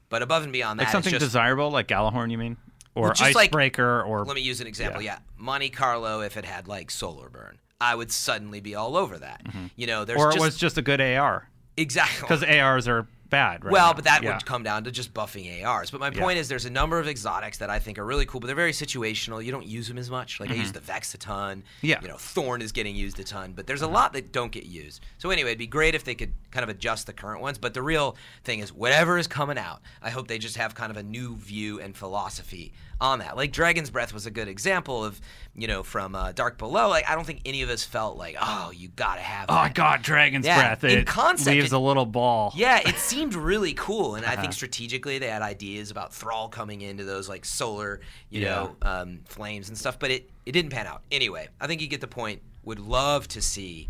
But 0.09 0.23
above 0.23 0.45
and 0.45 0.53
beyond 0.53 0.79
that, 0.79 0.85
like 0.85 0.87
it's 0.89 0.93
something 0.93 1.11
just, 1.11 1.25
desirable, 1.25 1.71
like 1.71 1.89
Gjallarhorn, 1.89 2.31
you 2.31 2.39
mean, 2.39 2.57
or 2.95 3.13
just 3.13 3.35
like- 3.35 3.49
Icebreaker, 3.51 4.03
or 4.03 4.25
Let 4.25 4.37
me 4.37 4.43
use 4.43 4.61
an 4.61 4.67
example. 4.67 5.03
Yeah. 5.03 5.15
Yeah. 5.15 5.19
Monte 5.37 5.71
Carlo, 5.71 6.21
if 6.21 6.37
it 6.37 6.45
had 6.45 6.69
like 6.69 6.91
solar 6.91 7.29
burn, 7.29 7.59
I 7.81 7.95
would 7.95 8.13
suddenly 8.13 8.61
be 8.61 8.75
all 8.75 8.97
over 8.97 9.19
that. 9.19 9.45
Mm-hmm. 9.45 9.67
You 9.77 9.87
know, 9.87 10.05
there's 10.05 10.21
or 10.21 10.31
it 10.31 10.35
just 10.35 10.45
was 10.45 10.57
just 10.57 10.79
a 10.79 10.83
good 10.83 11.01
AR 11.01 11.49
exactly 11.77 12.23
because 12.23 12.43
ARs 12.43 12.89
are 12.89 13.07
bad. 13.31 13.65
Right 13.65 13.73
Well, 13.73 13.89
now. 13.89 13.93
but 13.95 14.05
that 14.05 14.23
yeah. 14.23 14.35
would 14.35 14.47
come 14.47 14.63
down 14.63 14.85
to 14.85 14.91
just 14.91 15.13
buffing 15.15 15.65
ARs. 15.65 15.91
But 15.91 16.01
my 16.01 16.11
Yeah. 16.11 16.21
point 16.21 16.39
is, 16.39 16.49
there's 16.49 16.65
a 16.65 16.71
number 16.71 16.99
of 16.99 17.09
exotics 17.09 17.59
that 17.59 17.71
I 17.71 17.79
think 17.79 17.99
are 17.99 18.05
really 18.05 18.27
cool, 18.27 18.41
but 18.41 18.47
they're 18.47 18.57
very 18.57 18.73
situational. 18.73 19.45
You 19.45 19.51
don't 19.53 19.67
use 19.67 19.89
them 19.89 19.99
as 19.99 20.11
much. 20.11 20.41
Like 20.41 20.51
I 20.51 20.55
use 20.55 20.73
the 20.73 20.81
Vex 20.81 21.13
a 21.15 21.19
ton. 21.19 21.59
Mm-hmm. 21.59 21.87
Yeah. 21.87 22.01
You 22.03 22.09
know, 22.09 22.17
Thorn 22.17 22.63
is 22.63 22.73
getting 22.73 22.95
used 22.97 23.19
a 23.21 23.25
ton, 23.25 23.53
but 23.53 23.67
there's 23.67 23.83
a 23.83 23.89
lot 23.89 24.13
that 24.15 24.33
don't 24.33 24.53
get 24.53 24.65
used. 24.67 25.01
So 25.19 25.31
anyway, 25.31 25.51
it'd 25.51 25.59
be 25.59 25.67
great 25.67 25.95
if 25.95 26.05
they 26.05 26.15
could 26.15 26.33
kind 26.51 26.63
of 26.65 26.69
adjust 26.69 27.07
the 27.07 27.13
current 27.13 27.41
ones. 27.41 27.59
But 27.59 27.75
the 27.75 27.83
real 27.83 28.17
thing 28.45 28.61
is, 28.61 28.73
whatever 28.73 29.19
is 29.19 29.27
coming 29.27 29.59
out, 29.59 29.81
I 30.03 30.11
hope 30.11 30.29
they 30.29 30.39
just 30.39 30.57
have 30.57 30.75
kind 30.75 30.91
of 30.91 30.97
a 30.97 31.03
new 31.03 31.37
view 31.37 31.81
and 31.81 31.97
philosophy 31.97 32.73
on 33.01 33.19
that. 33.19 33.37
Like 33.37 33.53
Dragon's 33.53 33.91
Breath 33.91 34.13
was 34.15 34.25
a 34.27 34.31
good 34.31 34.49
example 34.49 35.05
of, 35.05 35.21
you 35.55 35.67
know, 35.69 35.83
from 35.83 36.15
uh, 36.15 36.33
Dark 36.33 36.57
Below. 36.59 36.89
Like 36.89 37.09
I 37.09 37.15
don't 37.15 37.27
think 37.27 37.41
any 37.45 37.63
of 37.63 37.69
us 37.69 37.85
felt 37.85 38.17
like, 38.17 38.37
oh, 38.41 38.73
you 38.75 38.89
gotta 38.89 39.21
have. 39.21 39.47
Oh 39.49 39.55
that. 39.55 39.75
God, 39.75 40.03
Dragon's 40.03 40.47
Yeah, 40.47 40.75
Breath! 40.77 40.85
in 40.85 41.05
concept, 41.05 41.55
leaves 41.55 41.73
it- 41.73 41.77
a 41.77 41.79
little 41.79 42.07
ball. 42.07 42.53
Yeah, 42.57 42.81
it 42.87 42.97
seemed 42.97 43.35
really 43.35 43.75
cool, 43.75 44.15
and 44.15 44.25
I 44.25 44.33
Uh-huh. 44.33 44.43
think 44.43 44.53
strategically 44.55 45.19
they 45.19 45.29
had 45.29 45.43
ideas 45.43 45.91
about 45.91 46.15
Thrall 46.15 46.49
coming 46.49 46.81
into 46.81 47.05
those 47.05 47.29
like 47.29 47.45
solar, 47.45 48.01
you 48.31 48.41
Yeah. 48.43 48.49
know, 48.49 48.77
um, 48.83 49.21
flames 49.27 49.69
and 49.69 49.77
stuff. 49.77 49.99
But 49.99 50.11
it 50.11 50.31
it 50.47 50.53
didn't 50.53 50.71
pan 50.71 50.87
out. 50.87 51.03
Anyway, 51.11 51.49
I 51.61 51.67
think 51.67 51.81
you 51.81 51.89
get 51.89 52.01
the 52.01 52.09
point. 52.09 52.41
Would 52.65 52.81
love 52.81 53.29
to 53.29 53.43
see, 53.43 53.89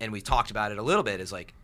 and 0.00 0.12
we 0.12 0.20
talked 0.20 0.50
about 0.50 0.72
it 0.72 0.78
a 0.78 0.82
little 0.82 1.02
bit. 1.02 1.20
Is 1.20 1.32
like 1.32 1.54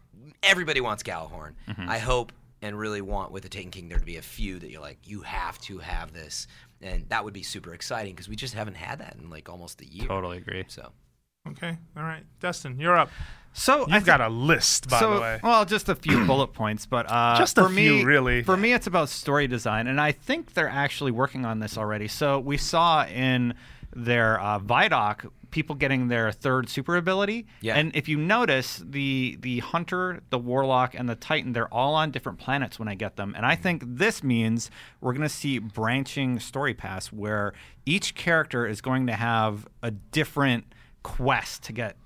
everybody 0.42 0.80
wants 0.80 1.02
Gjallarhorn. 1.02 1.52
Mm-hmm. 1.68 1.88
I 1.88 1.98
hope 1.98 2.32
and 2.62 2.78
really 2.78 3.00
want 3.00 3.32
with 3.32 3.42
the 3.42 3.48
Taken 3.48 3.70
King 3.70 3.88
there 3.88 3.98
to 3.98 4.04
be 4.04 4.16
a 4.16 4.22
few 4.22 4.58
that 4.58 4.70
you're 4.70 4.80
like 4.80 4.98
you 5.04 5.22
have 5.22 5.58
to 5.62 5.78
have 5.78 6.12
this, 6.12 6.46
and 6.80 7.08
that 7.08 7.24
would 7.24 7.34
be 7.34 7.42
super 7.42 7.74
exciting 7.74 8.14
because 8.14 8.28
we 8.28 8.36
just 8.36 8.54
haven't 8.54 8.76
had 8.76 8.98
that 9.00 9.16
in 9.20 9.30
like 9.30 9.48
almost 9.48 9.80
a 9.80 9.86
year. 9.86 10.06
Totally 10.06 10.38
agree. 10.38 10.64
So 10.68 10.92
Okay, 11.48 11.76
all 11.96 12.02
right, 12.02 12.22
Destin, 12.40 12.78
you're 12.78 12.96
up. 12.96 13.10
So 13.52 13.86
You've 13.88 14.04
got 14.04 14.20
a 14.20 14.28
list, 14.28 14.88
by 14.88 15.00
so, 15.00 15.14
the 15.14 15.20
way. 15.20 15.40
Well, 15.42 15.64
just 15.64 15.88
a 15.88 15.94
few 15.96 16.24
bullet 16.26 16.48
points, 16.48 16.86
but 16.86 17.06
uh, 17.10 17.36
Just 17.36 17.58
a 17.58 17.64
for 17.64 17.68
me, 17.68 18.04
really. 18.04 18.42
For 18.42 18.56
me, 18.56 18.72
it's 18.72 18.86
about 18.86 19.08
story 19.08 19.48
design, 19.48 19.86
and 19.86 20.00
I 20.00 20.12
think 20.12 20.54
they're 20.54 20.68
actually 20.68 21.10
working 21.10 21.44
on 21.44 21.58
this 21.58 21.76
already. 21.76 22.06
So 22.06 22.38
we 22.38 22.56
saw 22.56 23.04
in 23.06 23.54
their 23.94 24.40
uh, 24.40 24.58
Vidoc 24.58 25.30
people 25.50 25.74
getting 25.74 26.06
their 26.06 26.30
third 26.30 26.68
super 26.68 26.96
ability, 26.96 27.44
Yeah. 27.60 27.74
and 27.74 27.90
if 27.96 28.08
you 28.08 28.16
notice, 28.16 28.80
the 28.88 29.36
the 29.40 29.58
hunter, 29.58 30.20
the 30.30 30.38
warlock, 30.38 30.94
and 30.94 31.08
the 31.08 31.16
titan, 31.16 31.52
they're 31.54 31.72
all 31.74 31.94
on 31.96 32.12
different 32.12 32.38
planets 32.38 32.78
when 32.78 32.86
I 32.86 32.94
get 32.94 33.16
them, 33.16 33.34
and 33.36 33.44
I 33.44 33.56
think 33.56 33.82
this 33.84 34.22
means 34.22 34.70
we're 35.00 35.12
going 35.12 35.22
to 35.22 35.28
see 35.28 35.58
branching 35.58 36.38
story 36.38 36.72
paths 36.72 37.12
where 37.12 37.52
each 37.84 38.14
character 38.14 38.64
is 38.66 38.80
going 38.80 39.08
to 39.08 39.14
have 39.14 39.66
a 39.82 39.90
different 39.90 40.72
quest 41.02 41.64
to 41.64 41.72
get 41.72 41.96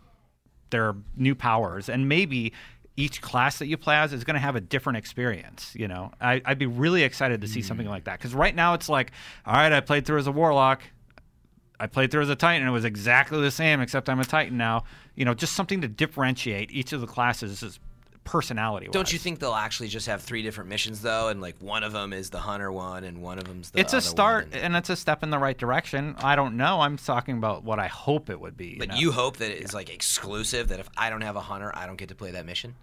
their 0.70 0.94
new 1.16 1.34
powers. 1.34 1.88
And 1.88 2.08
maybe 2.08 2.52
each 2.96 3.20
class 3.20 3.58
that 3.58 3.66
you 3.66 3.76
play 3.76 3.96
as 3.96 4.12
is 4.12 4.24
going 4.24 4.34
to 4.34 4.40
have 4.40 4.56
a 4.56 4.60
different 4.60 4.96
experience 4.96 5.72
you 5.74 5.88
know? 5.88 6.12
I, 6.20 6.40
i'd 6.44 6.58
be 6.60 6.66
really 6.66 7.02
excited 7.02 7.40
to 7.40 7.48
see 7.48 7.60
something 7.60 7.88
like 7.88 8.04
that. 8.04 8.18
Because 8.18 8.34
right 8.34 8.54
now 8.54 8.74
it's 8.74 8.88
like 8.88 9.10
all 9.44 9.52
right 9.54 9.72
i 9.72 9.80
played 9.80 10.06
through 10.06 10.18
as 10.18 10.26
a 10.28 10.32
warlock 10.32 10.80
i 11.84 11.86
played 11.86 12.10
through 12.10 12.22
as 12.22 12.30
a 12.30 12.36
titan 12.36 12.62
and 12.62 12.68
it 12.68 12.72
was 12.72 12.84
exactly 12.84 13.40
the 13.40 13.50
same 13.50 13.80
except 13.80 14.08
i'm 14.08 14.18
a 14.20 14.24
titan 14.24 14.56
now 14.56 14.82
you 15.14 15.24
know 15.24 15.34
just 15.34 15.52
something 15.54 15.80
to 15.80 15.88
differentiate 15.88 16.70
each 16.72 16.92
of 16.92 17.00
the 17.00 17.06
classes 17.06 17.62
is 17.62 17.78
personality 18.24 18.88
Don't 18.90 19.12
you 19.12 19.18
think 19.18 19.38
they'll 19.38 19.52
actually 19.52 19.88
just 19.88 20.06
have 20.06 20.22
three 20.22 20.40
different 20.42 20.70
missions 20.70 21.02
though, 21.02 21.28
and 21.28 21.42
like 21.42 21.56
one 21.60 21.82
of 21.82 21.92
them 21.92 22.14
is 22.14 22.30
the 22.30 22.38
hunter 22.38 22.72
one, 22.72 23.04
and 23.04 23.20
one 23.20 23.36
of 23.36 23.44
them's 23.44 23.70
the 23.70 23.80
it's 23.80 23.92
a 23.92 24.00
start 24.00 24.46
and- 24.46 24.54
and 24.62 24.76
it's 24.76 24.88
a 24.88 24.96
step 24.96 25.22
in 25.22 25.28
the 25.28 25.38
right 25.38 25.58
direction 25.58 26.14
i 26.20 26.34
don't 26.34 26.56
know 26.56 26.80
i'm 26.80 26.96
talking 26.96 27.36
about 27.36 27.64
what 27.64 27.78
i 27.78 27.86
hope 27.86 28.30
it 28.30 28.40
would 28.40 28.56
be 28.56 28.78
but 28.78 28.88
know? 28.88 28.94
you 28.94 29.12
hope 29.12 29.36
that 29.36 29.50
it's 29.50 29.74
like 29.74 29.90
exclusive. 29.90 30.68
That 30.68 30.80
if 30.80 30.88
I 30.96 31.10
don't 31.10 31.20
have 31.20 31.36
a 31.36 31.40
hunter, 31.40 31.70
I 31.74 31.84
don't 31.86 31.96
get 31.96 32.08
to 32.08 32.14
play 32.14 32.30
that 32.30 32.46
mission. 32.46 32.76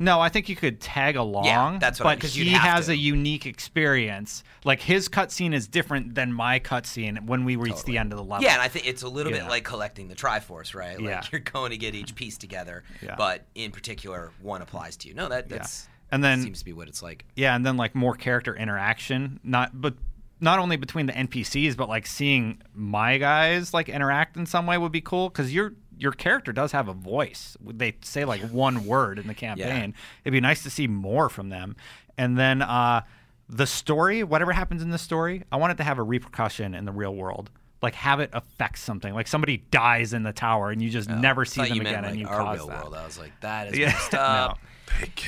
No, 0.00 0.20
I 0.20 0.28
think 0.28 0.48
you 0.48 0.54
could 0.56 0.80
tag 0.80 1.16
along. 1.16 1.44
Yeah, 1.46 1.76
that's 1.80 1.98
what 1.98 2.06
I- 2.06 2.14
but 2.14 2.20
'cause 2.22 2.36
you'd 2.36 2.46
he 2.48 2.52
has 2.54 2.86
to. 2.86 2.92
a 2.92 2.94
unique 2.94 3.46
experience. 3.46 4.44
Like 4.64 4.80
his 4.80 5.08
cutscene 5.08 5.52
is 5.54 5.66
different 5.68 6.14
than 6.14 6.32
my 6.32 6.58
cutscene 6.60 7.24
when 7.26 7.44
we 7.44 7.56
reach 7.56 7.82
the 7.84 7.98
end 7.98 8.12
of 8.12 8.16
the 8.18 8.24
level. 8.24 8.44
Yeah, 8.44 8.54
and 8.54 8.62
I 8.62 8.68
think 8.68 8.86
it's 8.86 9.02
a 9.02 9.08
little 9.08 9.32
Yeah. 9.32 9.42
bit 9.42 9.48
like 9.50 9.64
collecting 9.64 10.08
the 10.08 10.14
Triforce, 10.14 10.74
right? 10.74 10.98
Like 10.98 11.08
Yeah. 11.08 11.22
you're 11.32 11.40
going 11.40 11.70
to 11.70 11.76
get 11.76 11.94
each 11.94 12.14
piece 12.14 12.36
together, 12.38 12.84
Yeah. 13.02 13.14
but 13.16 13.46
in 13.54 13.70
particular, 13.72 14.30
one 14.40 14.62
applies 14.62 14.96
to 14.98 15.08
you. 15.08 15.14
No, 15.14 15.28
that 15.28 15.48
that's 15.48 15.88
And 16.10 16.22
then- 16.24 16.42
seems 16.42 16.60
to 16.60 16.64
be 16.64 16.72
what 16.72 16.88
it's 16.88 17.02
like. 17.02 17.24
yeah, 17.36 17.54
and 17.54 17.64
then 17.66 17.76
like 17.76 17.94
more 17.94 18.14
character 18.14 18.54
interaction. 18.56 19.40
Not 19.42 19.80
but 19.80 19.94
not 20.40 20.60
only 20.60 20.76
between 20.76 21.06
the 21.06 21.12
NPCs, 21.16 21.76
but 21.76 21.88
like 21.88 22.06
seeing 22.06 22.62
my 22.72 23.18
guys 23.18 23.74
like 23.74 23.88
interact 23.88 24.36
in 24.36 24.46
some 24.46 24.66
way 24.66 24.78
would 24.78 24.92
be 24.92 25.00
cool 25.00 25.28
because 25.28 25.52
your 25.52 25.74
your 25.98 26.12
character 26.12 26.52
does 26.52 26.72
have 26.72 26.88
a 26.88 26.92
voice. 26.92 27.56
They 27.64 27.96
say 28.02 28.24
like 28.24 28.40
one 28.50 28.84
word 28.86 29.18
in 29.18 29.26
the 29.26 29.34
campaign. 29.34 29.94
It'd 30.24 30.32
be 30.32 30.40
nice 30.40 30.62
to 30.62 30.70
see 30.70 30.86
more 30.86 31.28
from 31.28 31.48
them. 31.48 31.76
And 32.16 32.38
then 32.38 32.62
uh, 32.62 33.02
the 33.48 33.66
story, 33.66 34.22
whatever 34.22 34.52
happens 34.52 34.82
in 34.82 34.90
the 34.90 34.98
story, 34.98 35.42
I 35.52 35.56
want 35.56 35.72
it 35.72 35.76
to 35.78 35.84
have 35.84 35.98
a 35.98 36.02
repercussion 36.02 36.74
in 36.74 36.84
the 36.84 36.92
real 36.92 37.14
world. 37.14 37.50
Like 37.80 37.94
have 37.94 38.18
it 38.20 38.30
affect 38.32 38.78
something. 38.78 39.14
Like 39.14 39.28
somebody 39.28 39.58
dies 39.70 40.12
in 40.12 40.24
the 40.24 40.32
tower 40.32 40.70
and 40.70 40.82
you 40.82 40.90
just 40.90 41.08
never 41.08 41.44
see 41.44 41.60
Oh, 41.60 41.64
them 41.64 41.80
again 41.80 41.92
meant 42.02 42.06
and 42.06 42.18
you 42.18 42.26
our 42.26 42.38
cause 42.40 42.58
real 42.58 42.66
that. 42.68 42.82
world. 42.82 42.94
I 42.94 43.04
was 43.04 43.18
like, 43.18 43.32
that 43.40 43.68
is 43.68 43.78
Yeah, 43.78 43.86
messed 43.86 44.14
up. 44.16 44.58
no. 44.62 44.68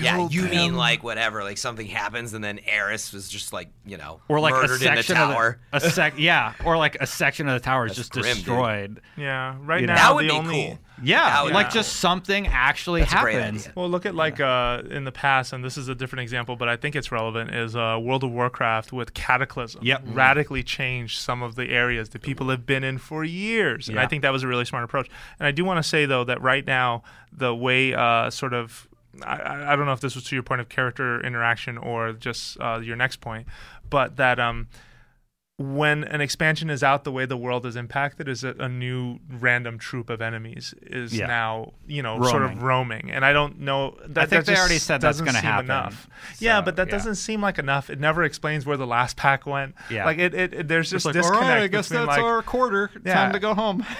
Yeah, 0.00 0.16
killed 0.16 0.34
you 0.34 0.42
mean 0.44 0.74
like 0.74 1.02
whatever, 1.02 1.42
like 1.44 1.58
something 1.58 1.86
happens 1.86 2.34
and 2.34 2.42
then 2.42 2.60
Eris 2.66 3.12
was 3.12 3.28
just 3.28 3.52
like, 3.52 3.68
you 3.84 3.96
know, 3.96 4.20
or 4.28 4.40
like 4.40 4.54
a 4.54 4.56
murdered 4.56 4.82
in 4.82 4.94
the 4.94 5.02
section 5.02 5.16
of 5.16 5.30
tower. 5.34 5.60
the, 5.72 5.76
a 5.76 5.80
sec 5.90 6.14
yeah 6.16 6.54
or 6.64 6.76
like 6.76 6.96
a 7.00 7.06
section 7.06 7.48
of 7.48 7.54
the 7.60 7.64
tower 7.64 7.86
is 7.86 7.96
That's 7.96 8.08
just 8.08 8.12
grim, 8.12 8.24
dude. 8.24 8.34
destroyed 8.36 9.00
Yeah, 9.16 9.56
right 9.60 9.80
You 9.82 9.86
now 9.86 9.94
that 9.96 10.14
would 10.14 10.24
the 10.24 10.28
be 10.30 10.34
only 10.36 10.66
cool. 10.68 10.78
yeah 11.02 11.42
would 11.42 11.52
like 11.52 11.68
be 11.70 11.74
just 11.74 11.96
something 11.96 12.46
actually 12.48 13.00
That's 13.00 13.12
a 13.12 13.16
happens. 13.16 13.68
Well, 13.74 13.88
look 13.88 14.06
at 14.06 14.14
like 14.14 14.40
uh, 14.40 14.82
in 14.90 15.04
the 15.04 15.12
past, 15.12 15.52
and 15.52 15.64
this 15.64 15.76
is 15.76 15.88
a 15.88 15.94
different 15.94 16.22
example, 16.22 16.56
but 16.56 16.68
I 16.68 16.76
think 16.76 16.96
it's 16.96 17.10
relevant. 17.12 17.54
Is 17.54 17.74
uh, 17.76 17.98
World 18.00 18.24
of 18.24 18.30
Warcraft 18.32 18.92
with 18.92 19.14
Cataclysm? 19.14 19.80
Yep. 19.84 20.02
radically 20.06 20.62
changed 20.62 21.18
some 21.20 21.42
of 21.42 21.54
the 21.54 21.68
areas 21.70 22.10
that 22.10 22.22
people 22.22 22.48
have 22.50 22.66
been 22.66 22.84
in 22.84 22.98
for 22.98 23.24
years, 23.24 23.88
and 23.88 23.98
I 24.00 24.06
think 24.06 24.22
that 24.22 24.30
was 24.32 24.42
a 24.42 24.48
really 24.48 24.64
smart 24.64 24.84
approach. 24.84 25.08
And 25.38 25.46
I 25.46 25.50
do 25.52 25.64
want 25.64 25.78
to 25.82 25.88
say 25.88 26.06
though 26.06 26.24
that 26.24 26.40
right 26.42 26.66
now 26.66 27.02
the 27.32 27.54
way 27.54 27.94
uh, 27.94 28.28
sort 28.30 28.52
of 28.54 28.86
I- 29.24 29.37
I, 29.37 29.72
I 29.72 29.76
don't 29.76 29.87
know 29.87 29.92
if 29.92 30.00
this 30.00 30.14
was 30.14 30.24
to 30.24 30.37
your 30.37 30.42
point 30.42 30.61
of 30.61 30.68
character 30.68 31.20
interaction 31.24 31.78
or 31.78 32.12
just 32.12 32.59
uh, 32.61 32.80
your 32.83 32.96
next 32.96 33.16
point, 33.20 33.46
but 33.88 34.16
that 34.16 34.38
um, 34.40 34.68
when 35.59 36.04
an 36.04 36.22
expansion 36.22 36.70
is 36.70 36.83
out, 36.83 37.04
the 37.04 37.12
way 37.12 37.26
the 37.26 37.37
world 37.37 37.66
is 37.66 37.76
impacted 37.76 38.28
is 38.28 38.40
that 38.40 38.59
a 38.59 38.68
new 38.68 39.18
random 39.28 39.78
troop 39.78 40.09
of 40.09 40.22
enemies 40.22 40.72
is 40.80 41.14
Yeah. 41.14 41.26
now 41.26 41.74
you 41.87 42.02
know 42.02 42.16
sort 42.22 42.42
of 42.42 42.50
Roaming. 42.50 42.61
roaming, 42.61 43.11
and 43.11 43.26
I 43.26 43.35
don't 43.35 43.61
know. 43.61 43.94
That, 44.06 44.30
think 44.30 44.46
that 44.46 44.46
they 44.46 44.59
already 44.59 44.78
said 44.78 45.02
that's 45.02 45.20
gonna 45.20 45.38
happen. 45.38 45.66
Enough. 45.66 46.09
yeah, 46.38 46.62
but 46.62 46.76
that 46.76 46.87
yeah. 46.87 46.92
doesn't 46.92 47.16
seem 47.16 47.42
like 47.42 47.59
enough. 47.59 47.90
It 47.90 48.00
never 48.00 48.24
explains 48.24 48.64
where 48.64 48.78
the 48.78 48.87
last 48.87 49.18
pack 49.18 49.44
went. 49.44 49.74
Yeah. 49.90 50.06
like 50.06 50.16
it. 50.18 50.33
it, 50.33 50.54
it 50.54 50.68
there's 50.68 50.90
just 50.90 51.04
like, 51.04 51.12
disconnect 51.12 51.44
all 51.44 51.50
right, 51.50 51.62
I 51.64 51.66
guess 51.66 51.90
that's 51.90 52.06
like 52.06 52.22
our 52.22 52.40
quarter. 52.42 52.90
Yeah. 53.04 53.12
Time 53.14 53.33
to 53.35 53.38
go 53.38 53.52
home. 53.52 53.85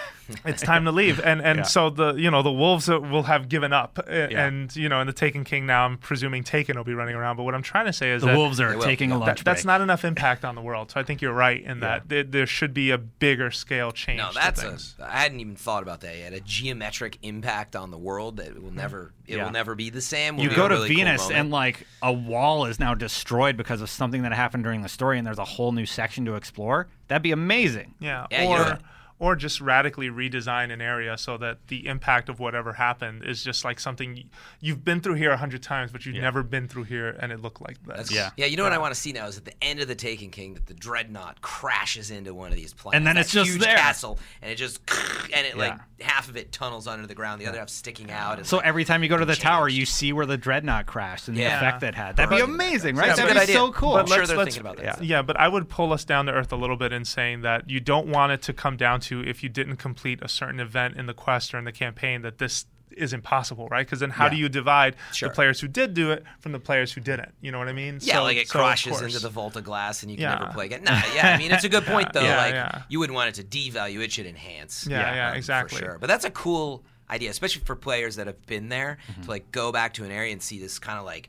it's 0.45 0.63
time 0.63 0.85
to 0.85 0.93
leave, 0.93 1.21
and 1.21 1.41
and 1.43 1.59
Yeah. 1.61 1.63
so 1.65 1.91
the 1.91 2.15
you 2.15 2.31
know 2.31 2.43
the 2.43 2.53
wolves 2.53 2.89
uh, 2.89 3.01
will 3.01 3.25
have 3.25 3.49
given 3.49 3.73
up, 3.73 3.99
uh, 3.99 4.13
Yeah. 4.13 4.47
and 4.47 4.75
you 4.77 4.89
know 4.89 5.01
in 5.01 5.07
the 5.07 5.13
Taken 5.13 5.45
King 5.45 5.67
now 5.67 5.85
I'm 5.87 5.99
presuming 5.99 6.45
Taken 6.45 6.77
will 6.77 6.85
be 6.85 6.95
running 6.95 7.15
around. 7.15 7.37
But 7.37 7.45
what 7.45 7.55
I'm 7.55 7.63
trying 7.63 7.87
to 7.87 7.93
say 7.93 8.11
is 8.13 8.23
The 8.23 8.29
that 8.29 8.37
wolves 8.37 8.61
are 8.61 8.75
taking 8.77 9.11
a 9.13 9.15
That- 9.19 9.21
lunch 9.27 9.39
that, 9.41 9.45
that's 9.45 9.65
not 9.65 9.81
enough 9.81 10.05
impact 10.05 10.45
on 10.45 10.55
the 10.55 10.61
world. 10.63 10.91
So 10.91 11.01
I 11.01 11.03
think 11.03 11.21
you're 11.23 11.33
right 11.33 11.63
in 11.63 11.81
that 11.81 12.09
there, 12.09 12.23
there 12.25 12.47
should 12.47 12.73
be 12.75 12.91
a 12.91 12.99
bigger 12.99 13.51
scale 13.51 13.93
change. 13.93 14.19
No, 14.19 14.31
that's 14.35 14.63
things. 14.63 14.95
a. 14.99 15.05
I 15.13 15.19
hadn't 15.23 15.41
even 15.41 15.57
thought 15.57 15.83
about 15.83 16.01
that 16.03 16.17
yet. 16.17 16.33
A 16.33 16.41
geometric 16.41 17.19
impact 17.23 17.77
on 17.77 17.91
the 17.91 17.99
world 17.99 18.37
that 18.39 18.63
will 18.63 18.71
never. 18.73 19.13
It 19.27 19.37
Yeah. 19.37 19.45
will 19.45 19.53
never 19.53 19.75
be 19.77 19.91
the 19.91 20.01
same. 20.01 20.37
will 20.37 20.45
you 20.45 20.51
go 20.51 20.67
to 20.67 20.75
really 20.75 20.89
Venus 20.89 21.23
moment. 21.23 21.39
and 21.39 21.51
like 21.53 21.87
a 22.03 22.13
wall 22.13 22.65
is 22.67 22.81
now 22.81 22.95
destroyed 22.95 23.57
because 23.57 23.81
of 23.81 23.89
something 23.89 24.23
that 24.23 24.33
happened 24.33 24.65
during 24.65 24.83
the 24.83 24.89
story, 24.89 25.19
and 25.19 25.27
there's 25.27 25.39
a 25.39 25.45
whole 25.45 25.71
new 25.73 25.87
section 25.87 26.25
to 26.25 26.35
explore. 26.35 26.89
That'd 27.09 27.23
be 27.23 27.31
amazing. 27.33 27.95
Yeah, 28.01 28.27
Yeah, 28.31 28.43
you're 28.43 28.59
or 28.59 28.63
right. 28.63 28.79
Or 29.21 29.37
just 29.37 29.61
radically 29.61 30.09
redesign 30.09 30.73
an 30.73 30.81
area 30.81 31.17
so 31.17 31.37
that 31.37 31.59
the 31.69 31.87
impact 31.87 32.29
of 32.29 32.41
whatever 32.41 32.73
happened 32.73 33.23
is 33.25 33.45
just 33.45 33.65
like 33.65 33.79
something 33.79 34.25
you've 34.61 34.85
been 34.85 35.01
through 35.01 35.15
here 35.15 35.31
a 35.31 35.37
hundred 35.37 35.63
times, 35.63 35.93
but 35.93 36.05
you've 36.05 36.17
Yeah. 36.17 36.23
never 36.23 36.43
been 36.43 36.67
through 36.67 36.85
here 36.85 37.17
and 37.21 37.31
it 37.31 37.41
looked 37.41 37.61
like 37.61 37.77
that. 37.87 37.99
That's, 37.99 38.11
Yeah. 38.11 38.31
yeah. 38.37 38.47
You 38.47 38.57
know 38.57 38.65
what 38.65 38.73
I 38.73 38.79
want 38.79 38.93
to 38.95 39.01
see 39.01 39.13
now 39.13 39.27
is 39.27 39.37
at 39.39 39.45
the 39.45 39.53
end 39.63 39.79
of 39.81 39.87
the 39.87 39.95
Taken 39.95 40.31
King 40.31 40.55
that 40.55 40.67
the 40.67 40.75
dreadnought 40.75 41.41
crashes 41.43 42.11
into 42.11 42.35
one 42.35 42.49
of 42.51 42.57
these 42.57 42.73
planets, 42.75 42.97
And 42.97 43.07
then 43.07 43.17
it's 43.17 43.31
just 43.31 43.51
huge 43.51 43.61
there. 43.63 43.77
castle, 43.77 44.19
and 44.43 44.51
it 44.51 44.57
just 44.57 44.81
and 45.35 45.47
it 45.47 45.57
like 45.57 45.79
half 46.01 46.29
of 46.31 46.37
it 46.37 46.51
tunnels 46.51 46.87
under 46.89 47.07
the 47.07 47.15
ground, 47.15 47.41
the 47.43 47.47
other 47.47 47.59
half 47.59 47.69
sticking 47.69 48.11
out. 48.11 48.39
And 48.39 48.47
So 48.47 48.57
like, 48.57 48.67
every 48.67 48.85
time 48.87 49.03
you 49.03 49.11
go 49.11 49.19
to 49.19 49.27
the 49.27 49.35
changed. 49.35 49.43
tower, 49.43 49.69
you 49.69 49.85
see 49.85 50.15
where 50.15 50.25
the 50.27 50.39
dreadnought 50.39 50.87
crashed 50.87 51.29
and 51.29 51.37
the 51.37 51.45
effect 51.45 51.81
that 51.83 51.95
had. 51.95 52.17
That'd 52.17 52.31
be 52.35 52.43
amazing, 52.43 52.97
Yeah, 52.97 53.01
right? 53.03 53.11
it's 53.11 53.19
That'd 53.21 53.35
be 53.35 53.41
idea. 53.41 53.55
so 53.55 53.71
cool. 53.73 53.97
I'm 53.97 54.07
sure 54.07 54.17
let's- 54.17 54.29
they're 54.31 54.39
let's- 54.39 54.55
thinking 54.55 54.71
about 54.71 54.83
that. 54.83 55.03
yeah. 55.05 55.17
Yeah, 55.19 55.23
but 55.23 55.39
I 55.39 55.47
would 55.47 55.69
pull 55.69 55.93
us 55.93 56.05
down 56.05 56.25
to 56.27 56.33
earth 56.33 56.53
a 56.53 56.57
little 56.57 56.77
bit 56.79 56.93
in 56.93 57.05
saying 57.05 57.43
that 57.43 57.69
you 57.69 57.81
don't 57.81 58.07
want 58.07 58.33
it 58.33 58.41
to 58.43 58.55
come 58.55 58.79
down 58.79 59.01
to 59.01 59.10
if 59.19 59.43
you 59.43 59.49
didn't 59.49 59.77
complete 59.79 60.21
a 60.23 60.29
certain 60.29 60.61
event 60.61 60.97
in 60.97 61.07
the 61.07 61.15
quest 61.15 61.53
or 61.53 61.59
in 61.59 61.65
the 61.65 61.73
campaign 61.73 62.23
that 62.23 62.39
this 62.39 62.67
is 62.93 63.13
impossible, 63.13 63.69
right? 63.69 63.87
Because 63.87 64.01
then 64.01 64.11
how 64.11 64.29
do 64.29 64.37
you 64.37 64.49
divide 64.49 64.95
Sure. 65.13 65.29
the 65.29 65.35
players 65.35 65.61
who 65.61 65.69
did 65.69 65.95
do 65.95 66.11
it 66.11 66.25
from 66.41 66.53
the 66.53 66.59
players 66.59 66.93
who 66.93 67.01
didn't? 67.01 67.33
You 67.41 67.51
know 67.53 67.59
what 67.59 67.69
I 67.69 67.73
mean? 67.73 67.99
Yeah, 68.03 68.15
So- 68.17 68.23
like 68.25 68.37
it 68.37 68.49
so 68.49 68.59
crashes 68.59 69.01
into 69.01 69.19
the 69.21 69.29
vault 69.31 69.57
of 69.57 69.65
glass 69.65 70.03
and 70.03 70.11
you 70.11 70.17
can 70.17 70.23
Yeah. 70.25 70.35
never 70.39 70.53
play 70.53 70.67
again. 70.67 70.83
Nah, 70.85 71.01
yeah, 71.15 71.33
I 71.35 71.39
mean 71.39 71.51
it's 71.53 71.65
a 71.65 71.69
good 71.69 71.85
point 71.95 72.13
though. 72.13 72.23
Yeah, 72.23 72.37
like 72.37 72.55
yeah. 72.55 72.83
you 72.89 72.99
wouldn't 72.99 73.15
want 73.15 73.29
it 73.39 73.43
to 73.43 73.45
devalue; 73.59 74.01
it 74.01 74.13
should 74.13 74.27
enhance. 74.27 74.87
Yeah, 74.89 75.15
yeah, 75.15 75.31
um, 75.31 75.37
exactly. 75.37 75.79
For 75.79 75.85
sure. 75.85 75.99
But 76.01 76.09
that's 76.09 76.25
a 76.25 76.31
cool 76.31 76.85
idea, 77.09 77.31
especially 77.31 77.63
for 77.65 77.77
players 77.77 78.17
that 78.17 78.27
have 78.27 78.45
been 78.47 78.69
there 78.69 78.99
Mm-hmm. 79.11 79.23
to 79.23 79.29
like 79.31 79.53
go 79.53 79.71
back 79.73 79.95
to 79.95 80.05
an 80.05 80.11
area 80.11 80.33
and 80.33 80.43
see 80.43 80.59
this 80.61 80.79
kind 80.81 80.99
of 80.99 81.05
like, 81.05 81.29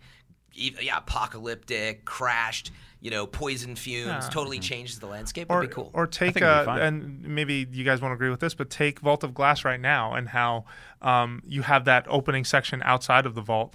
yeah, 0.53 0.97
apocalyptic, 0.97 2.05
crashed, 2.05 2.71
you 3.01 3.09
know, 3.09 3.25
poison 3.25 3.75
fumes, 3.75 4.05
Yeah. 4.07 4.29
totally 4.29 4.59
changes 4.59 4.99
the 4.99 5.07
landscape. 5.07 5.47
or, 5.49 5.59
Would 5.61 5.69
be 5.69 5.73
cool. 5.73 5.89
or 5.93 6.05
take 6.07 6.35
think 6.35 6.45
uh, 6.45 6.65
and 6.79 7.21
maybe 7.23 7.67
you 7.71 7.83
guys 7.83 7.99
won't 7.99 8.13
agree 8.13 8.29
with 8.29 8.39
this, 8.39 8.53
but 8.53 8.69
take 8.69 8.99
Vault 8.99 9.23
of 9.23 9.33
Glass 9.33 9.65
right 9.65 9.79
now 9.79 10.13
and 10.13 10.29
how 10.29 10.65
um, 11.01 11.41
you 11.45 11.63
have 11.63 11.85
that 11.85 12.05
opening 12.07 12.45
section 12.45 12.81
outside 12.85 13.25
of 13.25 13.33
the 13.33 13.41
vault. 13.41 13.73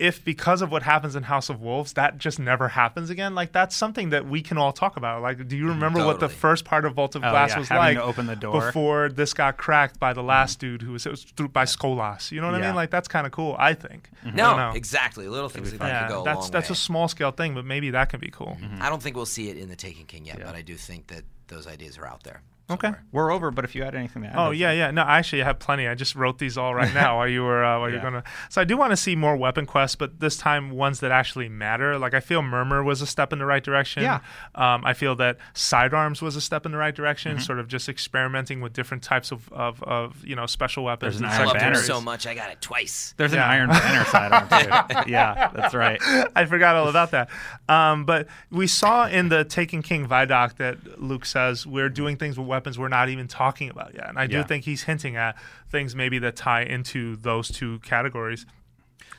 If 0.00 0.24
because 0.24 0.62
of 0.62 0.70
what 0.72 0.82
happens 0.82 1.14
in 1.14 1.24
House 1.24 1.50
of 1.50 1.60
Wolves, 1.60 1.92
that 1.92 2.16
just 2.16 2.38
never 2.38 2.68
happens 2.68 3.10
again, 3.10 3.34
like 3.34 3.52
that's 3.52 3.76
something 3.76 4.10
that 4.10 4.26
we 4.26 4.40
can 4.40 4.56
all 4.56 4.72
talk 4.72 4.96
about. 4.96 5.20
Like, 5.20 5.46
do 5.46 5.56
you 5.56 5.64
mm, 5.66 5.68
remember 5.68 6.04
what 6.06 6.20
the 6.20 6.26
Mm-hmm. 6.28 6.36
First 6.38 6.64
part 6.64 6.84
of 6.86 6.94
Vault 6.94 7.14
of 7.16 7.22
Oh, 7.24 7.30
Glass 7.30 7.50
yeah, 7.50 7.58
was 7.58 7.68
having 7.68 7.96
like 7.96 7.96
to 7.98 8.02
open 8.02 8.26
the 8.26 8.34
door. 8.36 8.66
before 8.66 9.08
this 9.10 9.34
got 9.34 9.58
cracked 9.58 10.00
by 10.00 10.12
the 10.14 10.22
last 10.22 10.56
mm. 10.56 10.60
dude 10.62 10.82
who 10.82 10.92
was, 10.92 11.04
it 11.04 11.10
was 11.10 11.24
through 11.24 11.48
by 11.48 11.64
Skolas? 11.64 12.30
You 12.32 12.40
know 12.40 12.46
what 12.50 12.60
I 12.62 12.66
mean? 12.66 12.74
Like 12.74 12.90
that's 12.90 13.08
kind 13.08 13.26
of 13.26 13.32
cool. 13.32 13.56
I 13.58 13.74
think. 13.74 14.08
I 14.24 14.30
no, 14.30 14.36
don't 14.36 14.56
know. 14.56 14.72
exactly. 14.74 15.28
Little 15.28 15.48
things 15.50 15.70
like 15.72 15.80
that 15.80 15.88
Yeah, 15.88 16.06
could 16.06 16.14
go 16.14 16.20
a 16.22 16.24
that's 16.24 16.40
long 16.40 16.50
that's 16.50 16.70
way. 16.70 16.74
a 16.74 16.76
small 16.76 17.08
scale 17.08 17.30
thing, 17.32 17.54
but 17.54 17.64
maybe 17.64 17.90
that 17.90 18.08
can 18.08 18.20
be 18.20 18.30
cool. 18.30 18.56
Mm-hmm. 18.60 18.80
I 18.82 18.88
don't 18.88 19.02
think 19.02 19.16
we'll 19.16 19.26
see 19.26 19.50
it 19.50 19.58
in 19.58 19.68
the 19.68 19.76
Taken 19.76 20.06
King 20.06 20.24
yet, 20.24 20.40
but 20.42 20.54
I 20.54 20.62
do 20.62 20.76
think 20.76 21.08
that 21.08 21.24
those 21.48 21.66
ideas 21.66 21.98
are 21.98 22.06
out 22.06 22.22
there. 22.22 22.40
Okay. 22.70 22.86
somewhere. 22.88 23.04
We're 23.12 23.32
over, 23.32 23.50
but 23.50 23.64
if 23.64 23.74
you 23.74 23.82
had 23.82 23.94
anything 23.94 24.22
to 24.22 24.28
add. 24.28 24.34
Oh 24.36 24.50
yeah, 24.50 24.72
yeah. 24.72 24.90
No, 24.90 25.02
actually, 25.02 25.42
I 25.42 25.46
have 25.46 25.58
plenty. 25.58 25.88
I 25.88 25.94
just 25.94 26.14
wrote 26.14 26.38
these 26.38 26.56
all 26.56 26.74
right 26.74 26.92
now 26.94 27.16
while 27.18 27.28
you 27.28 27.42
were 27.42 27.64
uh, 27.64 27.80
while 27.80 27.90
you're 27.90 28.00
gonna. 28.00 28.22
So 28.48 28.60
I 28.60 28.64
do 28.64 28.76
want 28.76 28.90
to 28.92 28.96
see 28.96 29.16
more 29.16 29.36
weapon 29.36 29.66
quests, 29.66 29.96
but 29.96 30.20
this 30.20 30.36
time 30.36 30.70
ones 30.70 31.00
that 31.00 31.10
actually 31.10 31.48
matter. 31.48 31.98
Like 31.98 32.14
I 32.14 32.20
feel 32.20 32.42
Murmur 32.42 32.82
was 32.84 33.02
a 33.02 33.06
step 33.06 33.32
in 33.32 33.38
the 33.38 33.46
right 33.46 33.62
direction. 33.64 34.02
Yeah. 34.02 34.20
Um, 34.54 34.84
I 34.84 34.94
feel 34.94 35.16
that 35.16 35.38
sidearms 35.54 36.22
was 36.22 36.36
a 36.36 36.40
step 36.40 36.64
in 36.66 36.72
the 36.72 36.78
right 36.78 36.94
direction. 36.94 37.32
Mm-hmm. 37.32 37.42
Sort 37.42 37.58
of 37.58 37.68
just 37.68 37.88
experimenting 37.88 38.60
with 38.60 38.72
different 38.72 39.02
types 39.02 39.32
of 39.32 39.52
of, 39.52 39.82
of 39.82 40.24
you 40.24 40.36
know 40.36 40.46
special 40.46 40.84
weapons. 40.84 41.18
There's 41.18 41.20
an 41.20 41.24
and 41.26 41.34
I 41.34 41.36
Iron 41.38 41.46
loved 41.48 41.60
him 41.62 41.74
so 41.84 42.00
much. 42.00 42.26
I 42.26 42.34
got 42.34 42.50
it 42.50 42.60
twice. 42.60 43.14
There's 43.16 43.32
Yeah. 43.32 43.44
an 43.44 43.50
Iron 43.50 43.68
Banner 43.70 44.04
sidearm 44.04 44.48
too. 44.48 45.10
yeah, 45.10 45.50
that's 45.54 45.74
right. 45.74 46.00
I 46.36 46.44
forgot 46.44 46.76
all 46.76 46.88
about 46.88 47.10
that. 47.12 47.30
Um, 47.68 48.04
but 48.04 48.28
we 48.50 48.66
saw 48.66 49.06
in 49.08 49.28
the 49.28 49.44
Taken 49.44 49.82
King 49.82 50.06
Vidoc 50.06 50.56
that 50.56 51.00
Luke 51.02 51.24
says 51.24 51.66
we're 51.66 51.88
doing 51.88 52.16
things 52.16 52.38
with 52.38 52.46
weapons 52.46 52.59
we're 52.78 52.88
not 52.88 53.08
even 53.08 53.28
talking 53.28 53.70
about 53.70 53.94
yet. 53.94 54.08
And 54.08 54.18
I 54.18 54.26
do 54.26 54.36
Yeah. 54.38 54.42
think 54.44 54.64
he's 54.64 54.82
hinting 54.82 55.16
at 55.16 55.36
things 55.70 55.94
maybe 55.96 56.18
that 56.20 56.36
tie 56.36 56.62
into 56.62 57.16
those 57.16 57.48
two 57.48 57.78
categories. 57.80 58.46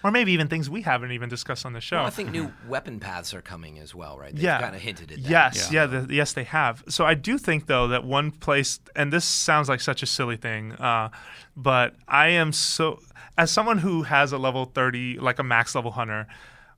Or 0.03 0.09
maybe 0.09 0.31
even 0.31 0.47
things 0.47 0.67
we 0.67 0.81
haven't 0.81 1.11
even 1.11 1.29
discussed 1.29 1.63
on 1.63 1.73
the 1.73 1.81
show. 1.81 1.97
Well, 1.97 2.07
I 2.07 2.09
think 2.09 2.31
new 2.31 2.51
weapon 2.67 2.99
paths 2.99 3.35
are 3.35 3.41
coming 3.41 3.77
as 3.77 3.93
well, 3.93 4.17
right? 4.17 4.33
They've 4.33 4.43
yeah, 4.43 4.59
kind 4.59 4.75
of 4.75 4.81
hinted 4.81 5.11
at 5.11 5.21
that. 5.21 5.29
Yes, 5.29 5.69
Yeah. 5.71 5.81
yeah, 5.81 5.99
the, 6.01 6.13
yes, 6.13 6.33
they 6.33 6.43
have. 6.45 6.83
So 6.89 7.05
I 7.05 7.13
do 7.13 7.37
think 7.37 7.67
though 7.67 7.87
that 7.89 8.03
one 8.03 8.31
place, 8.31 8.79
and 8.95 9.13
this 9.13 9.25
sounds 9.25 9.69
like 9.69 9.79
such 9.79 10.01
a 10.01 10.07
silly 10.07 10.37
thing, 10.37 10.71
uh, 10.73 11.09
but 11.55 11.95
I 12.07 12.29
am 12.29 12.51
so 12.51 12.99
as 13.37 13.51
someone 13.51 13.77
who 13.79 14.03
has 14.03 14.31
a 14.31 14.39
level 14.39 14.65
thirty, 14.65 15.19
like 15.19 15.37
a 15.37 15.43
max 15.43 15.75
level 15.75 15.91
hunter. 15.91 16.25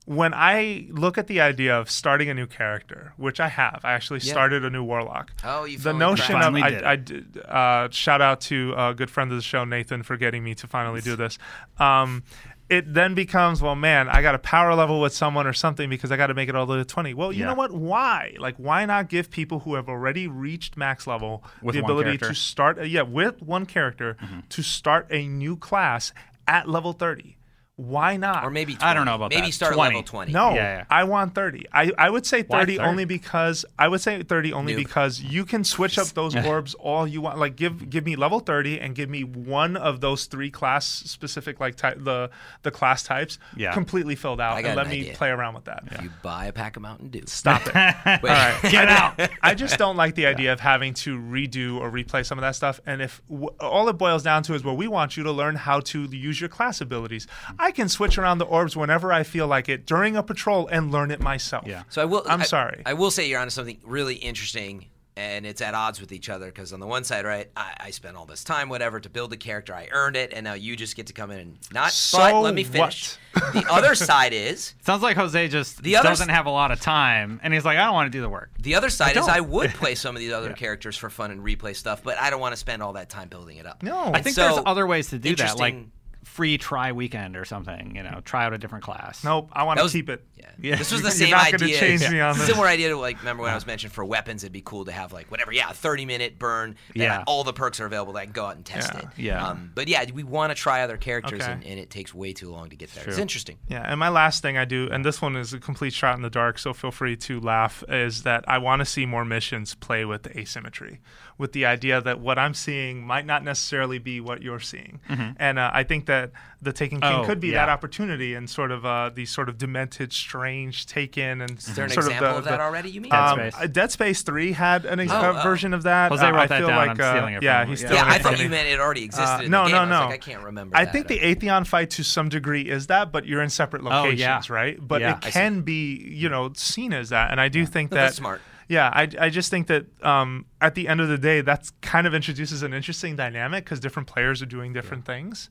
When 0.06 0.34
I 0.34 0.86
look 0.90 1.16
at 1.16 1.28
the 1.28 1.40
idea 1.40 1.74
of 1.78 1.90
starting 1.90 2.28
a 2.28 2.34
new 2.34 2.46
character, 2.46 3.14
which 3.16 3.40
I 3.40 3.48
have, 3.48 3.80
I 3.84 3.92
actually 3.94 4.20
Yeah. 4.20 4.32
started 4.32 4.62
a 4.62 4.68
new 4.68 4.84
warlock. 4.84 5.32
Oh, 5.42 5.64
you 5.64 5.78
the 5.78 5.94
notion 5.94 6.36
of. 6.36 6.42
I, 6.54 6.60
Finally 6.60 6.84
I 6.84 6.96
did, 6.96 7.38
uh, 7.42 7.88
shout 7.90 8.20
out 8.20 8.42
to 8.42 8.74
a 8.76 8.92
good 8.94 9.10
friend 9.10 9.30
of 9.32 9.38
the 9.38 9.42
show 9.42 9.64
Nathan 9.64 10.02
for 10.02 10.18
getting 10.18 10.44
me 10.44 10.54
to 10.56 10.66
finally 10.66 11.00
do 11.00 11.16
this. 11.16 11.38
Um, 11.78 12.22
it 12.68 12.92
then 12.92 13.14
becomes 13.14 13.62
well, 13.62 13.74
man, 13.74 14.08
I 14.10 14.20
got 14.20 14.34
a 14.34 14.38
power 14.38 14.74
level 14.74 15.00
with 15.00 15.14
someone 15.14 15.46
or 15.46 15.52
something 15.54 15.88
because 15.88 16.12
I 16.12 16.16
got 16.18 16.26
to 16.26 16.34
make 16.34 16.48
it 16.50 16.54
all 16.54 16.66
the 16.66 16.72
way 16.74 16.78
to 16.80 16.84
twenty. 16.84 17.14
Well, 17.14 17.32
you 17.32 17.40
Yeah. 17.40 17.46
know 17.46 17.54
what? 17.54 17.72
Why? 17.72 18.34
Like, 18.38 18.56
why 18.56 18.84
not 18.84 19.08
give 19.08 19.30
people 19.30 19.60
who 19.60 19.74
have 19.74 19.88
already 19.88 20.26
reached 20.28 20.76
max 20.76 21.06
level 21.06 21.42
With 21.62 21.76
the 21.76 21.82
ability 21.82 22.18
to 22.18 22.34
start? 22.34 22.78
Uh, 22.78 22.82
yeah, 22.82 23.02
with 23.02 23.40
one 23.42 23.64
character 23.64 24.18
to 24.50 24.62
start 24.62 25.06
a 25.10 25.26
new 25.26 25.56
class 25.56 26.12
at 26.46 26.68
level 26.68 26.92
thirty. 26.92 27.36
Why 27.76 28.16
not? 28.16 28.44
Or 28.44 28.50
maybe 28.50 28.74
20. 28.76 28.84
I 28.88 28.94
don't 28.94 29.04
know 29.04 29.16
about 29.16 29.30
maybe 29.30 29.48
that. 29.48 29.52
start 29.52 29.74
20. 29.74 29.88
level 29.96 30.02
20. 30.04 30.30
No, 30.32 30.50
Yeah, 30.50 30.54
yeah. 30.78 30.84
I 30.88 31.02
want 31.02 31.34
30. 31.34 31.66
I, 31.72 31.90
I 31.98 32.08
would 32.08 32.24
say 32.24 32.44
30, 32.44 32.76
30? 32.76 32.78
only 32.88 33.04
because 33.04 33.64
I 33.76 33.88
would 33.88 34.00
say 34.00 34.22
30 34.22 34.52
only 34.52 34.74
Noob. 34.74 34.76
because 34.76 35.20
you 35.20 35.44
can 35.44 35.64
switch 35.64 35.98
up 35.98 36.06
those 36.08 36.36
orbs 36.46 36.74
all 36.74 37.04
you 37.04 37.20
want. 37.20 37.38
Like 37.40 37.56
give 37.56 37.90
give 37.90 38.04
me 38.04 38.14
level 38.14 38.38
30 38.38 38.78
and 38.80 38.94
give 38.94 39.10
me 39.10 39.24
one 39.24 39.76
of 39.76 40.00
those 40.00 40.26
three 40.26 40.52
class 40.52 40.86
specific 40.86 41.58
like 41.58 41.74
ty- 41.74 41.94
the 41.96 42.30
the 42.62 42.70
class 42.70 43.02
types 43.02 43.40
Yeah. 43.56 43.72
completely 43.72 44.14
filled 44.14 44.40
out 44.40 44.56
and 44.58 44.76
let 44.76 44.86
an 44.86 44.92
me 44.92 45.00
idea. 45.00 45.14
play 45.14 45.30
around 45.30 45.54
with 45.54 45.64
that. 45.64 45.82
If 45.90 46.00
you 46.00 46.10
buy 46.22 46.46
a 46.46 46.52
pack 46.52 46.76
of 46.76 46.82
Mountain 46.82 47.08
Dew. 47.08 47.24
Stop 47.26 47.62
it. 47.66 47.74
All 47.74 48.18
right. 48.22 48.58
Get 48.70 48.88
out. 48.88 49.18
I 49.42 49.54
just 49.56 49.78
don't 49.78 49.96
like 49.96 50.14
the 50.14 50.26
idea 50.26 50.52
of 50.52 50.60
having 50.60 50.94
to 50.94 51.18
redo 51.18 51.80
or 51.80 51.90
replay 51.90 52.24
some 52.24 52.38
of 52.38 52.42
that 52.42 52.54
stuff. 52.54 52.78
And 52.86 53.02
if 53.02 53.20
w- 53.28 53.48
all 53.58 53.88
it 53.88 53.94
boils 53.94 54.22
down 54.22 54.44
to 54.44 54.54
is, 54.54 54.62
well, 54.62 54.76
we 54.76 54.86
want 54.86 55.16
you 55.16 55.24
to 55.24 55.32
learn 55.32 55.56
how 55.56 55.80
to 55.80 56.04
use 56.04 56.40
your 56.40 56.48
class 56.48 56.80
abilities. 56.80 57.26
I 57.64 57.70
can 57.70 57.88
switch 57.88 58.18
around 58.18 58.38
the 58.38 58.44
orbs 58.44 58.76
whenever 58.76 59.12
I 59.12 59.22
feel 59.22 59.46
like 59.46 59.68
it 59.68 59.86
during 59.86 60.16
a 60.16 60.22
patrol 60.22 60.68
and 60.68 60.90
learn 60.92 61.10
it 61.10 61.20
myself. 61.20 61.66
Yeah. 61.66 61.84
So 61.88 62.02
I 62.02 62.04
will. 62.04 62.22
I'm 62.28 62.42
I- 62.42 62.44
sorry. 62.44 62.82
I 62.84 62.92
will 62.94 63.10
say 63.10 63.28
you're 63.28 63.40
onto 63.40 63.50
something 63.50 63.78
really 63.84 64.16
interesting 64.16 64.86
and 65.16 65.46
it's 65.46 65.60
at 65.60 65.74
odds 65.74 66.00
with 66.00 66.10
each 66.10 66.28
other 66.28 66.46
because 66.46 66.72
on 66.72 66.80
the 66.80 66.88
one 66.88 67.04
side, 67.04 67.24
right, 67.24 67.48
I, 67.56 67.74
I 67.78 67.90
spent 67.92 68.16
all 68.16 68.26
this 68.26 68.42
time, 68.42 68.68
whatever, 68.68 68.98
to 68.98 69.08
build 69.08 69.32
a 69.32 69.36
character, 69.36 69.72
I 69.72 69.86
earned 69.92 70.16
it, 70.16 70.32
and 70.32 70.42
now 70.42 70.54
you 70.54 70.74
just 70.74 70.96
get 70.96 71.06
to 71.06 71.12
come 71.12 71.30
in 71.30 71.38
and 71.38 71.58
not. 71.72 71.92
So 71.92 72.18
but 72.18 72.40
let 72.40 72.52
me 72.52 72.64
finish. 72.64 73.16
the 73.52 73.64
other 73.70 73.94
side 74.10 74.32
is 74.32 74.74
Sounds 74.82 75.02
like 75.04 75.16
Jose 75.16 75.46
just 75.48 75.80
The 75.84 75.96
other 75.98 76.08
doesn't 76.08 76.30
s- 76.30 76.34
have 76.36 76.46
a 76.46 76.50
lot 76.50 76.72
of 76.72 76.80
time, 76.80 77.38
and 77.44 77.54
he's 77.54 77.64
like, 77.64 77.78
I 77.78 77.84
don't 77.84 77.94
want 77.94 78.10
to 78.10 78.18
do 78.18 78.22
the 78.22 78.28
work. 78.28 78.50
the 78.58 78.74
other 78.74 78.90
side 78.90 79.16
is. 79.16 79.28
I 79.28 79.38
would 79.38 79.70
play 79.74 79.94
some 79.94 80.16
of 80.16 80.20
these 80.20 80.32
other 80.32 80.52
characters 80.52 80.96
for 80.96 81.08
fun 81.08 81.30
and 81.30 81.42
replay 81.42 81.76
stuff, 81.76 82.02
but 82.02 82.18
I 82.18 82.28
don't 82.30 82.40
want 82.40 82.52
to 82.54 82.58
spend 82.58 82.82
all 82.82 82.94
that 82.94 83.08
time 83.08 83.28
building 83.28 83.58
it 83.58 83.66
up. 83.66 83.84
No. 83.84 84.10
I 84.12 84.20
think 84.20 84.34
so, 84.34 84.42
there's 84.42 84.62
other 84.66 84.84
ways 84.84 85.10
to 85.10 85.18
do 85.20 85.36
that, 85.36 85.56
like 85.60 85.74
interesting- 85.74 85.92
free 86.24 86.58
try 86.58 86.92
weekend 86.92 87.36
or 87.36 87.44
something. 87.44 87.94
You 87.96 88.02
know, 88.02 88.20
try 88.24 88.44
out 88.44 88.52
a 88.52 88.58
different 88.58 88.84
class. 88.84 89.24
Nope, 89.24 89.50
I 89.52 89.64
want 89.64 89.80
to 89.80 89.88
keep 89.88 90.08
it. 90.08 90.24
Yeah. 90.58 90.70
Yeah. 90.70 90.76
This 90.76 90.92
was 90.92 91.00
the 91.02 91.06
You're 91.08 91.12
same 91.12 91.30
not 91.30 91.54
idea. 91.54 91.78
change 91.78 92.08
me 92.10 92.20
on 92.20 92.36
this. 92.38 92.46
Similar 92.46 92.66
idea 92.66 92.88
to 92.90 92.96
like 92.96 93.18
remember 93.18 93.42
when 93.42 93.52
I 93.52 93.54
was 93.54 93.66
mentioning 93.66 93.92
for 93.92 94.04
weapons, 94.04 94.44
it'd 94.44 94.52
be 94.52 94.62
cool 94.62 94.84
to 94.84 94.92
have 94.92 95.12
like 95.12 95.30
whatever, 95.30 95.52
yeah, 95.52 95.70
a 95.70 95.74
30 95.74 96.04
minute 96.04 96.38
burn. 96.38 96.76
that 96.94 96.96
Yeah. 96.96 97.24
all 97.26 97.44
the 97.44 97.52
perks 97.52 97.80
are 97.80 97.86
available. 97.86 98.12
That 98.14 98.20
I 98.20 98.24
can 98.24 98.32
go 98.32 98.46
out 98.46 98.56
and 98.56 98.64
test 98.64 98.92
Yeah. 98.94 99.00
it. 99.00 99.06
Yeah. 99.16 99.46
Um, 99.48 99.72
but 99.74 99.88
yeah, 99.88 100.04
we 100.12 100.22
want 100.22 100.50
to 100.50 100.54
try 100.54 100.82
other 100.82 100.96
characters, 100.96 101.42
Okay. 101.42 101.52
and, 101.52 101.64
and 101.64 101.78
it 101.80 101.90
takes 101.90 102.14
way 102.14 102.32
too 102.32 102.50
long 102.50 102.70
to 102.70 102.76
get 102.76 102.92
there. 102.94 103.04
True. 103.04 103.12
It's 103.12 103.20
interesting. 103.20 103.58
Yeah, 103.68 103.82
and 103.84 103.98
my 103.98 104.08
last 104.08 104.42
thing 104.42 104.56
I 104.56 104.64
do, 104.64 104.88
and 104.90 105.04
this 105.04 105.20
one 105.22 105.36
is 105.36 105.52
a 105.52 105.58
complete 105.58 105.92
shot 105.92 106.16
in 106.16 106.22
the 106.22 106.30
dark, 106.30 106.58
so 106.58 106.72
feel 106.72 106.90
free 106.90 107.16
to 107.16 107.40
laugh, 107.40 107.82
is 107.88 108.22
that 108.22 108.44
I 108.48 108.58
want 108.58 108.80
to 108.80 108.86
see 108.86 109.06
more 109.06 109.24
missions 109.24 109.74
play 109.74 110.04
with 110.04 110.22
the 110.24 110.38
asymmetry, 110.38 111.00
with 111.38 111.52
the 111.52 111.64
idea 111.66 112.00
that 112.00 112.20
what 112.20 112.38
I'm 112.38 112.54
seeing 112.54 113.02
might 113.04 113.26
not 113.26 113.42
necessarily 113.44 113.98
be 113.98 114.20
what 114.20 114.42
you're 114.42 114.60
seeing. 114.60 115.00
And 115.38 115.58
uh, 115.58 115.70
I 115.72 115.82
think 115.84 116.06
that 116.06 116.30
the 116.64 116.72
Taken 116.72 117.00
King 117.00 117.12
Oh, 117.20 117.24
could 117.24 117.38
be 117.40 117.48
yeah. 117.48 117.66
that 117.66 117.68
opportunity 117.68 118.34
and 118.34 118.48
sort 118.50 118.70
of 118.72 118.84
uh, 118.84 119.10
these 119.14 119.30
sort 119.30 119.48
of 119.48 119.58
demented, 119.58 120.12
strange 120.12 120.86
Taken 120.86 121.40
and 121.40 121.58
Is 121.58 121.66
there 121.74 121.84
an 121.84 121.90
sort 121.90 122.06
example 122.06 122.28
of, 122.30 122.36
of, 122.38 122.44
that 122.44 122.56
the, 122.56 122.62
already? 122.62 122.90
You 122.90 123.00
mean? 123.00 123.10
Dead 123.12 123.18
Um, 123.18 123.38
Space. 123.50 123.54
uh, 123.62 123.66
Dead 123.66 123.90
Space 123.92 124.22
3 124.22 124.52
had 124.52 124.84
an 124.86 125.00
ex- 125.00 125.12
Oh, 125.12 125.16
uh, 125.16 125.34
oh. 125.38 125.42
version 125.42 125.72
of 125.74 125.82
that. 125.84 126.10
Jose 126.10 126.26
Uh, 126.26 126.32
wrote 126.32 126.40
I 126.40 126.46
that 126.46 126.58
feel 126.58 126.66
down. 126.68 126.76
like 126.76 126.90
I'm 126.90 127.00
uh, 127.00 127.10
stealing 127.16 127.34
it 127.34 127.42
yeah, 127.42 127.60
from 127.62 127.70
he's 127.70 127.82
him. 127.82 127.88
stealing 127.88 128.04
yeah, 128.06 128.14
it 128.14 128.20
I 128.20 128.22
thought 128.22 128.38
you 128.40 128.48
meant 128.48 128.68
it 128.68 128.80
already 128.80 129.04
existed. 129.04 129.40
Uh, 129.40 129.42
in 129.44 129.50
no, 129.50 129.64
the 129.64 129.68
game. 129.68 129.72
no, 129.74 129.78
I 129.78 129.82
was 129.82 129.90
no. 129.90 130.00
like, 130.06 130.14
I 130.14 130.16
can't 130.18 130.42
remember. 130.44 130.76
I 130.76 130.84
that. 130.84 130.92
think 130.92 131.08
the 131.08 131.18
Atheon 131.20 131.66
fight 131.66 131.90
to 131.90 132.02
some 132.04 132.28
degree 132.28 132.62
is 132.62 132.88
that, 132.88 133.12
but 133.12 133.26
you're 133.26 133.42
in 133.42 133.50
separate 133.50 133.82
Oh, 133.84 134.04
yeah. 134.08 134.34
locations, 134.36 134.50
right? 134.50 134.78
But 134.80 135.00
Yeah. 135.02 135.16
it 135.18 135.20
can 135.22 135.60
be, 135.60 135.94
you 135.96 136.28
know, 136.28 136.52
seen 136.56 136.92
as 136.92 137.10
that, 137.10 137.30
and 137.30 137.40
I 137.40 137.48
do 137.48 137.66
think 137.66 137.90
But 137.90 137.96
that 137.96 138.02
that's 138.04 138.16
smart. 138.16 138.40
Yeah, 138.68 138.88
I, 138.92 139.08
I 139.20 139.28
just 139.28 139.50
think 139.50 139.66
that 139.66 139.86
um, 140.02 140.46
at 140.60 140.74
the 140.74 140.88
end 140.88 141.00
of 141.00 141.08
the 141.08 141.18
day, 141.18 141.40
that's 141.42 141.70
kind 141.82 142.06
of 142.06 142.14
introduces 142.14 142.62
an 142.62 142.72
interesting 142.72 143.14
dynamic 143.16 143.64
because 143.64 143.80
different 143.80 144.08
players 144.08 144.40
are 144.42 144.46
doing 144.46 144.72
different 144.72 145.04
things. 145.04 145.50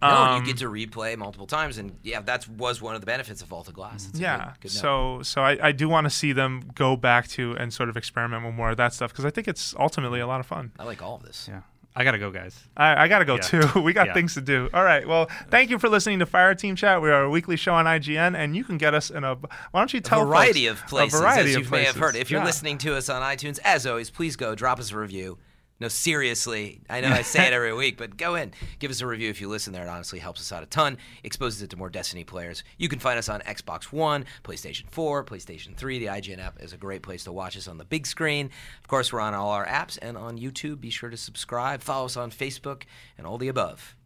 No, 0.00 0.08
Um, 0.08 0.40
you 0.40 0.46
get 0.46 0.58
to 0.58 0.68
replay 0.68 1.16
multiple 1.16 1.46
times, 1.46 1.78
and 1.78 1.96
yeah, 2.02 2.20
that 2.20 2.48
was 2.48 2.80
one 2.80 2.94
of 2.94 3.00
the 3.00 3.06
benefits 3.06 3.42
of 3.42 3.48
Vault 3.48 3.68
of 3.68 3.74
Glass. 3.74 4.08
It's 4.08 4.18
a 4.18 4.22
yeah, 4.22 4.44
good- 4.60 4.60
good 4.62 4.70
so 4.70 5.20
so 5.22 5.42
I, 5.42 5.58
I 5.68 5.72
do 5.72 5.88
want 5.88 6.04
to 6.06 6.10
see 6.10 6.32
them 6.32 6.70
go 6.74 6.96
back 6.96 7.28
to 7.28 7.52
and 7.56 7.72
sort 7.72 7.88
of 7.88 7.96
experiment 7.96 8.44
with 8.44 8.54
more 8.54 8.70
of 8.70 8.76
that 8.76 8.92
stuff 8.94 9.10
because 9.12 9.24
I 9.24 9.30
think 9.30 9.48
it's 9.48 9.74
ultimately 9.78 10.20
a 10.20 10.26
lot 10.26 10.40
of 10.40 10.46
fun. 10.46 10.72
I 10.78 10.84
like 10.84 11.02
all 11.02 11.16
of 11.16 11.22
this. 11.24 11.46
Yeah. 11.48 11.62
I 11.94 12.04
gotta 12.04 12.18
go, 12.18 12.30
guys. 12.30 12.58
I, 12.76 13.04
I 13.04 13.08
got 13.08 13.18
to 13.18 13.24
go 13.26 13.34
Yeah. 13.34 13.40
too. 13.70 13.80
We 13.82 13.92
got 13.92 14.06
Yeah. 14.06 14.14
things 14.14 14.32
to 14.34 14.40
do. 14.40 14.70
All 14.72 14.82
right. 14.82 15.06
Well, 15.06 15.28
thank 15.50 15.68
you 15.68 15.78
for 15.78 15.88
listening 15.90 16.20
to 16.20 16.26
Fireteam 16.26 16.74
Chat. 16.76 17.02
We 17.02 17.10
are 17.10 17.24
a 17.24 17.28
weekly 17.30 17.56
show 17.56 17.74
on 17.74 17.84
IGN, 17.84 18.34
and 18.34 18.56
you 18.56 18.64
can 18.64 18.78
get 18.78 18.94
us 18.94 19.10
in 19.10 19.24
a. 19.24 19.34
Why 19.34 19.80
don't 19.80 19.92
you 19.92 20.00
tell 20.00 20.22
a 20.22 20.24
variety 20.24 20.68
folks- 20.68 20.80
of 20.82 20.88
places, 20.88 21.18
A 21.18 21.22
variety 21.22 21.50
as 21.50 21.56
of 21.56 21.64
you 21.64 21.70
may 21.70 21.76
have 21.84 21.94
places. 21.96 22.00
heard. 22.00 22.16
If 22.16 22.30
you're 22.30 22.40
Yeah. 22.40 22.46
listening 22.46 22.78
to 22.78 22.96
us 22.96 23.08
on 23.10 23.20
iTunes, 23.20 23.58
as 23.64 23.86
always, 23.86 24.08
please 24.10 24.36
go 24.36 24.54
drop 24.54 24.80
us 24.80 24.90
a 24.92 24.96
review. 24.96 25.38
No, 25.82 25.88
seriously, 25.88 26.80
I 26.88 27.00
know 27.00 27.08
I 27.08 27.22
say 27.22 27.46
it 27.46 27.52
every 27.52 27.74
week, 27.74 27.96
but 27.98 28.16
go 28.16 28.36
in, 28.36 28.52
give 28.78 28.90
us 28.90 29.00
a 29.00 29.06
review 29.06 29.28
if 29.30 29.40
you 29.40 29.48
listen 29.48 29.72
there. 29.72 29.84
It 29.84 29.88
honestly 29.88 30.20
helps 30.20 30.40
us 30.40 30.52
out 30.52 30.62
a 30.62 30.66
ton, 30.66 30.96
exposes 31.24 31.60
it 31.62 31.70
to 31.70 31.76
more 31.76 31.90
Destiny 31.90 32.22
players. 32.24 32.62
You 32.78 32.88
can 32.88 32.98
find 33.00 33.18
us 33.18 33.28
on 33.28 33.40
Xbox 33.40 33.84
One, 33.86 34.24
PlayStation 34.44 34.88
4, 34.90 35.24
PlayStation 35.24 35.76
3. 35.76 35.98
The 35.98 36.06
IGN 36.06 36.38
app 36.38 36.62
is 36.62 36.72
a 36.72 36.76
great 36.76 37.02
place 37.02 37.24
to 37.24 37.32
watch 37.32 37.56
us 37.56 37.66
on 37.66 37.78
the 37.78 37.84
big 37.84 38.06
screen. 38.06 38.50
Of 38.80 38.86
course, 38.88 39.12
we're 39.12 39.20
on 39.20 39.34
all 39.34 39.50
our 39.50 39.66
apps 39.66 39.98
and 40.00 40.16
on 40.16 40.38
YouTube. 40.38 40.80
Be 40.80 40.90
sure 40.90 41.10
to 41.10 41.16
subscribe, 41.16 41.82
follow 41.82 42.04
us 42.06 42.16
on 42.16 42.30
Facebook, 42.30 42.84
and 43.18 43.26
all 43.26 43.36
the 43.38 43.48
above. 43.48 43.96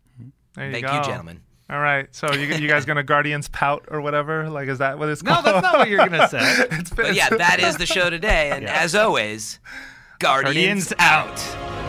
There 0.55 0.67
you 0.67 0.73
Thank 0.73 0.87
go. 0.87 0.97
you, 0.97 1.03
gentlemen. 1.05 1.43
All 1.69 1.81
right. 1.81 2.07
So 2.15 2.33
you, 2.33 2.47
you 2.47 2.69
guys 2.69 2.85
gonna 2.87 3.03
Guardians 3.03 3.49
pout 3.49 3.85
or 3.91 4.01
whatever? 4.01 4.49
Like, 4.49 4.69
is 4.69 4.79
that 4.79 4.99
what 4.99 5.09
it's 5.11 5.21
called? 5.21 5.45
No, 5.45 5.51
called? 5.53 5.65
that's 5.65 5.73
not 5.75 5.79
what 5.81 5.89
you're 5.91 5.99
gonna 6.09 6.29
say. 6.29 6.39
It's 6.79 6.91
been- 6.91 7.07
But 7.07 7.15
yeah, 7.17 7.29
that 7.29 7.61
is 7.61 7.77
the 7.77 7.85
show 7.87 8.09
today. 8.09 8.51
And 8.53 8.63
Yeah. 8.67 8.81
as 8.81 8.95
always, 8.95 9.59
Guardians, 10.19 10.93
Guardians 10.93 10.93
out. 10.99 11.86